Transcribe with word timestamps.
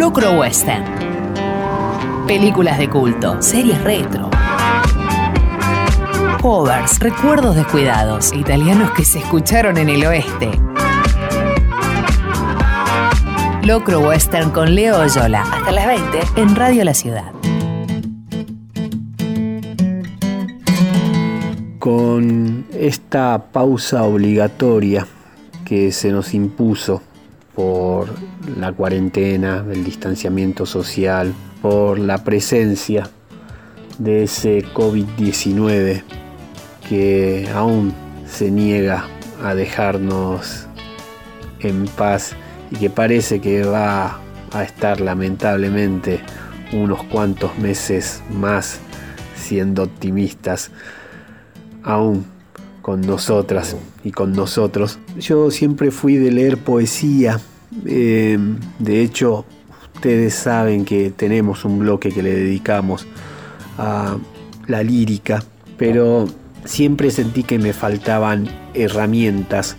Locro 0.00 0.32
Western. 0.32 0.82
Películas 2.26 2.78
de 2.78 2.88
culto, 2.88 3.42
series 3.42 3.84
retro. 3.84 4.30
Covers, 6.40 6.98
recuerdos 7.00 7.54
descuidados, 7.54 8.32
italianos 8.32 8.92
que 8.92 9.04
se 9.04 9.18
escucharon 9.18 9.76
en 9.76 9.90
el 9.90 10.06
oeste. 10.06 10.52
Locro 13.62 14.00
Western 14.00 14.50
con 14.52 14.74
Leo 14.74 15.00
Oyola. 15.00 15.42
Hasta 15.42 15.70
las 15.70 15.86
20 15.86 16.20
en 16.36 16.56
Radio 16.56 16.82
La 16.84 16.94
Ciudad. 16.94 17.32
Con 21.78 22.64
esta 22.72 23.48
pausa 23.52 24.04
obligatoria 24.04 25.06
que 25.66 25.92
se 25.92 26.10
nos 26.10 26.32
impuso 26.32 27.02
por 27.54 28.08
la 28.58 28.72
cuarentena, 28.72 29.64
el 29.70 29.84
distanciamiento 29.84 30.66
social, 30.66 31.34
por 31.62 31.98
la 31.98 32.24
presencia 32.24 33.08
de 33.98 34.24
ese 34.24 34.64
COVID-19 34.74 36.02
que 36.88 37.48
aún 37.54 37.92
se 38.26 38.50
niega 38.50 39.04
a 39.42 39.54
dejarnos 39.54 40.66
en 41.60 41.86
paz 41.86 42.34
y 42.70 42.76
que 42.76 42.90
parece 42.90 43.40
que 43.40 43.64
va 43.64 44.20
a 44.52 44.64
estar 44.64 45.00
lamentablemente 45.00 46.20
unos 46.72 47.02
cuantos 47.04 47.56
meses 47.58 48.22
más 48.30 48.80
siendo 49.36 49.82
optimistas 49.82 50.70
aún 51.82 52.24
con 52.82 53.00
nosotras 53.02 53.76
y 54.04 54.12
con 54.12 54.32
nosotros. 54.32 54.98
Yo 55.18 55.50
siempre 55.50 55.90
fui 55.90 56.16
de 56.16 56.30
leer 56.30 56.58
poesía, 56.58 57.40
eh, 57.86 58.38
de 58.78 59.02
hecho 59.02 59.44
ustedes 59.94 60.34
saben 60.34 60.84
que 60.84 61.10
tenemos 61.10 61.64
un 61.64 61.78
bloque 61.80 62.10
que 62.10 62.22
le 62.22 62.34
dedicamos 62.34 63.06
a 63.78 64.16
la 64.66 64.82
lírica, 64.82 65.42
pero 65.76 66.26
siempre 66.64 67.10
sentí 67.10 67.42
que 67.42 67.58
me 67.58 67.72
faltaban 67.72 68.48
herramientas 68.74 69.76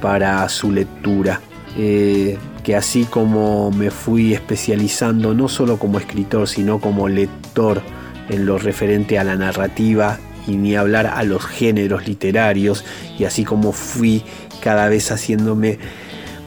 para 0.00 0.48
su 0.48 0.72
lectura. 0.72 1.40
Eh, 1.76 2.38
que 2.64 2.76
así 2.76 3.04
como 3.04 3.70
me 3.70 3.90
fui 3.90 4.34
especializando 4.34 5.32
no 5.32 5.48
solo 5.48 5.78
como 5.78 5.98
escritor, 5.98 6.48
sino 6.48 6.80
como 6.80 7.08
lector 7.08 7.82
en 8.28 8.44
lo 8.44 8.58
referente 8.58 9.18
a 9.18 9.24
la 9.24 9.36
narrativa 9.36 10.18
y 10.46 10.56
ni 10.56 10.76
hablar 10.76 11.06
a 11.06 11.22
los 11.22 11.46
géneros 11.46 12.06
literarios, 12.06 12.84
y 13.18 13.24
así 13.24 13.44
como 13.44 13.72
fui 13.72 14.22
cada 14.60 14.88
vez 14.88 15.10
haciéndome 15.10 15.78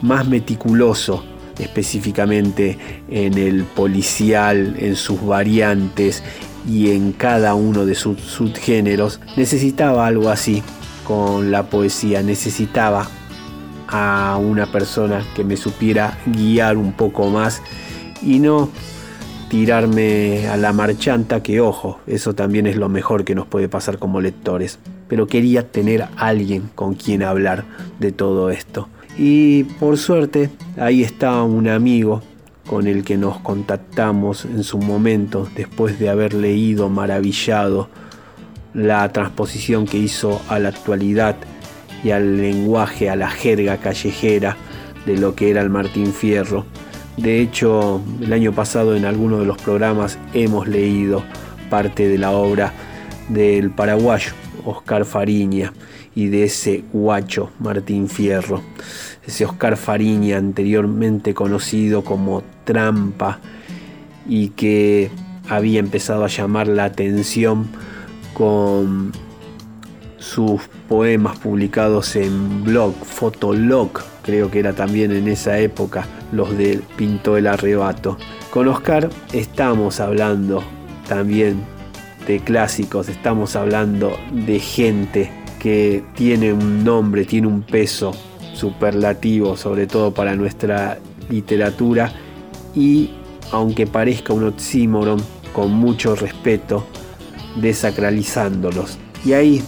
más 0.02 0.27
meticuloso 0.27 1.23
específicamente 1.59 2.77
en 3.09 3.38
el 3.38 3.63
policial, 3.63 4.75
en 4.80 4.95
sus 4.95 5.23
variantes 5.23 6.23
y 6.67 6.91
en 6.91 7.11
cada 7.11 7.55
uno 7.55 7.85
de 7.85 7.95
sus 7.95 8.19
subgéneros, 8.19 9.19
necesitaba 9.35 10.07
algo 10.07 10.29
así 10.29 10.63
con 11.05 11.52
la 11.52 11.63
poesía, 11.63 12.22
necesitaba 12.23 13.07
a 13.88 14.39
una 14.41 14.72
persona 14.72 15.23
que 15.35 15.44
me 15.44 15.57
supiera 15.57 16.17
guiar 16.25 16.77
un 16.77 16.94
poco 16.94 17.29
más 17.29 17.61
y 18.22 18.39
no 18.39 18.69
tirarme 19.49 20.47
a 20.47 20.55
la 20.55 20.72
marchanta, 20.72 21.44
que 21.44 21.59
ojo, 21.59 21.99
eso 22.07 22.33
también 22.33 22.67
es 22.67 22.77
lo 22.77 22.88
mejor 22.88 23.25
que 23.25 23.35
nos 23.35 23.47
puede 23.47 23.67
pasar 23.67 23.97
como 23.97 24.22
lectores. 24.22 24.79
Pero 25.09 25.27
quería 25.27 25.69
tener 25.69 26.07
alguien 26.16 26.69
con 26.73 26.94
quien 26.94 27.22
hablar 27.22 27.66
de 27.99 28.13
todo 28.13 28.49
esto. 28.49 28.88
Y 29.17 29.63
por 29.63 29.97
suerte, 29.97 30.49
ahí 30.77 31.03
está 31.03 31.43
un 31.43 31.67
amigo 31.67 32.21
con 32.65 32.87
el 32.87 33.03
que 33.03 33.17
nos 33.17 33.39
contactamos 33.39 34.45
en 34.45 34.63
su 34.63 34.77
momento, 34.77 35.47
después 35.55 35.99
de 35.99 36.09
haber 36.09 36.33
leído 36.33 36.89
maravillado 36.89 37.89
la 38.73 39.11
transposición 39.11 39.85
que 39.85 39.97
hizo 39.97 40.41
a 40.47 40.59
la 40.59 40.69
actualidad 40.69 41.35
y 42.03 42.11
al 42.11 42.38
lenguaje, 42.38 43.09
a 43.09 43.16
la 43.16 43.29
jerga 43.29 43.77
callejera 43.77 44.55
de 45.05 45.17
lo 45.17 45.35
que 45.35 45.50
era 45.50 45.61
el 45.61 45.69
Martín 45.69 46.13
Fierro. 46.13 46.66
De 47.17 47.41
hecho, 47.41 48.01
el 48.21 48.31
año 48.31 48.53
pasado 48.53 48.95
en 48.95 49.05
alguno 49.05 49.39
de 49.39 49.45
los 49.45 49.57
programas 49.57 50.17
hemos 50.33 50.67
leído 50.67 51.23
parte 51.69 52.07
de 52.07 52.17
la 52.17 52.31
obra 52.31 52.71
del 53.29 53.71
paraguayo 53.71 54.31
Oscar 54.66 55.05
Fariña 55.05 55.73
y 56.16 56.27
de 56.27 56.44
ese 56.44 56.83
guacho 56.91 57.51
Martín 57.59 58.07
Fierro. 58.07 58.61
Ese 59.25 59.45
Oscar 59.45 59.77
Fariña 59.77 60.38
anteriormente 60.38 61.33
conocido 61.33 62.03
como 62.03 62.44
Trampa 62.63 63.39
y 64.27 64.50
que 64.50 65.09
había 65.50 65.79
empezado 65.79 66.23
a 66.23 66.27
llamar 66.27 66.67
la 66.67 66.85
atención 66.85 67.67
con 68.33 69.11
sus 70.17 70.61
poemas 70.88 71.38
publicados 71.39 72.16
en 72.16 72.63
blog, 72.63 72.94
Fotolog, 73.03 73.91
creo 74.23 74.51
que 74.51 74.59
era 74.59 74.73
también 74.73 75.11
en 75.11 75.27
esa 75.27 75.57
época, 75.57 76.05
los 76.31 76.55
del 76.57 76.81
Pinto 76.95 77.38
el 77.38 77.47
Arrebato. 77.47 78.17
Con 78.51 78.67
Oscar 78.67 79.09
estamos 79.33 80.00
hablando 80.00 80.63
también 81.07 81.63
de 82.27 82.39
clásicos, 82.39 83.09
estamos 83.09 83.55
hablando 83.55 84.17
de 84.31 84.59
gente 84.59 85.41
que 85.61 86.03
tiene 86.16 86.51
un 86.51 86.83
nombre, 86.83 87.23
tiene 87.23 87.45
un 87.45 87.61
peso 87.61 88.13
superlativo, 88.53 89.55
sobre 89.55 89.85
todo 89.85 90.11
para 90.11 90.35
nuestra 90.35 90.97
literatura, 91.29 92.11
y 92.75 93.11
aunque 93.51 93.85
parezca 93.85 94.33
un 94.33 94.45
oxímoron, 94.45 95.21
con 95.53 95.71
mucho 95.71 96.16
respeto, 96.16 96.85
desacralizándolos. 97.57 98.97
Y 99.23 99.33
ahí 99.33 99.61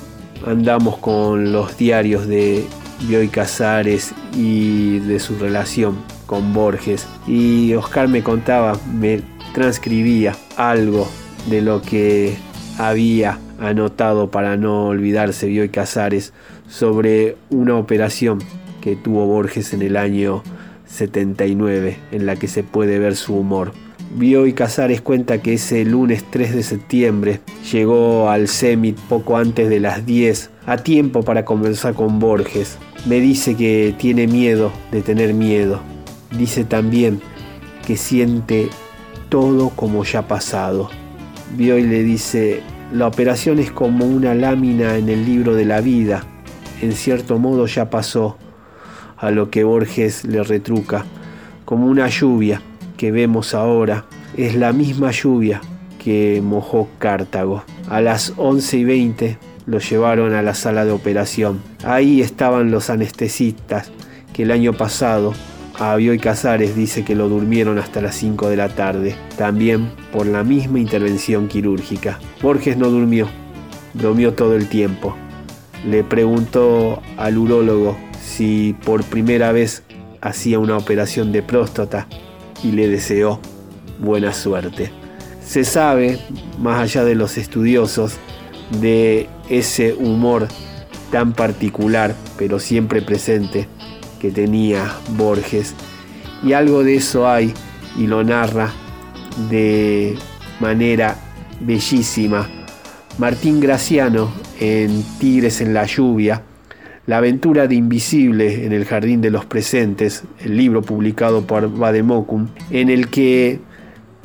andamos 0.47 0.97
con 0.97 1.51
los 1.51 1.77
diarios 1.77 2.25
de 2.25 2.65
Bioy 3.07 3.27
Casares 3.27 4.13
y 4.35 4.99
de 4.99 5.19
su 5.19 5.37
relación 5.37 5.97
con 6.25 6.53
Borges. 6.53 7.05
Y 7.27 7.73
Oscar 7.73 8.07
me 8.07 8.23
contaba, 8.23 8.79
me 8.93 9.21
transcribía 9.53 10.35
algo 10.55 11.07
de 11.49 11.61
lo 11.61 11.81
que 11.81 12.35
había 12.79 13.37
anotado 13.63 14.29
para 14.29 14.57
no 14.57 14.87
olvidarse 14.87 15.47
Bioy 15.47 15.69
Casares 15.69 16.33
sobre 16.67 17.37
una 17.49 17.75
operación 17.77 18.39
que 18.81 18.95
tuvo 18.95 19.25
Borges 19.25 19.73
en 19.73 19.81
el 19.81 19.97
año 19.97 20.43
79 20.85 21.97
en 22.11 22.25
la 22.25 22.35
que 22.35 22.47
se 22.47 22.63
puede 22.63 22.99
ver 22.99 23.15
su 23.15 23.35
humor. 23.35 23.71
Bioy 24.15 24.53
Casares 24.53 25.01
cuenta 25.01 25.41
que 25.41 25.53
ese 25.53 25.85
lunes 25.85 26.23
3 26.29 26.53
de 26.53 26.63
septiembre 26.63 27.39
llegó 27.71 28.29
al 28.29 28.47
CEMIT 28.47 28.99
poco 29.09 29.37
antes 29.37 29.69
de 29.69 29.79
las 29.79 30.05
10, 30.05 30.51
a 30.67 30.77
tiempo 30.77 31.23
para 31.23 31.45
conversar 31.45 31.95
con 31.95 32.19
Borges. 32.19 32.77
Me 33.07 33.19
dice 33.19 33.55
que 33.55 33.95
tiene 33.97 34.27
miedo 34.27 34.71
de 34.91 35.01
tener 35.01 35.33
miedo. 35.33 35.81
Dice 36.37 36.63
también 36.63 37.21
que 37.87 37.97
siente 37.97 38.69
todo 39.29 39.69
como 39.69 40.03
ya 40.03 40.27
pasado. 40.27 40.91
Bioy 41.57 41.83
le 41.83 42.03
dice, 42.03 42.61
la 42.93 43.07
operación 43.07 43.57
es 43.57 43.71
como 43.71 44.05
una 44.05 44.35
lámina 44.35 44.97
en 44.97 45.09
el 45.09 45.25
libro 45.25 45.55
de 45.55 45.65
la 45.65 45.81
vida. 45.81 46.23
En 46.79 46.91
cierto 46.91 47.39
modo 47.39 47.65
ya 47.65 47.89
pasó, 47.89 48.37
a 49.17 49.31
lo 49.31 49.49
que 49.49 49.63
Borges 49.63 50.25
le 50.25 50.43
retruca, 50.43 51.03
como 51.65 51.87
una 51.87 52.07
lluvia 52.07 52.61
que 52.95 53.11
vemos 53.11 53.55
ahora 53.55 54.05
es 54.37 54.55
la 54.55 54.73
misma 54.73 55.09
lluvia 55.09 55.59
que 55.97 56.39
mojó 56.43 56.87
Cartago. 56.99 57.63
A 57.89 57.99
las 57.99 58.33
11 58.37 58.77
y 58.77 58.83
20 58.83 59.37
lo 59.65 59.79
llevaron 59.79 60.35
a 60.35 60.43
la 60.43 60.53
sala 60.53 60.85
de 60.85 60.91
operación. 60.91 61.61
Ahí 61.83 62.21
estaban 62.21 62.69
los 62.69 62.91
anestesistas 62.91 63.91
que 64.33 64.43
el 64.43 64.51
año 64.51 64.73
pasado 64.73 65.33
a 65.79 65.97
Casares 66.21 66.75
dice 66.75 67.03
que 67.03 67.15
lo 67.15 67.29
durmieron 67.29 67.79
hasta 67.79 68.01
las 68.01 68.15
5 68.15 68.49
de 68.49 68.57
la 68.57 68.69
tarde, 68.69 69.15
también 69.37 69.91
por 70.11 70.25
la 70.27 70.43
misma 70.43 70.79
intervención 70.79 71.47
quirúrgica. 71.47 72.19
Borges 72.41 72.77
no 72.77 72.89
durmió, 72.89 73.27
bromeó 73.93 74.33
todo 74.33 74.55
el 74.55 74.69
tiempo. 74.69 75.15
Le 75.85 76.03
preguntó 76.03 77.01
al 77.17 77.37
urólogo 77.37 77.97
si 78.21 78.75
por 78.85 79.03
primera 79.03 79.51
vez 79.51 79.83
hacía 80.21 80.59
una 80.59 80.77
operación 80.77 81.31
de 81.31 81.41
próstata 81.41 82.07
y 82.63 82.71
le 82.71 82.87
deseó 82.87 83.39
buena 83.99 84.33
suerte. 84.33 84.91
Se 85.43 85.63
sabe, 85.63 86.19
más 86.59 86.79
allá 86.79 87.03
de 87.03 87.15
los 87.15 87.37
estudiosos, 87.37 88.13
de 88.79 89.27
ese 89.49 89.93
humor 89.93 90.47
tan 91.11 91.33
particular, 91.33 92.15
pero 92.37 92.59
siempre 92.59 93.01
presente, 93.01 93.67
que 94.23 94.31
tenía 94.31 94.89
Borges. 95.17 95.75
Y 96.45 96.53
algo 96.53 96.81
de 96.81 96.95
eso 96.95 97.27
hay 97.27 97.53
y 97.97 98.07
lo 98.07 98.23
narra 98.23 98.71
de 99.49 100.15
manera 100.61 101.17
bellísima. 101.59 102.47
Martín 103.17 103.59
Graciano 103.59 104.31
en 104.61 105.03
Tigres 105.19 105.59
en 105.59 105.73
la 105.73 105.85
lluvia 105.85 106.41
La 107.05 107.17
aventura 107.17 107.67
de 107.67 107.75
Invisible 107.75 108.65
en 108.65 108.71
el 108.71 108.85
Jardín 108.85 109.19
de 109.19 109.29
los 109.29 109.43
Presentes, 109.43 110.23
el 110.39 110.55
libro 110.55 110.81
publicado 110.81 111.45
por 111.45 111.69
Vademocum, 111.69 112.47
en 112.71 112.89
el 112.89 113.09
que 113.09 113.59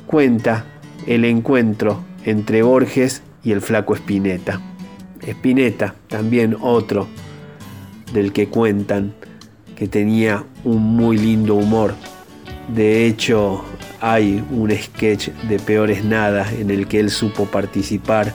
cuenta 0.07 0.65
el 1.09 1.25
encuentro 1.25 2.05
entre 2.25 2.63
Borges 2.63 3.23
y 3.43 3.51
el 3.51 3.61
flaco 3.61 3.97
Spinetta. 3.97 4.61
Spinetta, 5.27 5.97
también 6.07 6.57
otro 6.61 7.09
del 8.13 8.33
que 8.33 8.47
cuentan 8.47 9.13
que 9.79 9.87
tenía 9.87 10.45
un 10.65 10.97
muy 10.97 11.17
lindo 11.17 11.55
humor. 11.55 11.95
De 12.75 13.07
hecho, 13.07 13.65
hay 14.01 14.45
un 14.51 14.73
sketch 14.73 15.29
de 15.49 15.61
Peores 15.61 16.05
Nada 16.05 16.51
en 16.53 16.73
el 16.73 16.89
que 16.89 16.99
él 16.99 17.11
supo 17.11 17.45
participar 17.45 18.33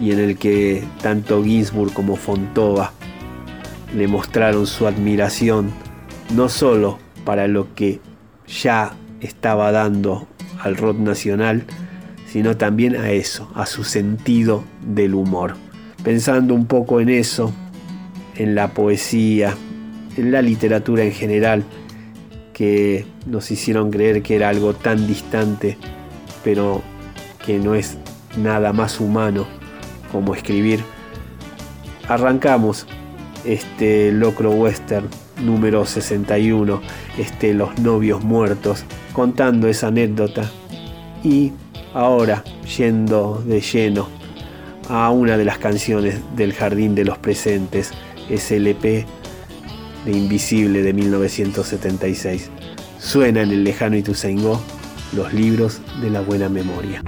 y 0.00 0.12
en 0.12 0.20
el 0.20 0.38
que 0.38 0.84
tanto 1.02 1.42
Ginsburg 1.42 1.92
como 1.92 2.14
Fontova 2.14 2.92
le 3.96 4.06
mostraron 4.06 4.68
su 4.68 4.86
admiración 4.86 5.72
no 6.36 6.48
solo 6.48 7.00
para 7.24 7.48
lo 7.48 7.74
que 7.74 7.98
ya 8.46 8.94
estaba 9.20 9.72
dando 9.72 10.28
al 10.62 10.76
rock 10.76 10.98
nacional, 10.98 11.64
sino 12.24 12.56
también 12.56 12.94
a 12.94 13.10
eso, 13.10 13.50
a 13.56 13.66
su 13.66 13.82
sentido 13.82 14.62
del 14.86 15.16
humor. 15.16 15.56
Pensando 16.04 16.54
un 16.54 16.66
poco 16.66 17.00
en 17.00 17.08
eso, 17.08 17.52
en 18.36 18.54
la 18.54 18.68
poesía, 18.68 19.56
en 20.18 20.32
la 20.32 20.42
literatura 20.42 21.04
en 21.04 21.12
general, 21.12 21.64
que 22.52 23.06
nos 23.26 23.50
hicieron 23.50 23.90
creer 23.90 24.22
que 24.22 24.34
era 24.34 24.48
algo 24.48 24.74
tan 24.74 25.06
distante, 25.06 25.78
pero 26.42 26.82
que 27.46 27.58
no 27.58 27.74
es 27.74 27.96
nada 28.36 28.72
más 28.72 29.00
humano 29.00 29.46
como 30.10 30.34
escribir. 30.34 30.80
Arrancamos 32.08 32.86
este 33.44 34.10
locro 34.10 34.50
western 34.50 35.08
número 35.44 35.86
61, 35.86 36.82
este 37.16 37.54
Los 37.54 37.78
novios 37.78 38.24
muertos, 38.24 38.84
contando 39.12 39.68
esa 39.68 39.86
anécdota 39.86 40.50
y 41.22 41.52
ahora 41.94 42.42
yendo 42.76 43.42
de 43.46 43.60
lleno 43.60 44.08
a 44.88 45.10
una 45.10 45.36
de 45.36 45.44
las 45.44 45.58
canciones 45.58 46.20
del 46.34 46.54
Jardín 46.54 46.96
de 46.96 47.04
los 47.04 47.18
Presentes, 47.18 47.92
SLP 48.28 49.06
de 50.08 50.16
Invisible 50.16 50.82
de 50.82 50.94
1976. 50.94 52.50
Suena 52.98 53.42
en 53.42 53.50
el 53.50 53.64
lejano 53.64 53.96
Ituzaingó 53.96 54.60
los 55.14 55.32
libros 55.34 55.80
de 56.00 56.10
la 56.10 56.22
buena 56.22 56.48
memoria. 56.48 57.02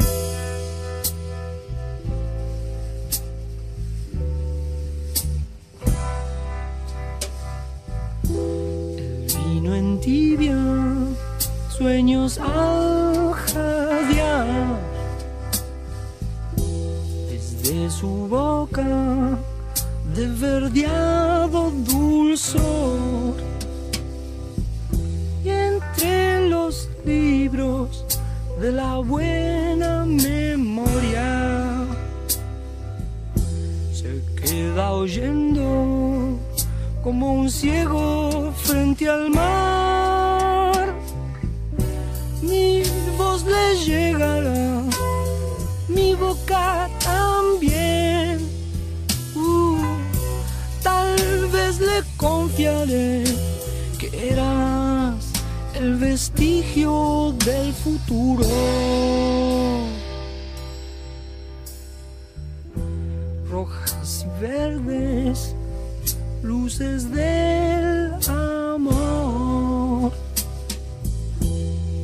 Luces 66.43 67.11
del 67.11 68.14
amor 68.28 70.12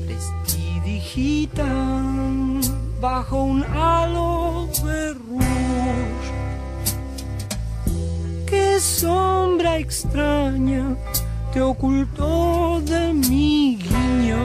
prestidigitan 0.04 2.60
bajo 3.00 3.42
un 3.42 3.64
halo 3.64 4.68
de. 4.82 5.46
Qué 8.46 8.78
sombra 8.80 9.78
extraña 9.78 10.96
te 11.52 11.62
ocultó 11.62 12.80
de 12.82 13.14
mi 13.14 13.78
guiño. 13.78 14.36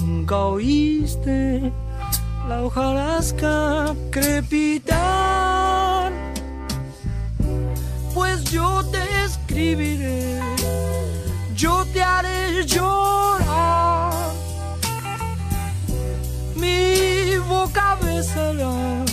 Nunca 0.00 0.38
oíste 0.38 1.72
la 2.50 2.64
hojarasca 2.64 3.94
crepitar 4.10 6.10
pues 8.12 8.42
yo 8.50 8.82
te 8.90 8.98
escribiré, 9.24 10.40
yo 11.54 11.86
te 11.92 12.02
haré 12.02 12.66
llorar. 12.66 14.32
Mi 16.56 17.36
boca 17.48 17.96
besará 18.02 19.04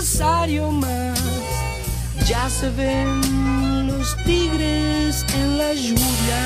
necesario 0.00 0.70
más, 0.70 1.22
ya 2.26 2.48
se 2.48 2.70
ven 2.70 3.86
los 3.86 4.16
tigres 4.24 5.26
en 5.34 5.58
la 5.58 5.74
lluvia. 5.74 6.40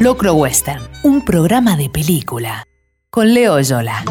Locro 0.00 0.34
Western, 0.34 0.82
un 1.04 1.24
programa 1.24 1.76
de 1.76 1.90
película. 1.90 2.64
Con 3.10 3.32
Leo 3.34 3.60
Yola. 3.60 4.02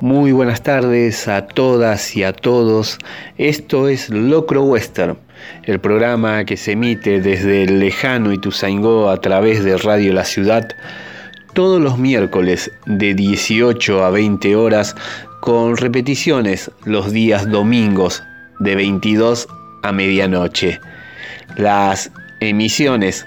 Muy 0.00 0.32
buenas 0.32 0.62
tardes 0.62 1.28
a 1.28 1.46
todas 1.48 2.16
y 2.16 2.24
a 2.24 2.32
todos. 2.32 2.96
Esto 3.36 3.88
es 3.88 4.08
Locro 4.08 4.62
Western, 4.62 5.18
el 5.64 5.80
programa 5.80 6.46
que 6.46 6.56
se 6.56 6.72
emite 6.72 7.20
desde 7.20 7.64
el 7.64 7.78
lejano 7.78 8.32
Ituzaingó 8.32 9.10
a 9.10 9.20
través 9.20 9.62
de 9.64 9.76
Radio 9.76 10.14
La 10.14 10.24
Ciudad 10.24 10.66
todos 11.52 11.80
los 11.80 11.98
miércoles 11.98 12.70
de 12.86 13.14
18 13.14 14.04
a 14.04 14.10
20 14.10 14.56
horas 14.56 14.94
con 15.40 15.76
repeticiones 15.76 16.70
los 16.84 17.12
días 17.12 17.50
domingos 17.50 18.22
de 18.60 18.76
22 18.76 19.48
a 19.82 19.92
medianoche. 19.92 20.80
Las 21.56 22.10
emisiones 22.40 23.26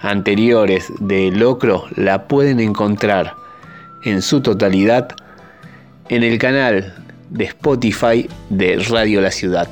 anteriores 0.00 0.92
de 1.00 1.30
Locro 1.30 1.86
la 1.96 2.28
pueden 2.28 2.60
encontrar 2.60 3.34
en 4.04 4.20
su 4.20 4.40
totalidad 4.40 5.08
en 6.08 6.22
el 6.22 6.38
canal 6.38 6.94
de 7.30 7.44
Spotify 7.44 8.28
de 8.50 8.76
Radio 8.90 9.20
La 9.20 9.30
Ciudad. 9.30 9.68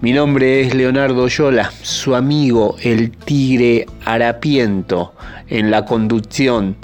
Mi 0.00 0.12
nombre 0.12 0.62
es 0.62 0.74
Leonardo 0.74 1.28
Yola, 1.28 1.70
su 1.82 2.16
amigo 2.16 2.76
el 2.82 3.12
Tigre 3.12 3.86
Harapiento 4.04 5.14
en 5.48 5.70
la 5.70 5.84
conducción 5.84 6.76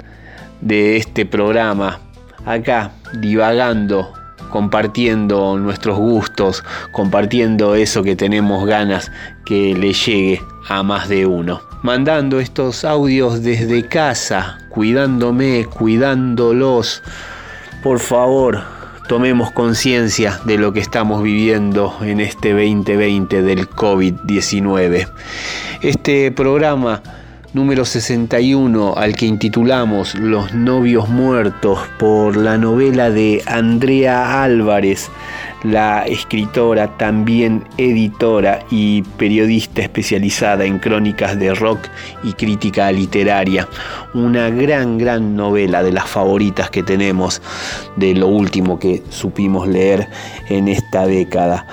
de 0.61 0.97
este 0.97 1.25
programa. 1.25 1.99
Acá 2.45 2.91
divagando, 3.19 4.13
compartiendo 4.49 5.57
nuestros 5.57 5.97
gustos, 5.97 6.63
compartiendo 6.91 7.75
eso 7.75 8.03
que 8.03 8.15
tenemos 8.15 8.65
ganas 8.65 9.11
que 9.45 9.75
le 9.75 9.93
llegue 9.93 10.41
a 10.67 10.83
más 10.83 11.09
de 11.09 11.25
uno. 11.25 11.61
Mandando 11.81 12.39
estos 12.39 12.83
audios 12.83 13.41
desde 13.43 13.87
casa, 13.87 14.57
cuidándome, 14.69 15.65
cuidándolos 15.65 17.01
por 17.81 17.99
favor, 17.99 18.61
tomemos 19.07 19.51
conciencia 19.51 20.37
de 20.43 20.57
lo 20.57 20.73
que 20.73 20.81
estamos 20.81 21.23
viviendo 21.23 21.95
en 22.01 22.19
este 22.19 22.51
2020 22.51 23.41
del 23.41 23.69
COVID-19. 23.69 25.07
Este 25.81 26.29
programa 26.33 27.01
número 27.53 27.83
61 27.83 28.93
al 28.95 29.15
que 29.15 29.25
intitulamos 29.25 30.13
Los 30.15 30.53
novios 30.53 31.09
muertos 31.09 31.79
por 31.97 32.37
la 32.37 32.57
novela 32.57 33.09
de 33.09 33.41
Andrea 33.47 34.43
Álvarez, 34.43 35.09
la 35.63 36.03
escritora, 36.03 36.97
también 36.97 37.63
editora 37.77 38.59
y 38.69 39.01
periodista 39.01 39.81
especializada 39.81 40.65
en 40.65 40.77
crónicas 40.77 41.39
de 41.39 41.55
rock 41.55 41.79
y 42.23 42.33
crítica 42.33 42.91
literaria. 42.91 43.67
Una 44.13 44.49
gran, 44.49 44.97
gran 44.97 45.35
novela 45.35 45.81
de 45.81 45.91
las 45.91 46.07
favoritas 46.07 46.69
que 46.69 46.83
tenemos 46.83 47.41
de 47.95 48.13
lo 48.13 48.27
último 48.27 48.77
que 48.77 49.03
supimos 49.09 49.67
leer 49.67 50.07
en 50.49 50.67
esta 50.67 51.07
década. 51.07 51.65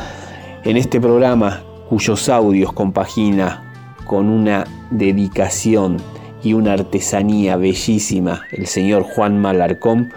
En 0.65 0.77
este 0.77 1.01
programa, 1.01 1.63
cuyos 1.89 2.29
audios 2.29 2.73
compagina 2.73 3.66
con 4.07 4.29
una 4.29 4.65
dedicación 4.91 5.99
y 6.43 6.53
una 6.53 6.75
artesanía 6.75 7.57
bellísima 7.57 8.43
el 8.53 8.67
señor 8.67 9.03
Juan 9.03 9.41
Malarcón, 9.41 10.13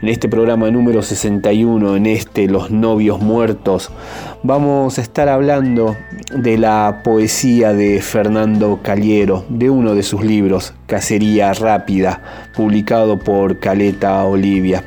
en 0.00 0.08
este 0.08 0.28
programa 0.28 0.70
número 0.70 1.02
61, 1.02 1.96
en 1.96 2.06
este 2.06 2.46
Los 2.46 2.70
novios 2.70 3.20
muertos, 3.20 3.90
vamos 4.44 4.96
a 4.96 5.02
estar 5.02 5.28
hablando 5.28 5.96
de 6.32 6.56
la 6.56 7.00
poesía 7.02 7.72
de 7.72 8.00
Fernando 8.00 8.78
Caliero, 8.80 9.44
de 9.48 9.70
uno 9.70 9.96
de 9.96 10.04
sus 10.04 10.24
libros, 10.24 10.72
Cacería 10.86 11.52
Rápida, 11.52 12.22
publicado 12.54 13.18
por 13.18 13.58
Caleta 13.58 14.24
Olivia. 14.24 14.84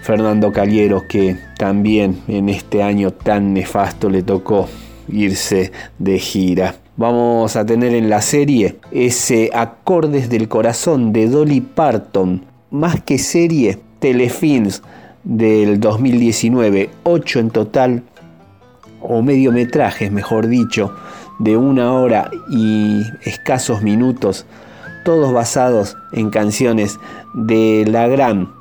Fernando 0.00 0.50
Caliero 0.52 1.06
que 1.06 1.36
también 1.58 2.22
en 2.26 2.48
este 2.48 2.82
año 2.82 3.10
tan 3.10 3.52
nefasto 3.52 4.08
le 4.08 4.22
tocó 4.22 4.68
irse 5.08 5.72
de 5.98 6.18
gira. 6.18 6.76
Vamos 6.96 7.56
a 7.56 7.66
tener 7.66 7.92
en 7.92 8.08
la 8.08 8.22
serie 8.22 8.78
ese 8.92 9.50
Acordes 9.52 10.28
del 10.30 10.46
Corazón 10.46 11.12
de 11.12 11.28
Dolly 11.28 11.60
Parton. 11.60 12.44
Más 12.70 13.02
que 13.02 13.18
serie, 13.18 13.80
telefilms 13.98 14.80
del 15.24 15.80
2019, 15.80 16.90
8 17.02 17.38
en 17.40 17.50
total, 17.50 18.02
o 19.00 19.22
mediometrajes, 19.22 20.12
mejor 20.12 20.46
dicho, 20.46 20.94
de 21.40 21.56
una 21.56 21.92
hora 21.92 22.30
y 22.48 23.00
escasos 23.24 23.82
minutos, 23.82 24.46
todos 25.04 25.32
basados 25.32 25.96
en 26.12 26.30
canciones 26.30 27.00
de 27.34 27.86
la 27.88 28.06
gran 28.06 28.52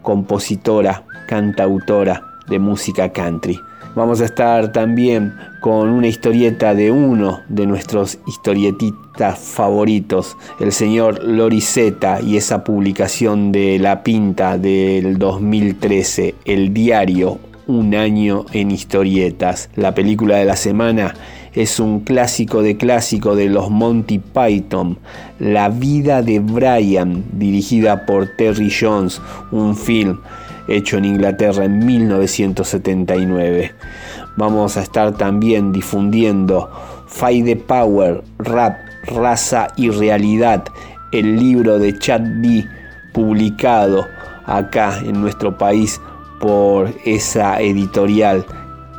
compositora, 0.00 1.04
cantautora 1.28 2.22
de 2.48 2.58
música 2.58 3.12
country. 3.12 3.60
Vamos 3.94 4.22
a 4.22 4.24
estar 4.24 4.72
también 4.72 5.34
con 5.60 5.90
una 5.90 6.06
historieta 6.06 6.74
de 6.74 6.90
uno 6.90 7.42
de 7.50 7.66
nuestros 7.66 8.18
historietistas 8.26 9.38
favoritos, 9.38 10.34
el 10.60 10.72
señor 10.72 11.22
Lorizeta, 11.22 12.22
y 12.22 12.38
esa 12.38 12.64
publicación 12.64 13.52
de 13.52 13.78
La 13.78 14.02
Pinta 14.02 14.56
del 14.56 15.18
2013, 15.18 16.34
El 16.46 16.72
Diario, 16.72 17.38
un 17.66 17.94
año 17.94 18.46
en 18.52 18.70
historietas. 18.70 19.68
La 19.76 19.94
película 19.94 20.38
de 20.38 20.46
la 20.46 20.56
semana 20.56 21.14
es 21.52 21.78
un 21.78 22.00
clásico 22.00 22.62
de 22.62 22.78
clásico 22.78 23.36
de 23.36 23.50
los 23.50 23.68
Monty 23.68 24.20
Python, 24.20 24.96
La 25.38 25.68
vida 25.68 26.22
de 26.22 26.40
Brian, 26.40 27.24
dirigida 27.32 28.06
por 28.06 28.26
Terry 28.38 28.72
Jones, 28.72 29.20
un 29.50 29.76
film 29.76 30.18
hecho 30.68 30.96
en 30.96 31.04
Inglaterra 31.04 31.64
en 31.64 31.84
1979. 31.84 33.74
Vamos 34.36 34.76
a 34.76 34.82
estar 34.82 35.12
también 35.12 35.72
difundiendo 35.72 36.70
Fight 37.06 37.44
the 37.44 37.56
Power, 37.56 38.22
Rap, 38.38 38.76
Raza 39.06 39.68
y 39.76 39.90
Realidad, 39.90 40.64
el 41.12 41.38
libro 41.38 41.78
de 41.78 41.98
Chad 41.98 42.20
D 42.20 42.66
publicado 43.12 44.06
acá 44.46 44.98
en 45.04 45.20
nuestro 45.20 45.58
país 45.58 46.00
por 46.40 46.92
esa 47.04 47.60
editorial 47.60 48.44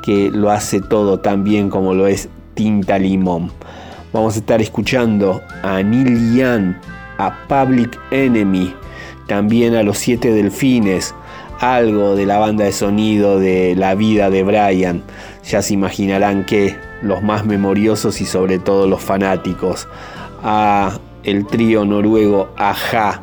que 0.04 0.30
lo 0.32 0.52
hace 0.52 0.82
todo 0.82 1.20
tan 1.20 1.44
bien 1.44 1.70
como 1.70 1.94
lo 1.94 2.08
es 2.08 2.30
Tinta 2.54 3.00
Limón. 3.00 3.52
Vamos 4.12 4.36
a 4.36 4.40
estar 4.40 4.62
escuchando 4.62 5.42
a 5.64 5.82
Neil 5.82 6.36
Young, 6.36 6.76
a 7.18 7.36
Public 7.48 8.00
Enemy, 8.12 8.74
también 9.28 9.76
a 9.76 9.82
los 9.82 9.98
Siete 9.98 10.32
Delfines, 10.32 11.16
algo 11.64 12.18
de 12.18 12.26
la 12.26 12.40
banda 12.40 12.66
de 12.66 12.74
sonido 12.74 13.40
de 13.40 13.74
la 13.76 13.96
vida 13.96 14.30
de 14.30 14.44
Brian. 14.44 15.02
Ya 15.46 15.62
se 15.62 15.74
imaginarán 15.74 16.46
que 16.46 16.76
los 17.02 17.24
más 17.24 17.46
memoriosos 17.46 18.20
y 18.20 18.26
sobre 18.26 18.60
todo 18.60 18.86
los 18.86 19.02
fanáticos. 19.02 19.88
A 20.44 21.00
el 21.24 21.48
trío 21.48 21.86
noruego 21.86 22.50
Aja, 22.58 23.22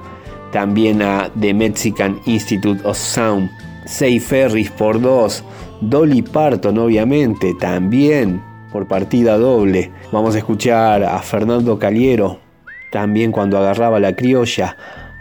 también 0.53 1.03
a 1.03 1.31
The 1.39 1.53
Mexican 1.53 2.19
Institute 2.25 2.81
of 2.85 2.97
Sound, 2.97 3.51
Say 3.85 4.19
Ferris 4.21 4.71
por 4.71 5.01
dos, 5.01 5.45
Dolly 5.83 6.23
Parton 6.23 6.79
obviamente, 6.79 7.55
también 7.61 8.43
por 8.73 8.89
partida 8.89 9.37
doble. 9.37 9.91
Vamos 10.13 10.35
a 10.35 10.39
escuchar 10.39 11.05
a 11.05 11.19
Fernando 11.19 11.79
Caliero, 11.79 12.39
también 12.91 13.33
cuando 13.33 13.59
agarraba 13.59 14.01
la 14.01 14.15
criolla, 14.15 14.77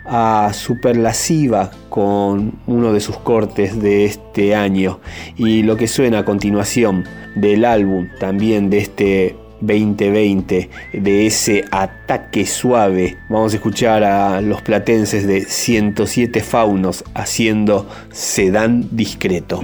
a 0.05 0.51
Superlasiva 0.53 1.71
con 1.89 2.59
uno 2.67 2.93
de 2.93 2.99
sus 2.99 3.17
cortes 3.17 3.81
de 3.81 4.05
este 4.05 4.55
año 4.55 4.99
y 5.37 5.63
lo 5.63 5.77
que 5.77 5.87
suena 5.87 6.19
a 6.19 6.25
continuación 6.25 7.05
del 7.35 7.65
álbum 7.65 8.07
también 8.19 8.69
de 8.69 8.77
este 8.79 9.35
2020, 9.61 10.69
de 10.93 11.25
ese 11.25 11.65
ataque 11.71 12.45
suave. 12.45 13.17
Vamos 13.29 13.53
a 13.53 13.57
escuchar 13.57 14.03
a 14.03 14.41
los 14.41 14.61
platenses 14.61 15.27
de 15.27 15.41
107 15.41 16.41
Faunos 16.41 17.03
haciendo 17.13 17.87
Sedán 18.11 18.87
Discreto. 18.91 19.61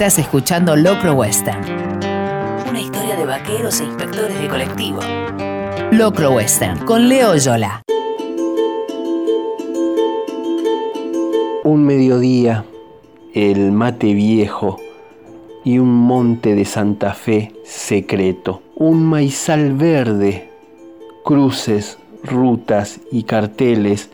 Estás 0.00 0.18
escuchando 0.18 0.76
Locro 0.76 1.12
Western. 1.12 1.62
Una 2.66 2.80
historia 2.80 3.16
de 3.16 3.26
vaqueros 3.26 3.82
e 3.82 3.84
inspectores 3.84 4.40
de 4.40 4.48
colectivo. 4.48 4.98
Locro 5.92 6.30
Western 6.36 6.86
con 6.86 7.06
Leo 7.06 7.36
Yola. 7.36 7.82
Un 11.64 11.84
mediodía, 11.84 12.64
el 13.34 13.72
mate 13.72 14.14
viejo 14.14 14.78
y 15.66 15.78
un 15.78 15.92
monte 15.92 16.54
de 16.54 16.64
Santa 16.64 17.12
Fe 17.12 17.52
secreto. 17.66 18.62
Un 18.76 19.04
maizal 19.04 19.74
verde, 19.74 20.48
cruces, 21.22 21.98
rutas 22.24 23.00
y 23.12 23.24
carteles 23.24 24.08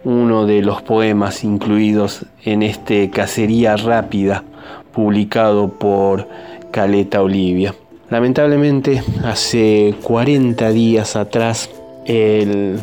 uno 0.05 0.47
de 0.47 0.62
los 0.62 0.83
poemas 0.83 1.45
incluidos 1.45 2.27
en 2.45 2.62
este 2.62 3.11
Cacería 3.11 3.77
Rápida, 3.77 4.45
publicado 4.92 5.68
por 5.68 6.29
Caleta 6.73 7.23
Olivia. 7.23 7.75
Lamentablemente, 8.11 9.03
hace 9.23 9.95
40 10.03 10.71
días 10.71 11.15
atrás, 11.15 11.71
el 12.07 12.81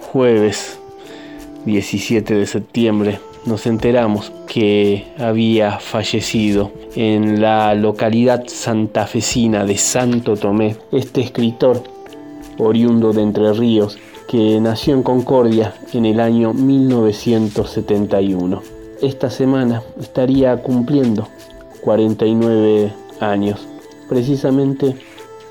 jueves 0.00 0.80
17 1.64 2.34
de 2.34 2.46
septiembre, 2.46 3.20
nos 3.46 3.66
enteramos 3.66 4.32
que 4.48 5.06
había 5.18 5.78
fallecido 5.78 6.72
en 6.96 7.40
la 7.40 7.72
localidad 7.74 8.44
santafesina 8.46 9.64
de 9.64 9.78
Santo 9.78 10.36
Tomé 10.36 10.76
este 10.90 11.20
escritor 11.20 11.84
oriundo 12.58 13.12
de 13.12 13.22
Entre 13.22 13.52
Ríos 13.52 13.98
que 14.28 14.60
nació 14.60 14.94
en 14.94 15.02
Concordia 15.02 15.74
en 15.92 16.04
el 16.04 16.20
año 16.20 16.52
1971. 16.52 18.62
Esta 19.00 19.30
semana 19.30 19.82
estaría 20.00 20.56
cumpliendo 20.62 21.26
49 21.80 22.92
años, 23.20 23.66
precisamente 24.08 24.96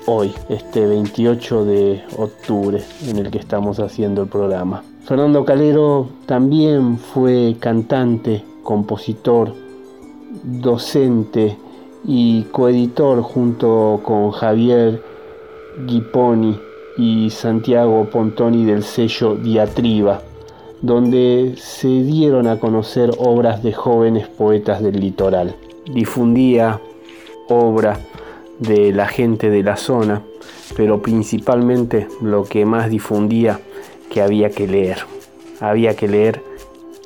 hoy, 0.06 0.32
este 0.48 0.86
28 0.86 1.64
de 1.64 2.02
octubre 2.16 2.82
en 3.06 3.18
el 3.18 3.30
que 3.30 3.38
estamos 3.38 3.78
haciendo 3.78 4.22
el 4.22 4.28
programa. 4.28 4.82
Fernando 5.04 5.44
Calero 5.44 6.08
también 6.26 6.98
fue 6.98 7.56
cantante, 7.60 8.44
compositor, 8.62 9.54
docente 10.42 11.56
y 12.04 12.42
coeditor 12.44 13.22
junto 13.22 14.00
con 14.02 14.30
Javier 14.30 15.02
Guiponi 15.86 16.58
y 16.96 17.30
Santiago 17.30 18.08
Pontoni 18.10 18.64
del 18.64 18.82
sello 18.82 19.36
Diatriba, 19.36 20.22
donde 20.82 21.54
se 21.58 21.88
dieron 21.88 22.46
a 22.46 22.58
conocer 22.58 23.10
obras 23.18 23.62
de 23.62 23.72
jóvenes 23.72 24.26
poetas 24.28 24.82
del 24.82 25.00
litoral. 25.00 25.54
Difundía 25.86 26.80
obra 27.48 27.98
de 28.58 28.92
la 28.92 29.06
gente 29.06 29.50
de 29.50 29.62
la 29.62 29.76
zona, 29.76 30.22
pero 30.76 31.00
principalmente 31.00 32.08
lo 32.20 32.44
que 32.44 32.64
más 32.64 32.90
difundía 32.90 33.60
que 34.10 34.22
había 34.22 34.50
que 34.50 34.66
leer. 34.66 34.98
Había 35.60 35.96
que 35.96 36.08
leer 36.08 36.42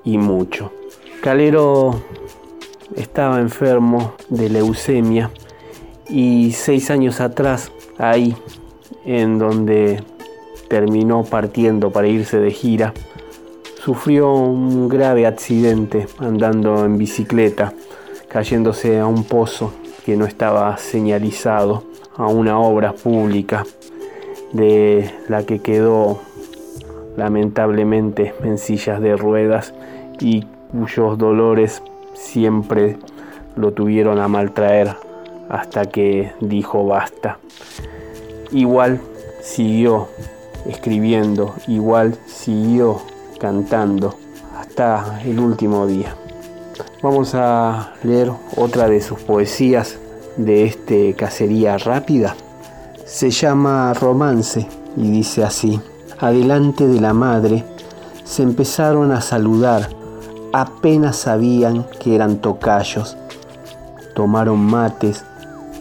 y 0.05 0.19
mucho. 0.19 0.73
Calero 1.23 2.03
estaba 2.97 3.41
enfermo 3.41 4.15
de 4.29 4.49
leucemia 4.49 5.31
y 6.09 6.53
seis 6.53 6.91
años 6.91 7.21
atrás, 7.21 7.71
ahí 7.99 8.37
en 9.05 9.39
donde 9.39 10.03
terminó 10.69 11.25
partiendo 11.25 11.91
para 11.91 12.09
irse 12.09 12.39
de 12.39 12.51
gira, 12.51 12.93
sufrió 13.83 14.33
un 14.33 14.89
grave 14.89 15.27
accidente 15.27 16.07
andando 16.19 16.85
en 16.85 16.99
bicicleta, 16.99 17.73
cayéndose 18.29 18.99
a 18.99 19.07
un 19.07 19.25
pozo 19.25 19.73
que 20.05 20.17
no 20.17 20.27
estaba 20.27 20.77
señalizado, 20.77 21.85
a 22.17 22.27
una 22.27 22.59
obra 22.59 22.93
pública 22.93 23.65
de 24.53 25.11
la 25.29 25.45
que 25.45 25.61
quedó 25.61 26.21
lamentablemente 27.17 28.35
en 28.43 28.59
sillas 28.59 29.01
de 29.01 29.17
ruedas 29.17 29.75
y 30.21 30.45
cuyos 30.71 31.19
dolores 31.19 31.83
siempre 32.15 32.99
lo 33.57 33.73
tuvieron 33.73 34.19
a 34.19 34.29
maltraer 34.29 34.97
hasta 35.49 35.87
que 35.87 36.33
dijo 36.41 36.87
basta. 36.87 37.39
Igual 38.51 39.01
siguió 39.41 40.09
escribiendo, 40.67 41.55
igual 41.67 42.17
siguió 42.27 43.01
cantando 43.39 44.15
hasta 44.57 45.21
el 45.25 45.39
último 45.39 45.87
día. 45.87 46.15
Vamos 47.03 47.35
a 47.35 47.95
leer 48.05 48.31
otra 48.57 48.89
de 48.89 49.01
sus 49.01 49.19
poesías 49.19 49.99
de 50.37 50.65
este 50.65 51.15
Cacería 51.15 51.77
Rápida. 51.77 52.37
Se 53.05 53.31
llama 53.31 53.93
Romance 53.93 54.69
y 54.97 55.11
dice 55.11 55.43
así. 55.43 55.81
Adelante 56.21 56.87
de 56.87 57.01
la 57.01 57.13
madre 57.13 57.65
se 58.23 58.45
empezaron 58.45 59.11
a 59.11 59.21
saludar, 59.21 59.89
apenas 60.53 61.17
sabían 61.17 61.85
que 61.99 62.15
eran 62.15 62.37
tocayos. 62.37 63.17
Tomaron 64.15 64.61
mates, 64.61 65.25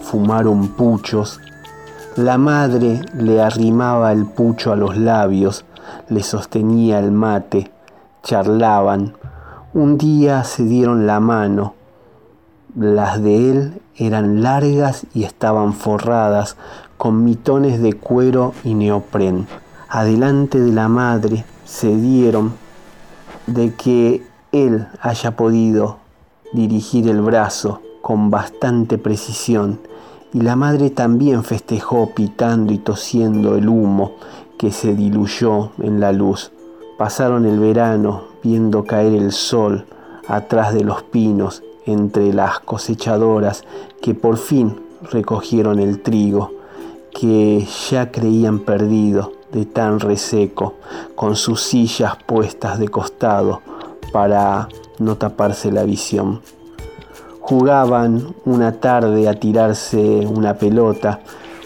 fumaron 0.02 0.74
puchos, 0.74 1.40
la 2.16 2.36
madre 2.36 3.00
le 3.14 3.40
arrimaba 3.40 4.10
el 4.10 4.26
pucho 4.26 4.72
a 4.72 4.76
los 4.76 4.96
labios, 4.96 5.64
le 6.08 6.24
sostenía 6.24 6.98
el 6.98 7.12
mate, 7.12 7.70
charlaban. 8.24 9.14
Un 9.74 9.96
día 9.96 10.44
se 10.44 10.64
dieron 10.64 11.06
la 11.06 11.18
mano. 11.18 11.72
Las 12.76 13.22
de 13.22 13.50
él 13.50 13.80
eran 13.96 14.42
largas 14.42 15.06
y 15.14 15.24
estaban 15.24 15.72
forradas 15.72 16.58
con 16.98 17.24
mitones 17.24 17.80
de 17.80 17.94
cuero 17.94 18.52
y 18.64 18.74
neopren. 18.74 19.46
Adelante 19.88 20.60
de 20.60 20.72
la 20.72 20.88
madre 20.88 21.46
se 21.64 21.96
dieron 21.96 22.52
de 23.46 23.72
que 23.72 24.22
él 24.52 24.88
haya 25.00 25.36
podido 25.36 25.96
dirigir 26.52 27.08
el 27.08 27.22
brazo 27.22 27.80
con 28.02 28.28
bastante 28.28 28.98
precisión 28.98 29.80
y 30.34 30.42
la 30.42 30.54
madre 30.54 30.90
también 30.90 31.44
festejó 31.44 32.10
pitando 32.14 32.74
y 32.74 32.78
tosiendo 32.78 33.56
el 33.56 33.70
humo 33.70 34.16
que 34.58 34.70
se 34.70 34.94
diluyó 34.94 35.70
en 35.78 35.98
la 35.98 36.12
luz. 36.12 36.52
Pasaron 36.98 37.46
el 37.46 37.58
verano 37.58 38.31
viendo 38.42 38.84
caer 38.84 39.14
el 39.14 39.32
sol 39.32 39.86
atrás 40.28 40.74
de 40.74 40.84
los 40.84 41.02
pinos 41.02 41.62
entre 41.86 42.32
las 42.32 42.60
cosechadoras 42.60 43.64
que 44.00 44.14
por 44.14 44.36
fin 44.36 44.80
recogieron 45.10 45.78
el 45.78 46.00
trigo 46.00 46.52
que 47.10 47.66
ya 47.90 48.10
creían 48.10 48.60
perdido 48.60 49.32
de 49.52 49.66
tan 49.66 50.00
reseco, 50.00 50.74
con 51.14 51.36
sus 51.36 51.62
sillas 51.62 52.16
puestas 52.26 52.78
de 52.78 52.88
costado 52.88 53.60
para 54.12 54.68
no 54.98 55.16
taparse 55.16 55.70
la 55.70 55.84
visión. 55.84 56.40
Jugaban 57.40 58.34
una 58.44 58.80
tarde 58.80 59.28
a 59.28 59.34
tirarse 59.34 60.26
una 60.26 60.54
pelota. 60.54 61.20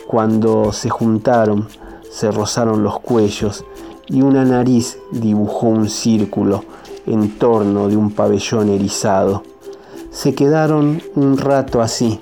Cuando 0.07 0.73
se 0.73 0.91
juntaron, 0.91 1.69
se 2.11 2.31
rozaron 2.31 2.83
los 2.83 2.99
cuellos 3.01 3.65
y 4.09 4.23
una 4.23 4.45
nariz 4.45 4.99
dibujó 5.13 5.69
un 5.69 5.89
círculo 5.89 6.65
en 7.07 7.39
torno 7.39 7.89
de 7.89 7.97
un 7.97 8.11
pabellón 8.11 8.71
erizado. 8.71 9.43
Se 10.11 10.35
quedaron 10.35 11.03
un 11.15 11.39
rato 11.39 11.81
así. 11.81 12.21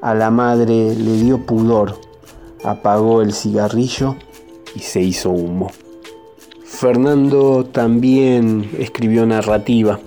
A 0.00 0.14
la 0.14 0.30
madre 0.30 0.94
le 0.94 1.16
dio 1.16 1.44
pudor, 1.46 1.98
apagó 2.62 3.22
el 3.22 3.32
cigarrillo 3.32 4.16
y 4.74 4.80
se 4.80 5.00
hizo 5.00 5.30
humo. 5.30 5.70
Fernando 6.64 7.64
también 7.64 8.70
escribió 8.78 9.26
narrativa. 9.26 9.98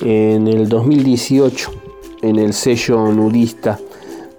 En 0.00 0.46
el 0.48 0.68
2018 0.68 1.70
en 2.22 2.38
el 2.38 2.52
sello 2.52 3.12
nudista, 3.12 3.78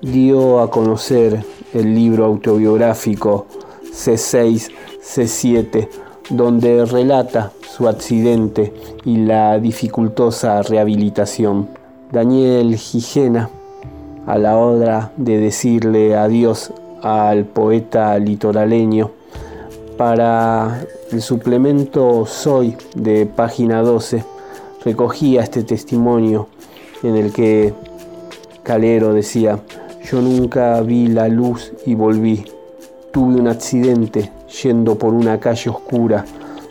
dio 0.01 0.59
a 0.59 0.69
conocer 0.69 1.43
el 1.73 1.95
libro 1.95 2.25
autobiográfico 2.25 3.47
C6, 3.91 4.69
C7, 5.07 5.87
donde 6.29 6.83
relata 6.85 7.53
su 7.61 7.87
accidente 7.87 8.73
y 9.05 9.17
la 9.17 9.57
dificultosa 9.59 10.61
rehabilitación. 10.61 11.69
Daniel 12.11 12.75
Gijena, 12.75 13.49
a 14.25 14.37
la 14.37 14.57
hora 14.57 15.11
de 15.15 15.37
decirle 15.37 16.15
adiós 16.15 16.73
al 17.01 17.45
poeta 17.45 18.19
litoraleño, 18.19 19.11
para 19.97 20.85
el 21.11 21.21
suplemento 21.21 22.25
Soy 22.25 22.75
de 22.93 23.25
página 23.25 23.81
12, 23.81 24.23
recogía 24.83 25.41
este 25.41 25.63
testimonio 25.63 26.47
en 27.01 27.15
el 27.15 27.31
que 27.31 27.73
Calero 28.63 29.13
decía, 29.13 29.59
yo 30.03 30.21
nunca 30.21 30.79
vi 30.81 31.07
la 31.07 31.29
luz 31.29 31.71
y 31.85 31.95
volví. 31.95 32.45
Tuve 33.11 33.39
un 33.39 33.47
accidente 33.47 34.31
yendo 34.63 34.97
por 34.97 35.13
una 35.13 35.39
calle 35.39 35.69
oscura 35.69 36.25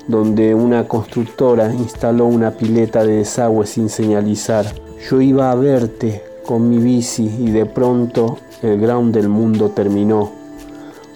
donde 0.09 0.55
una 0.55 0.87
constructora 0.87 1.73
instaló 1.75 2.27
una 2.27 2.53
pileta 2.53 3.05
de 3.05 3.17
desagüe 3.19 3.67
sin 3.67 3.89
señalizar. 3.89 4.67
Yo 5.11 5.21
iba 5.21 5.51
a 5.51 5.55
verte 5.55 6.23
con 6.47 6.69
mi 6.69 6.79
bici 6.79 7.25
y 7.41 7.51
de 7.51 7.67
pronto 7.67 8.39
el 8.63 8.81
ground 8.81 9.15
del 9.15 9.29
mundo 9.29 9.71
terminó. 9.71 10.31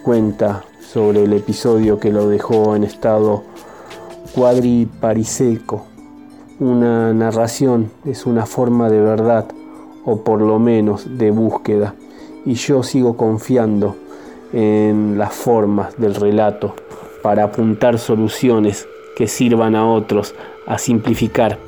Cuenta 0.03 0.63
sobre 0.81 1.23
el 1.23 1.33
episodio 1.33 1.99
que 1.99 2.11
lo 2.11 2.27
dejó 2.27 2.75
en 2.75 2.83
estado 2.83 3.43
cuadripariseco 4.35 5.91
una 6.61 7.11
narración 7.11 7.89
es 8.05 8.27
una 8.27 8.45
forma 8.45 8.87
de 8.87 9.01
verdad 9.01 9.47
o 10.05 10.17
por 10.17 10.39
lo 10.41 10.59
menos 10.59 11.17
de 11.17 11.31
búsqueda 11.31 11.95
y 12.45 12.53
yo 12.53 12.83
sigo 12.83 13.17
confiando 13.17 13.95
en 14.53 15.17
las 15.17 15.33
formas 15.33 15.97
del 15.97 16.15
relato 16.15 16.75
para 17.21 17.43
apuntar 17.43 17.99
soluciones 17.99 18.87
que 19.15 19.27
sirvan 19.27 19.75
a 19.75 19.87
otros 19.87 20.35
a 20.67 20.77
simplificar 20.77 21.59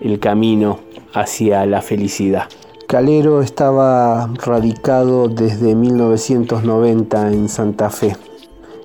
el 0.00 0.18
camino 0.18 0.80
hacia 1.12 1.66
la 1.66 1.82
felicidad. 1.82 2.48
Calero 2.86 3.40
estaba 3.40 4.28
radicado 4.34 5.28
desde 5.28 5.74
1990 5.74 7.32
en 7.32 7.48
Santa 7.48 7.88
Fe. 7.90 8.16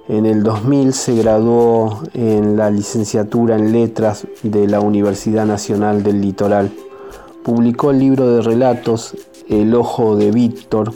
En 0.08 0.26
el 0.26 0.44
2000 0.44 0.94
se 0.94 1.16
graduó 1.16 2.02
en 2.14 2.56
la 2.56 2.70
licenciatura 2.70 3.58
en 3.58 3.74
letras 3.74 4.26
de 4.44 4.68
la 4.68 4.80
Universidad 4.80 5.46
Nacional 5.46 6.04
del 6.04 6.22
Litoral. 6.22 6.72
Publicó 7.44 7.92
el 7.92 8.00
libro 8.00 8.30
de 8.30 8.42
relatos 8.42 9.14
El 9.50 9.76
Ojo 9.76 10.16
de 10.16 10.32
Víctor, 10.32 10.94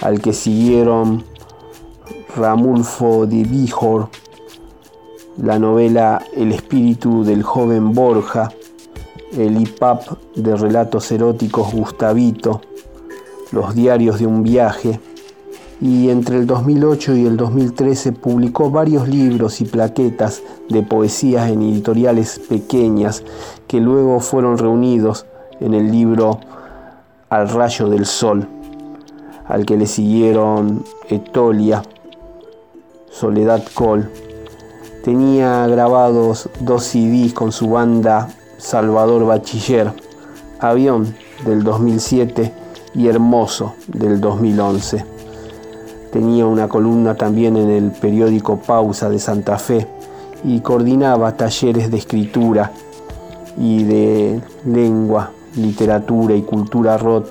al 0.00 0.22
que 0.22 0.32
siguieron 0.32 1.24
Ramulfo 2.36 3.26
de 3.26 3.42
Bijor, 3.42 4.10
la 5.42 5.58
novela 5.58 6.22
El 6.36 6.52
espíritu 6.52 7.24
del 7.24 7.42
joven 7.42 7.92
Borja, 7.92 8.50
el 9.32 9.60
IPAP 9.60 10.02
de 10.36 10.54
relatos 10.56 11.10
eróticos 11.10 11.72
Gustavito, 11.72 12.60
los 13.50 13.74
diarios 13.74 14.18
de 14.18 14.26
un 14.26 14.42
viaje, 14.42 15.00
y 15.80 16.10
entre 16.10 16.36
el 16.36 16.46
2008 16.46 17.16
y 17.16 17.26
el 17.26 17.36
2013 17.36 18.12
publicó 18.12 18.70
varios 18.70 19.08
libros 19.08 19.60
y 19.60 19.64
plaquetas 19.64 20.42
de 20.68 20.82
poesías 20.82 21.50
en 21.50 21.62
editoriales 21.62 22.40
pequeñas 22.40 23.22
que 23.66 23.80
luego 23.80 24.20
fueron 24.20 24.58
reunidos 24.58 25.24
en 25.60 25.74
el 25.74 25.90
libro 25.90 26.40
Al 27.30 27.48
rayo 27.48 27.88
del 27.88 28.06
sol, 28.06 28.46
al 29.46 29.64
que 29.64 29.76
le 29.76 29.86
siguieron 29.86 30.84
Etolia, 31.08 31.82
Soledad 33.18 33.64
Cole. 33.74 34.04
Tenía 35.02 35.66
grabados 35.66 36.48
dos 36.60 36.84
CDs 36.84 37.32
con 37.32 37.50
su 37.50 37.68
banda 37.68 38.28
Salvador 38.58 39.26
Bachiller, 39.26 39.92
Avión 40.60 41.16
del 41.44 41.64
2007 41.64 42.52
y 42.94 43.08
Hermoso 43.08 43.74
del 43.88 44.20
2011. 44.20 45.04
Tenía 46.12 46.46
una 46.46 46.68
columna 46.68 47.16
también 47.16 47.56
en 47.56 47.70
el 47.70 47.90
periódico 47.90 48.58
Pausa 48.58 49.10
de 49.10 49.18
Santa 49.18 49.58
Fe 49.58 49.88
y 50.44 50.60
coordinaba 50.60 51.36
talleres 51.36 51.90
de 51.90 51.98
escritura 51.98 52.70
y 53.56 53.82
de 53.82 54.40
lengua, 54.64 55.32
literatura 55.56 56.36
y 56.36 56.42
cultura 56.42 56.96
ROT 56.96 57.26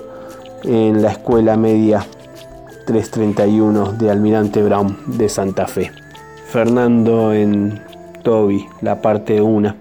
en 0.64 1.00
la 1.00 1.12
Escuela 1.12 1.56
Media 1.56 2.06
331 2.88 3.92
de 3.92 4.10
Almirante 4.10 4.62
Brown 4.62 4.96
de 5.06 5.28
Santa 5.28 5.66
Fe. 5.66 5.92
Fernando 6.46 7.34
en 7.34 7.82
Toby, 8.22 8.64
la 8.80 9.02
parte 9.02 9.42
1 9.42 9.74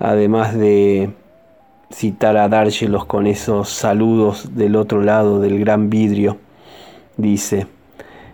además 0.00 0.52
de 0.58 1.12
citar 1.92 2.36
a 2.36 2.48
Dárgelos 2.48 3.04
con 3.04 3.28
esos 3.28 3.68
saludos 3.68 4.56
del 4.56 4.74
otro 4.74 5.00
lado 5.00 5.38
del 5.38 5.60
gran 5.60 5.90
vidrio, 5.90 6.38
dice, 7.16 7.68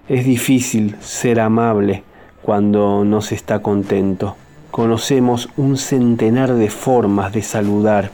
es 0.09 0.25
difícil 0.25 0.97
ser 1.01 1.39
amable 1.39 2.05
cuando 2.41 3.05
no 3.05 3.21
se 3.21 3.35
está 3.35 3.61
contento. 3.61 4.35
Conocemos 4.71 5.51
un 5.59 5.77
centenar 5.77 6.55
de 6.55 6.71
formas 6.71 7.35
de 7.35 7.43
saludar, 7.43 8.13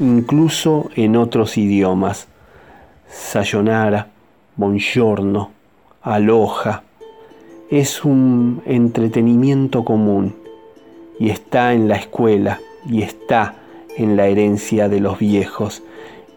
incluso 0.00 0.90
en 0.96 1.14
otros 1.14 1.56
idiomas. 1.56 2.26
Sayonara, 3.08 4.08
buongiorno, 4.58 5.52
aloha. 6.02 6.82
Es 7.70 8.04
un 8.04 8.60
entretenimiento 8.66 9.84
común 9.84 10.34
y 11.20 11.30
está 11.30 11.74
en 11.74 11.86
la 11.86 11.94
escuela 11.94 12.58
y 12.84 13.02
está 13.02 13.54
en 13.96 14.16
la 14.16 14.26
herencia 14.26 14.88
de 14.88 14.98
los 14.98 15.20
viejos 15.20 15.84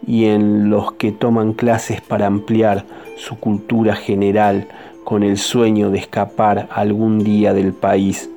y 0.06 0.26
en 0.26 0.70
los 0.70 0.92
que 0.92 1.10
toman 1.10 1.52
clases 1.52 2.00
para 2.00 2.26
ampliar 2.26 2.84
su 3.16 3.40
cultura 3.40 3.96
general 3.96 4.68
con 5.02 5.24
el 5.24 5.36
sueño 5.36 5.90
de 5.90 5.98
escapar 5.98 6.68
algún 6.70 7.24
día 7.24 7.52
del 7.52 7.72
país, 7.72 8.30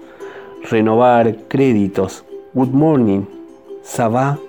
renovar 0.67 1.35
créditos, 1.47 2.25
good 2.55 2.69
morning, 2.69 3.25
sabá, 3.83 4.39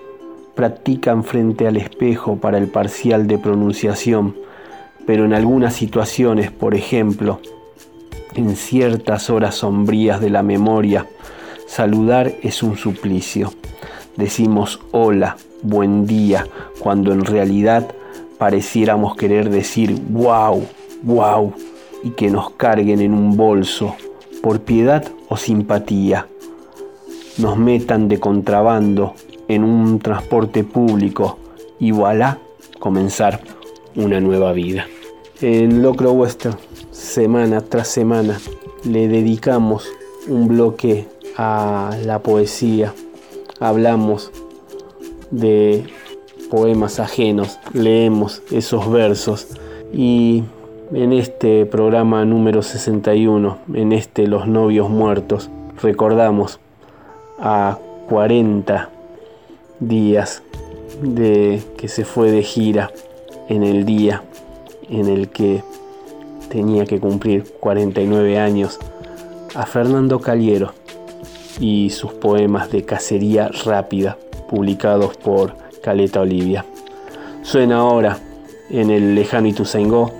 practican 0.55 1.25
frente 1.25 1.67
al 1.67 1.77
espejo 1.77 2.37
para 2.37 2.57
el 2.57 2.69
parcial 2.69 3.27
de 3.27 3.37
pronunciación, 3.37 4.46
pero 5.07 5.25
en 5.25 5.33
algunas 5.33 5.75
situaciones, 5.75 6.51
por 6.51 6.75
ejemplo, 6.75 7.41
en 8.35 8.57
ciertas 8.57 9.31
horas 9.31 9.55
sombrías 9.57 10.21
de 10.21 10.31
la 10.31 10.43
memoria, 10.43 11.07
Saludar 11.67 12.33
es 12.43 12.63
un 12.63 12.77
suplicio. 12.79 13.53
Decimos 14.17 14.81
hola, 14.93 15.37
buen 15.63 16.07
día, 16.07 16.47
cuando 16.79 17.13
en 17.13 17.25
realidad 17.25 17.91
pareciéramos 18.39 19.17
querer 19.17 19.51
decir 19.51 20.01
wow, 20.11 20.65
wow, 21.03 21.53
y 22.05 22.11
que 22.11 22.31
nos 22.31 22.51
carguen 22.51 23.01
en 23.01 23.13
un 23.13 23.37
bolso, 23.37 23.97
por 24.43 24.61
piedad 24.61 25.05
o 25.29 25.37
simpatía. 25.37 26.29
Nos 27.39 27.59
metan 27.59 28.07
de 28.07 28.21
contrabando 28.21 29.15
en 29.49 29.65
un 29.65 29.99
transporte 29.99 30.63
público 30.63 31.37
y 31.81 31.91
voilà, 31.91 32.39
comenzar 32.79 33.41
una 33.97 34.21
nueva 34.21 34.53
vida. 34.53 34.87
En 35.43 35.83
Locro 35.83 36.13
Western, 36.13 36.57
semana 36.93 37.61
tras 37.61 37.89
semana, 37.89 38.41
le 38.85 39.07
dedicamos 39.07 39.87
un 40.29 40.49
bloque 40.49 41.07
a 41.37 41.95
la 42.07 42.21
poesía, 42.21 42.95
hablamos 43.61 44.33
de 45.31 45.85
poemas 46.51 47.01
ajenos, 47.01 47.59
leemos 47.75 48.41
esos 48.51 48.91
versos. 48.91 49.49
Y 49.93 50.43
en 50.95 51.13
este 51.13 51.67
programa 51.67 52.25
número 52.25 52.63
61, 52.63 53.59
en 53.75 53.93
este 53.93 54.27
Los 54.27 54.49
novios 54.49 54.89
muertos, 54.89 55.51
recordamos 55.83 56.61
a 57.39 57.79
40 58.09 58.89
días 59.81 60.43
de 61.03 61.63
que 61.77 61.89
se 61.89 62.07
fue 62.07 62.31
de 62.31 62.43
gira 62.43 62.91
en 63.51 63.65
el 63.65 63.85
día 63.85 64.23
en 64.91 65.09
el 65.09 65.29
que 65.29 65.63
tenía 66.49 66.85
que 66.87 67.01
cumplir 67.01 67.45
49 67.61 68.39
años 68.39 68.79
a 69.55 69.67
Fernando 69.67 70.21
Caliero 70.21 70.73
y 71.59 71.91
sus 71.91 72.13
poemas 72.13 72.71
de 72.71 72.85
cacería 72.85 73.49
rápida, 73.65 74.17
publicados 74.49 75.17
por 75.17 75.55
Caleta 75.83 76.21
Olivia. 76.21 76.65
Suena 77.43 77.79
ahora 77.79 78.19
en 78.71 78.91
el 78.91 79.15
lejano 79.15 79.49
Ituzaingó, 79.49 80.13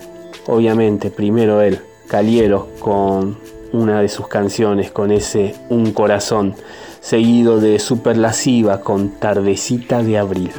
obviamente 0.47 1.11
primero 1.11 1.61
él, 1.61 1.81
Caliero, 2.09 2.69
con 2.79 3.37
una 3.73 4.01
de 4.01 4.09
sus 4.09 4.29
canciones, 4.29 4.91
con 4.91 5.11
ese 5.11 5.55
Un 5.69 5.93
Corazón, 5.93 6.55
seguido 7.01 7.61
de 7.61 7.79
Superlasiva 7.79 8.81
con 8.81 9.11
Tardecita 9.11 10.03
de 10.03 10.19
Abril. 10.19 10.51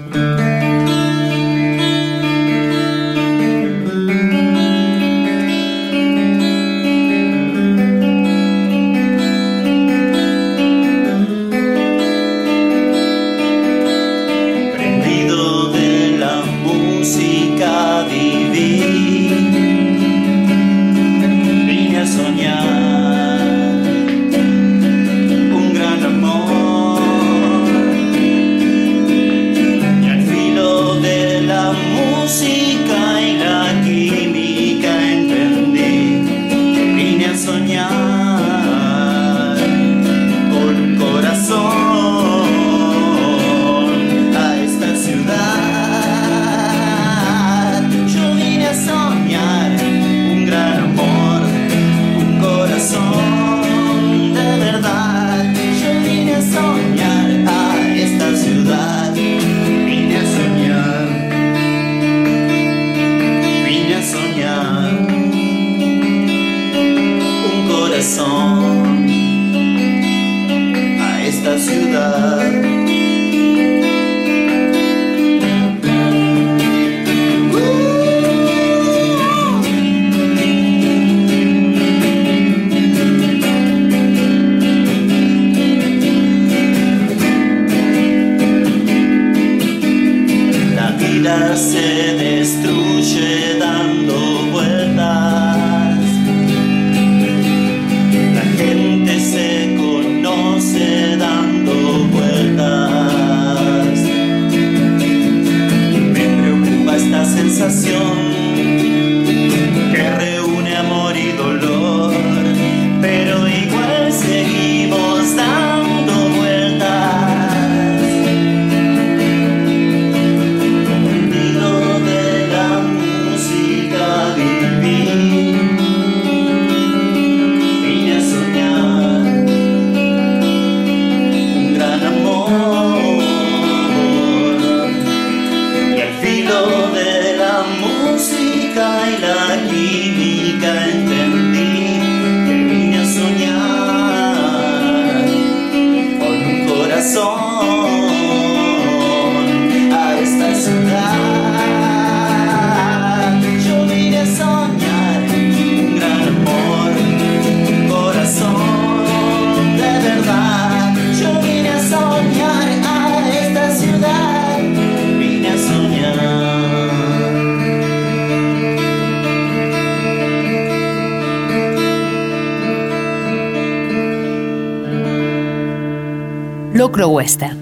Locro 176.98 177.14
Western. 177.14 177.57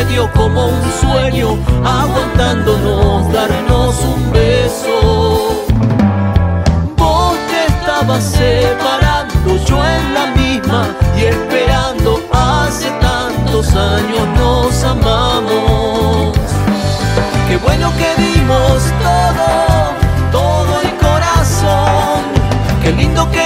Predio 0.00 0.30
como 0.32 0.68
un 0.68 0.92
sueño, 1.00 1.58
aguantándonos 1.84 3.30
darnos 3.32 3.96
un 4.02 4.32
beso 4.32 5.60
separando, 8.18 9.56
yo 9.66 9.76
en 9.84 10.14
la 10.14 10.26
misma 10.34 10.88
y 11.16 11.26
esperando. 11.26 12.20
Hace 12.32 12.90
tantos 13.00 13.68
años 13.74 14.26
nos 14.36 14.82
amamos. 14.82 16.36
Qué 17.48 17.56
bueno 17.58 17.92
que 17.98 18.22
dimos 18.22 18.82
todo, 19.04 19.48
todo 20.32 20.80
el 20.82 20.90
corazón. 20.96 22.20
Qué 22.82 22.92
lindo 22.92 23.30
que 23.30 23.39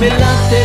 me 0.00 0.10
late 0.10 0.63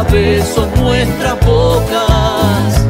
a 0.00 0.02
besos 0.04 0.66
nuestras 0.78 1.38
bocas. 1.44 2.86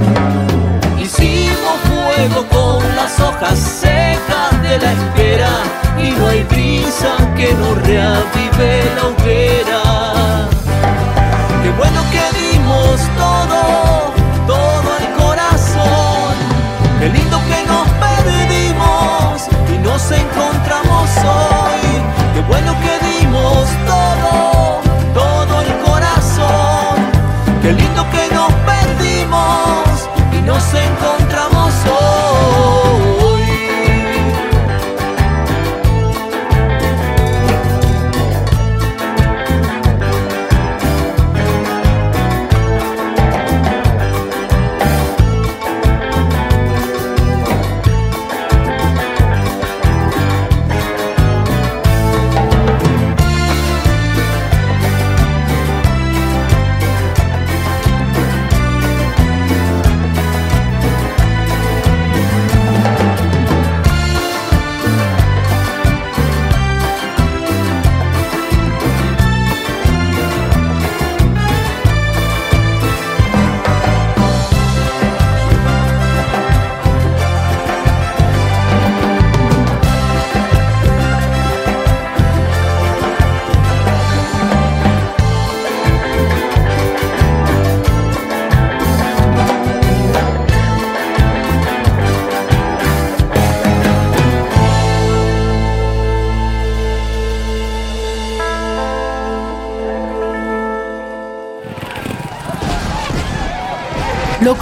Hicimos 1.02 1.76
fuego 1.88 2.46
con 2.48 2.96
las 2.96 3.18
hojas 3.20 3.58
secas 3.58 4.62
de 4.62 4.78
la 4.78 4.92
espera 4.92 5.50
y 5.98 6.10
no 6.12 6.28
hay 6.28 6.42
brisa 6.44 7.12
que 7.36 7.52
nos 7.54 7.74
reavive 7.82 8.72
la 8.96 9.02
hoguera. 9.08 9.82
Qué 11.62 11.70
bueno 11.80 12.00
que 12.14 12.24
dimos 12.38 12.96
todo, 13.22 13.62
todo 14.46 14.88
el 15.00 15.06
corazón. 15.20 16.34
Qué 17.00 17.08
lindo 17.08 17.38
que 17.50 17.60
nos 17.72 17.86
perdimos 18.06 19.48
y 19.74 19.78
nos 19.78 20.02
encontramos 20.12 21.08
hoy. 21.34 21.84
Qué 22.34 22.40
bueno 22.52 22.72
que 22.84 22.94
dimos 23.10 23.64
todo, 23.86 24.09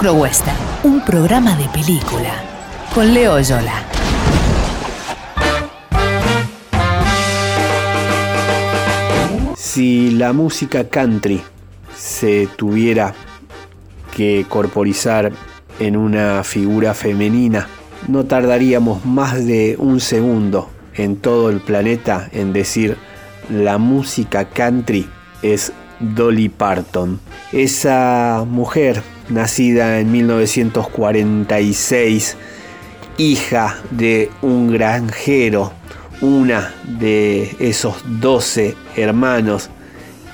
Locro 0.01 0.13
Western, 0.13 0.55
un 0.85 1.01
programa 1.01 1.57
de 1.57 1.65
película 1.73 2.31
con 2.95 3.13
Leo 3.13 3.37
Yola. 3.41 3.83
Si 9.57 10.11
la 10.11 10.31
música 10.31 10.87
country 10.87 11.41
se 11.93 12.47
tuviera 12.55 13.13
que 14.15 14.45
corporizar 14.47 15.33
en 15.79 15.97
una 15.97 16.45
figura 16.45 16.93
femenina, 16.93 17.67
no 18.07 18.23
tardaríamos 18.23 19.05
más 19.05 19.45
de 19.45 19.75
un 19.77 19.99
segundo 19.99 20.69
en 20.93 21.17
todo 21.17 21.49
el 21.49 21.59
planeta 21.59 22.29
en 22.31 22.53
decir 22.53 22.95
la 23.49 23.77
música 23.77 24.45
country 24.45 25.09
es 25.41 25.73
Dolly 25.99 26.47
Parton. 26.47 27.19
Esa 27.51 28.45
mujer, 28.47 29.03
nacida 29.29 29.99
en 29.99 30.11
1946, 30.11 32.37
hija 33.17 33.77
de 33.91 34.31
un 34.41 34.71
granjero, 34.71 35.73
una 36.21 36.73
de 36.83 37.55
esos 37.59 37.95
12 38.05 38.75
hermanos 38.95 39.69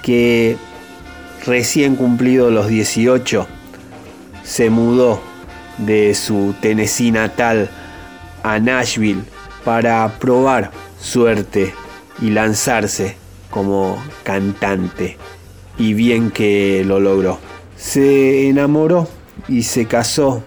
que 0.01 0.57
recién 1.45 1.95
cumplido 1.95 2.49
los 2.49 2.67
18 2.67 3.47
se 4.43 4.69
mudó 4.69 5.21
de 5.77 6.15
su 6.15 6.55
Tennessee 6.61 7.11
natal 7.11 7.69
a 8.43 8.59
Nashville 8.59 9.23
para 9.63 10.07
probar 10.19 10.71
suerte 10.99 11.73
y 12.21 12.29
lanzarse 12.29 13.17
como 13.49 14.01
cantante. 14.23 15.17
Y 15.77 15.93
bien 15.93 16.31
que 16.31 16.83
lo 16.85 16.99
logró. 16.99 17.39
Se 17.85 18.49
enamoró 18.49 19.07
y 19.47 19.61
se 19.61 19.85
casó 19.85 20.43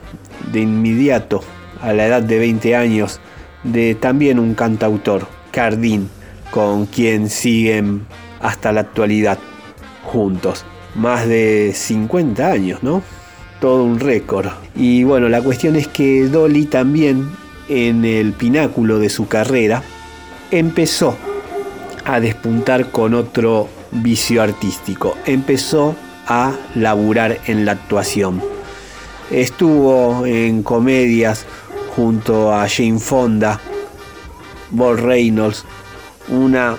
de 0.53 0.59
inmediato, 0.59 1.41
a 1.81 1.93
la 1.93 2.07
edad 2.07 2.21
de 2.21 2.37
20 2.37 2.75
años, 2.75 3.21
de 3.63 3.95
también 3.95 4.41
un 4.41 4.55
cantautor, 4.55 5.29
Cardin, 5.53 6.11
con 6.51 6.87
quien 6.87 7.31
siguen 7.31 8.05
hasta 8.41 8.73
la 8.73 8.81
actualidad 8.81 9.39
juntos. 10.03 10.65
Más 10.97 11.29
de 11.29 11.71
50 11.77 12.51
años, 12.51 12.83
¿no? 12.83 13.05
Todo 13.61 13.85
un 13.85 14.01
récord. 14.01 14.49
Y 14.75 15.05
bueno, 15.05 15.29
la 15.29 15.41
cuestión 15.41 15.77
es 15.77 15.87
que 15.87 16.25
Dolly 16.25 16.65
también, 16.67 17.31
en 17.69 18.05
el 18.05 18.33
pináculo 18.33 18.99
de 18.99 19.11
su 19.11 19.29
carrera, 19.29 19.85
empezó 20.51 21.17
a 22.05 22.19
despuntar 22.19 22.91
con 22.91 23.15
otro 23.15 23.69
vicio 23.93 24.43
artístico. 24.43 25.17
Empezó 25.25 25.95
a 26.29 26.55
laburar 26.75 27.39
en 27.47 27.65
la 27.65 27.73
actuación. 27.73 28.43
Estuvo 29.31 30.25
en 30.25 30.63
comedias 30.63 31.45
junto 31.97 32.53
a 32.53 32.69
Jane 32.69 32.99
Fonda, 32.99 33.61
Bob 34.71 34.97
Reynolds, 34.97 35.65
una 36.29 36.77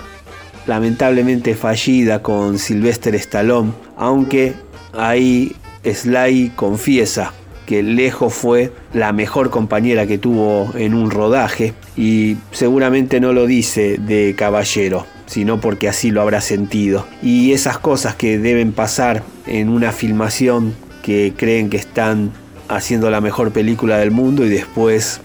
lamentablemente 0.66 1.54
fallida 1.54 2.22
con 2.22 2.58
Sylvester 2.58 3.14
Stallone, 3.16 3.72
aunque 3.96 4.54
ahí 4.92 5.54
Sly 5.84 6.52
confiesa 6.54 7.32
que 7.66 7.82
lejos 7.82 8.34
fue 8.34 8.72
la 8.92 9.12
mejor 9.12 9.50
compañera 9.50 10.06
que 10.06 10.18
tuvo 10.18 10.72
en 10.74 10.92
un 10.92 11.10
rodaje 11.10 11.72
y 11.96 12.36
seguramente 12.50 13.20
no 13.20 13.32
lo 13.32 13.46
dice 13.46 13.96
de 13.98 14.34
caballero, 14.36 15.06
sino 15.30 15.60
porque 15.60 15.88
así 15.88 16.10
lo 16.10 16.20
habrá 16.22 16.40
sentido. 16.40 17.06
Y 17.22 17.52
esas 17.52 17.78
cosas 17.78 18.16
que 18.16 18.36
deben 18.36 18.72
pasar 18.72 19.22
en 19.46 19.68
una 19.68 19.92
filmación 19.92 20.74
que 21.04 21.34
creen 21.36 21.70
que 21.70 21.76
están 21.76 22.32
haciendo 22.66 23.10
la 23.10 23.20
mejor 23.20 23.52
película 23.52 23.98
del 23.98 24.10
mundo 24.10 24.44
y 24.44 24.48
después 24.48 25.20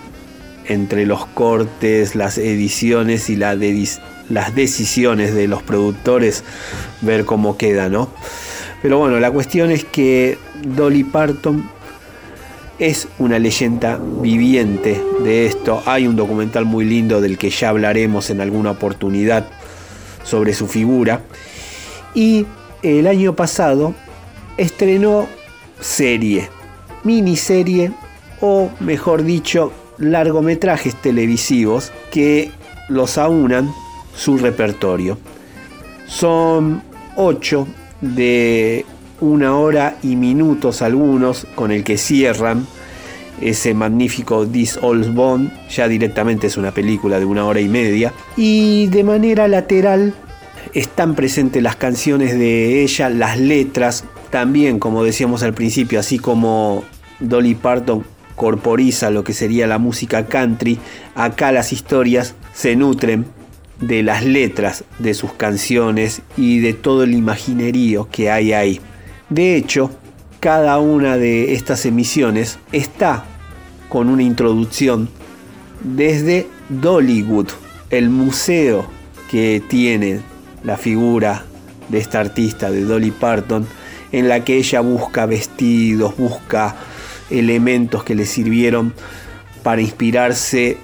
entre 0.67 1.07
los 1.07 1.25
cortes, 1.25 2.13
las 2.13 2.37
ediciones 2.37 3.31
y 3.31 3.35
las 3.35 3.57
decisiones 4.53 5.33
de 5.33 5.47
los 5.47 5.63
productores 5.63 6.43
ver 7.01 7.25
cómo 7.25 7.57
queda, 7.57 7.89
¿no? 7.89 8.09
Pero 8.83 8.99
bueno, 8.99 9.19
la 9.19 9.31
cuestión 9.31 9.71
es 9.71 9.85
que 9.85 10.37
Dolly 10.63 11.03
Parton 11.03 11.67
es 12.77 13.07
una 13.17 13.39
leyenda 13.39 13.99
viviente 14.21 15.01
de 15.23 15.47
esto. 15.47 15.81
Hay 15.87 16.05
un 16.05 16.15
documental 16.15 16.65
muy 16.65 16.85
lindo 16.85 17.21
del 17.21 17.39
que 17.39 17.49
ya 17.49 17.69
hablaremos 17.69 18.29
en 18.29 18.41
alguna 18.41 18.71
oportunidad 18.71 19.47
sobre 20.25 20.53
su 20.53 20.67
figura. 20.67 21.21
Y 22.13 22.45
el 22.83 23.07
año 23.07 23.35
pasado 23.35 23.93
estrenó 24.57 25.27
serie, 25.79 26.49
miniserie 27.03 27.91
o 28.41 28.69
mejor 28.81 29.23
dicho, 29.23 29.71
largometrajes 29.97 30.95
televisivos 31.01 31.91
que 32.11 32.51
los 32.89 33.17
aunan 33.17 33.71
su 34.13 34.37
repertorio. 34.37 35.17
Son 36.07 36.83
ocho 37.15 37.67
de 38.01 38.85
una 39.21 39.57
hora 39.57 39.97
y 40.03 40.15
minutos 40.15 40.81
algunos 40.81 41.47
con 41.55 41.71
el 41.71 41.83
que 41.83 41.97
cierran 41.97 42.67
ese 43.41 43.73
magnífico 43.73 44.47
This 44.47 44.79
Old 44.81 45.13
Bond, 45.13 45.51
ya 45.69 45.87
directamente 45.87 46.47
es 46.47 46.57
una 46.57 46.71
película 46.71 47.19
de 47.19 47.25
una 47.25 47.45
hora 47.45 47.59
y 47.59 47.67
media, 47.67 48.13
y 48.37 48.87
de 48.87 49.03
manera 49.03 49.47
lateral 49.47 50.13
están 50.73 51.15
presentes 51.15 51.61
las 51.63 51.75
canciones 51.75 52.37
de 52.37 52.83
ella, 52.83 53.09
las 53.09 53.39
letras, 53.39 54.03
también 54.29 54.79
como 54.79 55.03
decíamos 55.03 55.43
al 55.43 55.53
principio, 55.53 55.99
así 55.99 56.19
como 56.19 56.83
Dolly 57.19 57.55
Parton 57.55 58.03
corporiza 58.35 59.09
lo 59.09 59.23
que 59.23 59.33
sería 59.33 59.67
la 59.67 59.77
música 59.77 60.25
country, 60.25 60.77
acá 61.15 61.51
las 61.51 61.71
historias 61.71 62.35
se 62.53 62.75
nutren 62.75 63.25
de 63.79 64.03
las 64.03 64.25
letras 64.25 64.83
de 64.99 65.13
sus 65.13 65.33
canciones 65.33 66.21
y 66.37 66.59
de 66.59 66.73
todo 66.73 67.03
el 67.03 67.13
imaginerío 67.13 68.07
que 68.09 68.29
hay 68.31 68.53
ahí. 68.53 68.81
De 69.29 69.55
hecho, 69.55 69.91
cada 70.45 70.77
una 70.77 71.17
de 71.17 71.55
estas 71.55 71.87
emisiones 71.87 72.59
está 72.71 73.25
con 73.89 74.09
una 74.09 74.21
introducción 74.21 75.09
desde 75.81 76.47
Dollywood, 76.69 77.47
el 77.89 78.11
museo 78.11 78.85
que 79.31 79.63
tiene 79.67 80.19
la 80.63 80.77
figura 80.77 81.45
de 81.89 81.97
esta 81.97 82.19
artista, 82.19 82.69
de 82.69 82.83
Dolly 82.83 83.09
Parton, 83.09 83.65
en 84.11 84.29
la 84.29 84.43
que 84.43 84.57
ella 84.57 84.81
busca 84.81 85.25
vestidos, 85.25 86.15
busca 86.15 86.75
elementos 87.31 88.03
que 88.03 88.13
le 88.13 88.27
sirvieron 88.27 88.93
para 89.63 89.81
inspirarse, 89.81 90.77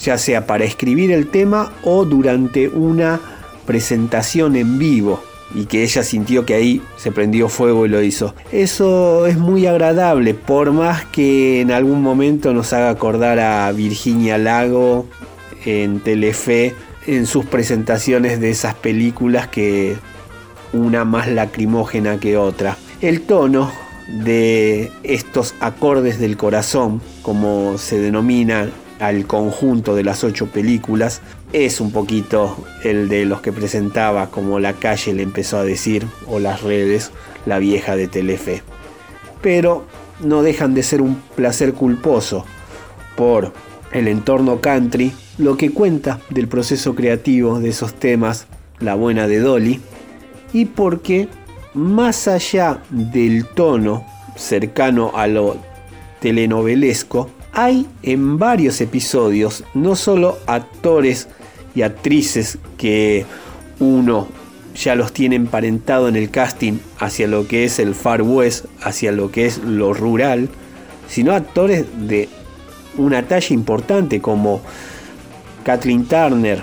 ya 0.00 0.18
sea 0.18 0.44
para 0.44 0.64
escribir 0.64 1.12
el 1.12 1.28
tema 1.28 1.70
o 1.84 2.04
durante 2.04 2.66
una 2.66 3.20
presentación 3.64 4.56
en 4.56 4.76
vivo 4.76 5.22
y 5.54 5.66
que 5.66 5.82
ella 5.82 6.02
sintió 6.02 6.44
que 6.44 6.54
ahí 6.54 6.82
se 6.96 7.12
prendió 7.12 7.48
fuego 7.48 7.86
y 7.86 7.88
lo 7.88 8.02
hizo. 8.02 8.34
Eso 8.52 9.26
es 9.26 9.38
muy 9.38 9.66
agradable, 9.66 10.34
por 10.34 10.72
más 10.72 11.04
que 11.06 11.60
en 11.60 11.70
algún 11.70 12.02
momento 12.02 12.52
nos 12.52 12.72
haga 12.72 12.90
acordar 12.90 13.38
a 13.38 13.70
Virginia 13.72 14.38
Lago 14.38 15.06
en 15.64 16.00
Telefe 16.00 16.74
en 17.06 17.26
sus 17.26 17.46
presentaciones 17.46 18.40
de 18.40 18.50
esas 18.50 18.74
películas 18.74 19.48
que 19.48 19.96
una 20.72 21.04
más 21.04 21.28
lacrimógena 21.28 22.20
que 22.20 22.36
otra. 22.36 22.76
El 23.00 23.22
tono 23.22 23.70
de 24.08 24.90
estos 25.02 25.54
acordes 25.60 26.18
del 26.18 26.36
corazón, 26.36 27.00
como 27.22 27.78
se 27.78 27.98
denomina 27.98 28.68
al 29.00 29.26
conjunto 29.26 29.94
de 29.94 30.04
las 30.04 30.24
ocho 30.24 30.46
películas, 30.46 31.20
es 31.52 31.80
un 31.80 31.92
poquito 31.92 32.56
el 32.84 33.08
de 33.08 33.24
los 33.24 33.40
que 33.40 33.52
presentaba, 33.52 34.30
como 34.30 34.60
la 34.60 34.74
calle 34.74 35.14
le 35.14 35.22
empezó 35.22 35.58
a 35.58 35.64
decir, 35.64 36.06
o 36.26 36.38
las 36.38 36.62
redes, 36.62 37.10
la 37.46 37.58
vieja 37.58 37.96
de 37.96 38.08
Telefe. 38.08 38.62
Pero 39.40 39.84
no 40.20 40.42
dejan 40.42 40.74
de 40.74 40.82
ser 40.82 41.00
un 41.00 41.16
placer 41.36 41.74
culposo 41.74 42.44
por 43.16 43.52
el 43.92 44.08
entorno 44.08 44.60
country, 44.60 45.12
lo 45.38 45.56
que 45.56 45.70
cuenta 45.70 46.20
del 46.30 46.48
proceso 46.48 46.94
creativo 46.94 47.60
de 47.60 47.70
esos 47.70 47.94
temas, 47.94 48.46
La 48.80 48.94
buena 48.94 49.26
de 49.26 49.40
Dolly, 49.40 49.80
y 50.52 50.66
porque 50.66 51.28
más 51.74 52.28
allá 52.28 52.82
del 52.90 53.46
tono 53.46 54.04
cercano 54.36 55.12
a 55.14 55.26
lo 55.26 55.56
telenovelesco, 56.20 57.30
hay 57.52 57.86
en 58.02 58.38
varios 58.38 58.80
episodios 58.80 59.64
no 59.74 59.96
solo 59.96 60.38
actores 60.46 61.28
y 61.74 61.82
actrices 61.82 62.58
que 62.76 63.24
uno 63.80 64.28
ya 64.74 64.94
los 64.94 65.12
tiene 65.12 65.36
emparentado 65.36 66.08
en 66.08 66.16
el 66.16 66.30
casting 66.30 66.78
hacia 66.98 67.26
lo 67.26 67.48
que 67.48 67.64
es 67.64 67.78
el 67.78 67.94
Far 67.94 68.22
West, 68.22 68.66
hacia 68.82 69.12
lo 69.12 69.30
que 69.30 69.46
es 69.46 69.58
lo 69.58 69.92
rural, 69.92 70.48
sino 71.08 71.34
actores 71.34 71.86
de 72.08 72.28
una 72.96 73.26
talla 73.26 73.54
importante 73.54 74.20
como 74.20 74.60
Kathleen 75.64 76.06
Turner 76.06 76.62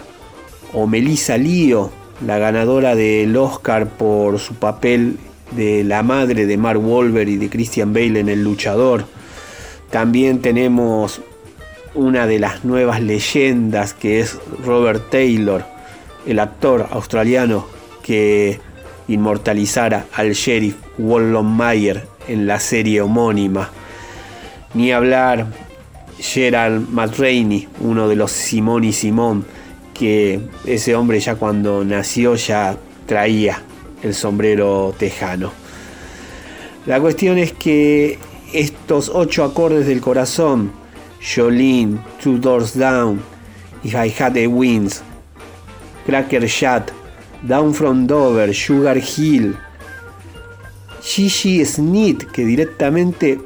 o 0.74 0.88
Melissa 0.88 1.38
Leo, 1.38 1.92
la 2.26 2.38
ganadora 2.38 2.96
del 2.96 3.36
Oscar 3.36 3.88
por 3.88 4.40
su 4.40 4.56
papel 4.56 5.18
de 5.52 5.84
la 5.84 6.04
madre 6.04 6.46
de 6.46 6.58
Mark 6.58 6.80
Wolver 6.80 7.28
y 7.28 7.38
de 7.38 7.50
Christian 7.50 7.94
Bale 7.94 8.20
en 8.20 8.30
El 8.30 8.44
Luchador. 8.44 9.06
También 9.90 10.42
tenemos 10.42 11.22
una 11.94 12.28
de 12.28 12.40
las 12.40 12.66
nuevas 12.66 13.02
leyendas 13.02 13.94
que 13.94 14.20
es 14.20 14.38
Robert 14.64 15.10
Taylor, 15.10 15.66
el 16.26 16.40
actor 16.40 16.88
australiano 16.92 17.68
que 18.04 18.60
inmortalizara 19.08 20.06
al 20.14 20.34
sheriff 20.34 20.76
Wallon 20.98 21.46
Mayer 21.46 22.08
en 22.28 22.48
la 22.48 22.60
serie 22.60 23.02
homónima. 23.02 23.70
Ni 24.74 24.92
hablar 24.92 25.48
Gerald 26.20 26.90
McRaney, 26.90 27.68
uno 27.80 28.08
de 28.08 28.16
los 28.16 28.32
Simón 28.32 28.84
y 28.84 28.92
Simón, 28.92 29.46
que 29.94 30.42
ese 30.66 30.96
hombre 30.96 31.20
ya 31.20 31.36
cuando 31.36 31.86
nació 31.86 32.36
ya 32.36 32.76
traía 33.06 33.62
el 34.04 34.14
sombrero 34.14 34.94
tejano. 34.98 35.52
La 36.86 37.00
cuestión 37.00 37.38
es 37.38 37.54
que 37.54 38.20
estos 38.54 39.12
ocho 39.14 39.44
acordes 39.44 39.88
del 39.88 40.02
corazón, 40.02 40.72
Jolene, 41.22 42.00
Two 42.22 42.38
Doors 42.38 42.78
Down, 42.78 43.22
y 43.84 43.90
I 43.90 44.14
Had 44.18 44.34
the 44.34 44.48
Winds, 44.48 45.02
Cracker 46.06 46.46
Shot, 46.46 46.92
Down 47.44 47.74
from 47.74 48.08
Dover, 48.08 48.54
Sugar 48.54 48.98
Hill, 48.98 49.56
Gigi 51.02 51.64
Snit, 51.66 52.24
que 52.32 52.46
directamente 52.46 53.40